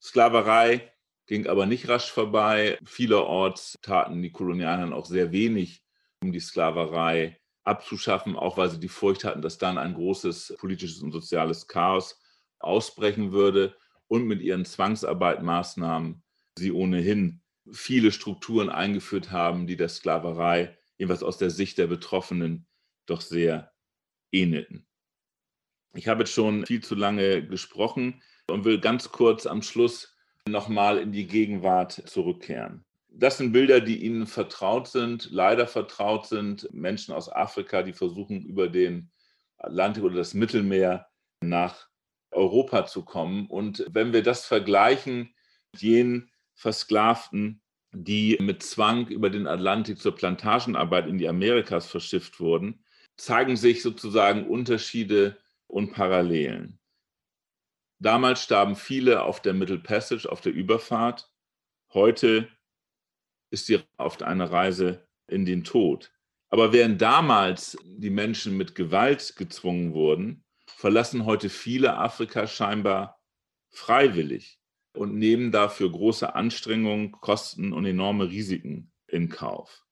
Sklaverei 0.02 0.92
ging 1.26 1.46
aber 1.46 1.66
nicht 1.66 1.88
rasch 1.88 2.10
vorbei. 2.10 2.78
Vielerorts 2.84 3.78
taten 3.82 4.22
die 4.22 4.32
Kolonialherren 4.32 4.92
auch 4.92 5.06
sehr 5.06 5.32
wenig, 5.32 5.82
um 6.22 6.32
die 6.32 6.40
Sklaverei 6.40 7.40
abzuschaffen, 7.64 8.36
auch 8.36 8.56
weil 8.58 8.70
sie 8.70 8.80
die 8.80 8.88
Furcht 8.88 9.24
hatten, 9.24 9.42
dass 9.42 9.58
dann 9.58 9.78
ein 9.78 9.94
großes 9.94 10.56
politisches 10.58 11.00
und 11.02 11.12
soziales 11.12 11.66
Chaos 11.66 12.20
ausbrechen 12.58 13.32
würde 13.32 13.76
und 14.06 14.26
mit 14.26 14.42
ihren 14.42 14.64
Zwangsarbeitmaßnahmen 14.64 16.22
sie 16.58 16.72
ohnehin 16.72 17.42
viele 17.72 18.12
Strukturen 18.12 18.68
eingeführt 18.68 19.30
haben, 19.30 19.66
die 19.66 19.76
der 19.76 19.88
Sklaverei, 19.88 20.76
jedenfalls 20.98 21.22
aus 21.22 21.38
der 21.38 21.50
Sicht 21.50 21.78
der 21.78 21.86
Betroffenen, 21.86 22.66
doch 23.06 23.22
sehr 23.22 23.73
ähnelten. 24.34 24.86
Ich 25.94 26.08
habe 26.08 26.22
jetzt 26.22 26.32
schon 26.32 26.66
viel 26.66 26.82
zu 26.82 26.94
lange 26.94 27.46
gesprochen 27.46 28.20
und 28.50 28.64
will 28.64 28.80
ganz 28.80 29.10
kurz 29.10 29.46
am 29.46 29.62
Schluss 29.62 30.16
nochmal 30.46 30.98
in 30.98 31.12
die 31.12 31.26
Gegenwart 31.26 31.92
zurückkehren. 31.92 32.84
Das 33.08 33.38
sind 33.38 33.52
Bilder, 33.52 33.80
die 33.80 34.04
Ihnen 34.04 34.26
vertraut 34.26 34.88
sind, 34.88 35.28
leider 35.30 35.68
vertraut 35.68 36.26
sind. 36.26 36.68
Menschen 36.72 37.14
aus 37.14 37.30
Afrika, 37.30 37.82
die 37.82 37.92
versuchen, 37.92 38.44
über 38.44 38.68
den 38.68 39.10
Atlantik 39.56 40.02
oder 40.02 40.16
das 40.16 40.34
Mittelmeer 40.34 41.06
nach 41.40 41.88
Europa 42.32 42.86
zu 42.86 43.04
kommen. 43.04 43.46
Und 43.46 43.86
wenn 43.88 44.12
wir 44.12 44.24
das 44.24 44.44
vergleichen 44.46 45.32
mit 45.72 45.82
jenen 45.82 46.30
Versklavten, 46.54 47.62
die 47.92 48.36
mit 48.40 48.64
Zwang 48.64 49.06
über 49.06 49.30
den 49.30 49.46
Atlantik 49.46 50.00
zur 50.00 50.16
Plantagenarbeit 50.16 51.06
in 51.06 51.18
die 51.18 51.28
Amerikas 51.28 51.86
verschifft 51.86 52.40
wurden, 52.40 52.83
zeigen 53.16 53.56
sich 53.56 53.82
sozusagen 53.82 54.46
Unterschiede 54.46 55.38
und 55.66 55.92
Parallelen. 55.92 56.78
Damals 57.98 58.42
starben 58.42 58.76
viele 58.76 59.22
auf 59.22 59.40
der 59.40 59.54
Middle 59.54 59.78
Passage, 59.78 60.30
auf 60.30 60.40
der 60.40 60.52
Überfahrt. 60.52 61.30
Heute 61.92 62.48
ist 63.50 63.66
sie 63.66 63.80
auf 63.96 64.20
einer 64.20 64.50
Reise 64.50 65.06
in 65.26 65.44
den 65.44 65.64
Tod. 65.64 66.12
Aber 66.50 66.72
während 66.72 67.00
damals 67.00 67.76
die 67.84 68.10
Menschen 68.10 68.56
mit 68.56 68.74
Gewalt 68.74 69.34
gezwungen 69.36 69.94
wurden, 69.94 70.44
verlassen 70.66 71.24
heute 71.24 71.48
viele 71.48 71.96
Afrika 71.96 72.46
scheinbar 72.46 73.20
freiwillig 73.70 74.60
und 74.92 75.16
nehmen 75.16 75.50
dafür 75.50 75.90
große 75.90 76.34
Anstrengungen, 76.34 77.12
Kosten 77.12 77.72
und 77.72 77.86
enorme 77.86 78.28
Risiken 78.28 78.92
in 79.06 79.28
Kauf. 79.28 79.83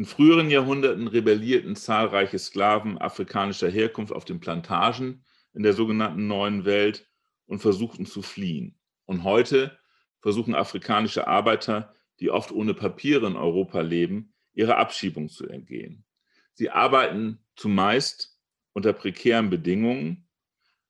In 0.00 0.06
früheren 0.06 0.48
Jahrhunderten 0.48 1.08
rebellierten 1.08 1.76
zahlreiche 1.76 2.38
Sklaven 2.38 2.96
afrikanischer 2.96 3.68
Herkunft 3.68 4.14
auf 4.14 4.24
den 4.24 4.40
Plantagen 4.40 5.26
in 5.52 5.62
der 5.62 5.74
sogenannten 5.74 6.26
Neuen 6.26 6.64
Welt 6.64 7.06
und 7.44 7.58
versuchten 7.58 8.06
zu 8.06 8.22
fliehen. 8.22 8.80
Und 9.04 9.24
heute 9.24 9.78
versuchen 10.22 10.54
afrikanische 10.54 11.26
Arbeiter, 11.26 11.94
die 12.18 12.30
oft 12.30 12.50
ohne 12.50 12.72
Papiere 12.72 13.26
in 13.26 13.36
Europa 13.36 13.82
leben, 13.82 14.32
ihrer 14.54 14.78
Abschiebung 14.78 15.28
zu 15.28 15.46
entgehen. 15.46 16.06
Sie 16.54 16.70
arbeiten 16.70 17.44
zumeist 17.54 18.40
unter 18.72 18.94
prekären 18.94 19.50
Bedingungen, 19.50 20.26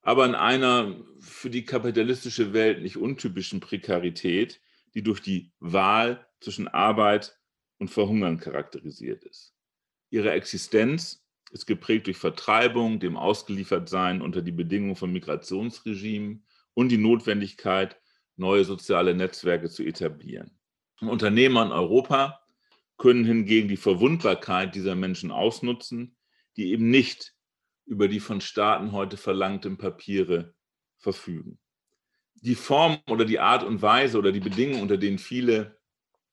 aber 0.02 0.24
in 0.24 0.36
einer 0.36 1.04
für 1.18 1.50
die 1.50 1.64
kapitalistische 1.64 2.52
Welt 2.52 2.80
nicht 2.80 2.96
untypischen 2.96 3.58
Prekarität, 3.58 4.60
die 4.94 5.02
durch 5.02 5.20
die 5.20 5.50
Wahl 5.58 6.24
zwischen 6.38 6.68
Arbeit 6.68 7.39
und 7.80 7.90
Verhungern 7.90 8.38
charakterisiert 8.38 9.24
ist. 9.24 9.54
Ihre 10.10 10.30
Existenz 10.30 11.24
ist 11.50 11.66
geprägt 11.66 12.06
durch 12.06 12.18
Vertreibung, 12.18 13.00
dem 13.00 13.16
Ausgeliefertsein 13.16 14.22
unter 14.22 14.42
die 14.42 14.52
Bedingungen 14.52 14.96
von 14.96 15.12
Migrationsregimen 15.12 16.44
und 16.74 16.90
die 16.90 16.98
Notwendigkeit, 16.98 18.00
neue 18.36 18.64
soziale 18.64 19.14
Netzwerke 19.14 19.68
zu 19.68 19.82
etablieren. 19.82 20.52
Unternehmer 21.00 21.64
in 21.64 21.72
Europa 21.72 22.40
können 22.98 23.24
hingegen 23.24 23.68
die 23.68 23.76
Verwundbarkeit 23.76 24.74
dieser 24.74 24.94
Menschen 24.94 25.32
ausnutzen, 25.32 26.16
die 26.56 26.72
eben 26.72 26.90
nicht 26.90 27.34
über 27.86 28.06
die 28.08 28.20
von 28.20 28.40
Staaten 28.40 28.92
heute 28.92 29.16
verlangten 29.16 29.78
Papiere 29.78 30.54
verfügen. 30.98 31.58
Die 32.34 32.54
Form 32.54 32.98
oder 33.08 33.24
die 33.24 33.40
Art 33.40 33.64
und 33.64 33.80
Weise 33.82 34.18
oder 34.18 34.32
die 34.32 34.40
Bedingungen, 34.40 34.82
unter 34.82 34.98
denen 34.98 35.18
viele 35.18 35.79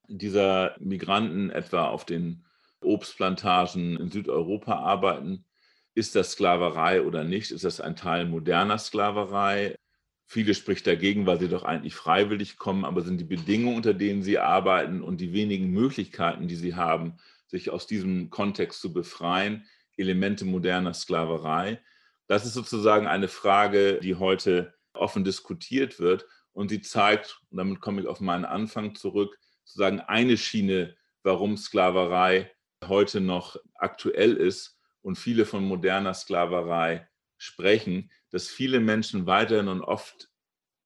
dieser 0.07 0.75
Migranten 0.79 1.49
etwa 1.49 1.87
auf 1.87 2.05
den 2.05 2.45
Obstplantagen 2.81 3.97
in 3.97 4.09
Südeuropa 4.09 4.75
arbeiten, 4.75 5.45
ist 5.93 6.15
das 6.15 6.33
Sklaverei 6.33 7.01
oder 7.01 7.23
nicht? 7.23 7.51
Ist 7.51 7.63
das 7.63 7.81
ein 7.81 7.95
Teil 7.95 8.25
moderner 8.25 8.77
Sklaverei? 8.77 9.75
Viele 10.25 10.53
spricht 10.53 10.85
dagegen, 10.85 11.25
weil 11.25 11.39
sie 11.39 11.49
doch 11.49 11.63
eigentlich 11.63 11.95
freiwillig 11.95 12.57
kommen, 12.57 12.85
aber 12.85 13.01
sind 13.01 13.19
die 13.19 13.23
Bedingungen, 13.23 13.77
unter 13.77 13.93
denen 13.93 14.21
sie 14.21 14.37
arbeiten 14.37 15.01
und 15.01 15.21
die 15.21 15.33
wenigen 15.33 15.71
Möglichkeiten, 15.71 16.47
die 16.47 16.55
sie 16.55 16.75
haben, 16.75 17.17
sich 17.47 17.69
aus 17.69 17.87
diesem 17.87 18.29
Kontext 18.29 18.81
zu 18.81 18.93
befreien, 18.93 19.65
Elemente 19.95 20.45
moderner 20.45 20.93
Sklaverei? 20.93 21.81
Das 22.27 22.45
ist 22.45 22.53
sozusagen 22.53 23.07
eine 23.07 23.27
Frage, 23.27 23.99
die 23.99 24.15
heute 24.15 24.75
offen 24.93 25.23
diskutiert 25.23 25.99
wird 25.99 26.27
und 26.51 26.69
sie 26.69 26.81
zeigt, 26.81 27.41
und 27.49 27.57
damit 27.57 27.79
komme 27.79 28.01
ich 28.01 28.07
auf 28.07 28.19
meinen 28.19 28.45
Anfang 28.45 28.95
zurück, 28.95 29.39
sozusagen 29.67 29.99
eine 29.99 30.37
Schiene, 30.37 30.95
warum 31.23 31.57
Sklaverei 31.57 32.49
heute 32.85 33.19
noch 33.19 33.57
aktuell 33.75 34.33
ist 34.33 34.79
und 35.01 35.17
viele 35.17 35.45
von 35.45 35.65
moderner 35.65 36.13
Sklaverei 36.13 37.07
sprechen, 37.37 38.09
dass 38.31 38.47
viele 38.47 38.79
Menschen 38.79 39.25
weiterhin 39.25 39.67
und 39.67 39.81
oft 39.81 40.29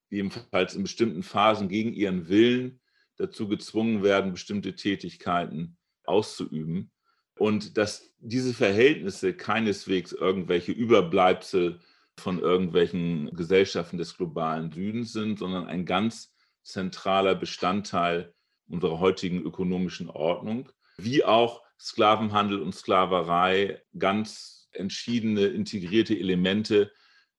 jedenfalls 0.09 0.73
in 0.73 0.83
bestimmten 0.83 1.21
Phasen 1.23 1.69
gegen 1.69 1.93
ihren 1.93 2.27
Willen 2.27 2.81
dazu 3.17 3.47
gezwungen 3.47 4.03
werden, 4.03 4.33
bestimmte 4.33 4.75
Tätigkeiten 4.75 5.77
auszuüben. 6.03 6.91
Und 7.37 7.77
dass 7.77 8.11
diese 8.19 8.53
Verhältnisse 8.53 9.33
keineswegs 9.33 10.11
irgendwelche 10.11 10.71
Überbleibsel 10.71 11.79
von 12.17 12.39
irgendwelchen 12.39 13.29
Gesellschaften 13.35 13.97
des 13.97 14.17
globalen 14.17 14.71
Südens 14.71 15.13
sind, 15.13 15.39
sondern 15.39 15.67
ein 15.67 15.85
ganz 15.85 16.33
zentraler 16.63 17.35
Bestandteil 17.35 18.33
unserer 18.71 18.99
heutigen 18.99 19.41
ökonomischen 19.41 20.09
Ordnung, 20.09 20.69
wie 20.97 21.23
auch 21.23 21.61
Sklavenhandel 21.79 22.61
und 22.61 22.73
Sklaverei 22.73 23.81
ganz 23.97 24.69
entschiedene 24.73 25.47
integrierte 25.47 26.17
Elemente 26.17 26.91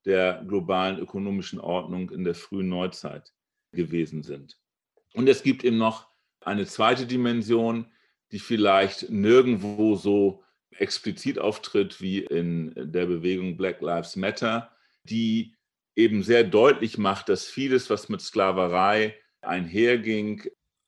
der 0.05 0.43
globalen 0.47 0.99
ökonomischen 0.99 1.59
Ordnung 1.59 2.09
in 2.09 2.23
der 2.23 2.35
frühen 2.35 2.69
Neuzeit 2.69 3.33
gewesen 3.71 4.23
sind. 4.23 4.57
Und 5.13 5.29
es 5.29 5.43
gibt 5.43 5.63
eben 5.63 5.77
noch 5.77 6.07
eine 6.41 6.65
zweite 6.65 7.05
Dimension, 7.05 7.91
die 8.31 8.39
vielleicht 8.39 9.09
nirgendwo 9.09 9.95
so 9.95 10.43
explizit 10.71 11.39
auftritt 11.39 12.01
wie 12.01 12.19
in 12.19 12.73
der 12.75 13.05
Bewegung 13.05 13.57
Black 13.57 13.81
Lives 13.81 14.15
Matter, 14.15 14.71
die 15.03 15.55
eben 15.95 16.23
sehr 16.23 16.43
deutlich 16.43 16.97
macht, 16.97 17.29
dass 17.29 17.45
vieles, 17.45 17.89
was 17.89 18.09
mit 18.09 18.21
Sklaverei 18.21 19.15
einherging, 19.41 20.43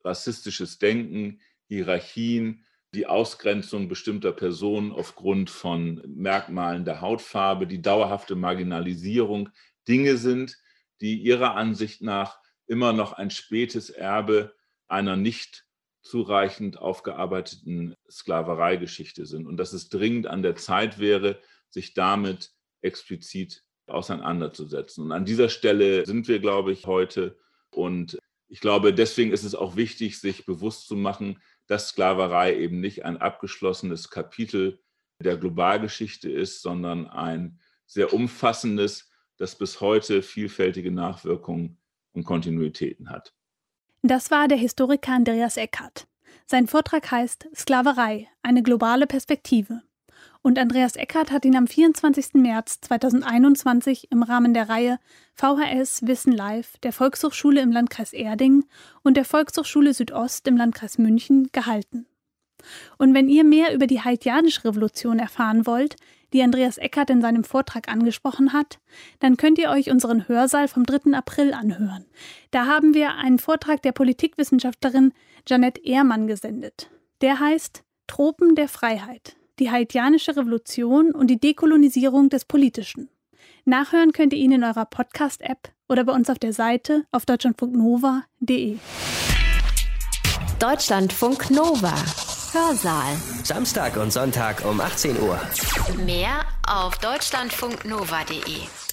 rassistisches 0.06 0.78
Denken, 0.80 1.42
Hierarchien, 1.68 2.64
die 2.94 3.08
Ausgrenzung 3.08 3.90
bestimmter 3.90 4.32
Personen 4.32 4.92
aufgrund 4.92 5.50
von 5.50 6.02
Merkmalen 6.08 6.86
der 6.86 7.02
Hautfarbe, 7.02 7.68
die 7.68 7.82
dauerhafte 7.82 8.36
Marginalisierung 8.36 9.50
Dinge 9.88 10.18
sind, 10.18 10.58
die 11.02 11.22
ihrer 11.22 11.56
Ansicht 11.56 12.02
nach 12.02 12.40
immer 12.68 12.94
noch 12.94 13.14
ein 13.14 13.30
spätes 13.30 13.90
Erbe 13.90 14.56
einer 14.88 15.18
nicht 15.18 15.66
zureichend 16.02 16.78
aufgearbeiteten 16.78 17.96
Sklavereigeschichte 18.10 19.26
sind 19.26 19.48
und 19.48 19.58
dass 19.58 19.74
es 19.74 19.90
dringend 19.90 20.28
an 20.28 20.44
der 20.44 20.56
Zeit 20.56 21.00
wäre, 21.00 21.40
sich 21.70 21.94
damit 21.94 22.52
explizit 22.82 23.64
auseinanderzusetzen. 23.88 25.04
Und 25.04 25.12
an 25.12 25.26
dieser 25.26 25.50
Stelle 25.50 26.06
sind 26.06 26.28
wir, 26.28 26.40
glaube 26.40 26.72
ich, 26.72 26.86
heute. 26.86 27.38
Und 27.72 28.18
ich 28.56 28.62
glaube, 28.62 28.94
deswegen 28.94 29.34
ist 29.34 29.44
es 29.44 29.54
auch 29.54 29.76
wichtig, 29.76 30.18
sich 30.18 30.46
bewusst 30.46 30.88
zu 30.88 30.96
machen, 30.96 31.42
dass 31.68 31.90
Sklaverei 31.90 32.56
eben 32.56 32.80
nicht 32.80 33.04
ein 33.04 33.18
abgeschlossenes 33.18 34.10
Kapitel 34.10 34.80
der 35.22 35.36
Globalgeschichte 35.36 36.32
ist, 36.32 36.62
sondern 36.62 37.06
ein 37.06 37.60
sehr 37.86 38.14
umfassendes, 38.14 39.12
das 39.36 39.58
bis 39.58 39.82
heute 39.82 40.22
vielfältige 40.22 40.90
Nachwirkungen 40.90 41.82
und 42.14 42.24
Kontinuitäten 42.24 43.10
hat. 43.10 43.34
Das 44.04 44.32
war 44.32 44.48
der 44.48 44.58
Historiker 44.58 45.12
Andreas 45.12 45.58
Eckert. 45.58 46.08
Sein 46.46 46.68
Vortrag 46.68 47.12
heißt 47.12 47.50
Sklaverei, 47.54 48.30
eine 48.42 48.64
globale 48.64 49.06
Perspektive. 49.06 49.82
Und 50.46 50.60
Andreas 50.60 50.96
Eckert 50.96 51.32
hat 51.32 51.44
ihn 51.44 51.56
am 51.56 51.66
24. 51.66 52.36
März 52.36 52.80
2021 52.82 54.12
im 54.12 54.22
Rahmen 54.22 54.54
der 54.54 54.70
Reihe 54.70 55.00
VHS 55.34 56.06
Wissen 56.06 56.34
Live 56.34 56.78
der 56.84 56.94
Volkshochschule 56.94 57.62
im 57.62 57.72
Landkreis 57.72 58.14
Erding 58.14 58.64
und 59.02 59.18
der 59.18 59.26
Volkshochschule 59.26 59.96
Südost 59.96 60.48
im 60.48 60.56
Landkreis 60.56 61.00
München 61.00 61.50
gehalten. 61.52 62.06
Und 63.00 63.16
wenn 63.16 63.28
ihr 63.28 63.44
mehr 63.44 63.74
über 63.74 63.88
die 63.88 64.02
haitianische 64.02 64.66
Revolution 64.66 65.18
erfahren 65.18 65.66
wollt, 65.66 65.96
die 66.32 66.44
Andreas 66.44 66.78
Eckert 66.78 67.10
in 67.10 67.24
seinem 67.24 67.44
Vortrag 67.44 67.90
angesprochen 67.90 68.54
hat, 68.54 68.78
dann 69.18 69.38
könnt 69.38 69.58
ihr 69.58 69.72
euch 69.72 69.90
unseren 69.90 70.28
Hörsaal 70.28 70.68
vom 70.68 70.86
3. 70.86 71.18
April 71.18 71.56
anhören. 71.56 72.06
Da 72.52 72.68
haben 72.68 72.94
wir 72.94 73.16
einen 73.16 73.40
Vortrag 73.40 73.82
der 73.82 73.94
Politikwissenschaftlerin 73.94 75.12
Janette 75.48 75.82
Ehrmann 75.84 76.28
gesendet. 76.28 76.92
Der 77.22 77.40
heißt 77.40 77.84
Tropen 78.06 78.54
der 78.54 78.68
Freiheit 78.68 79.38
die 79.60 79.72
haitianische 79.72 80.36
Revolution 80.36 81.12
und 81.12 81.28
die 81.28 81.40
Dekolonisierung 81.40 82.30
des 82.30 82.46
Politischen. 82.46 83.10
Nachhören 83.66 84.12
könnt 84.12 84.34
ihr 84.34 84.40
ihn 84.40 84.52
in 84.52 84.64
eurer 84.64 84.86
Podcast-App 84.86 85.72
oder 85.90 86.04
bei 86.04 86.14
uns 86.14 86.30
auf 86.30 86.40
der 86.40 86.54
Seite 86.54 87.06
auf 87.12 87.26
deutschlandfunknova.de. 87.26 88.78
Deutschlandfunk 90.60 91.52
Nova. 91.52 91.94
Hörsaal. 92.54 93.18
Samstag 93.44 93.98
und 93.98 94.14
Sonntag 94.14 94.64
um 94.66 94.80
18 94.80 95.20
Uhr. 95.22 95.40
Mehr 96.06 96.46
auf 96.68 96.98
deutschlandfunknova.de. 97.00 98.85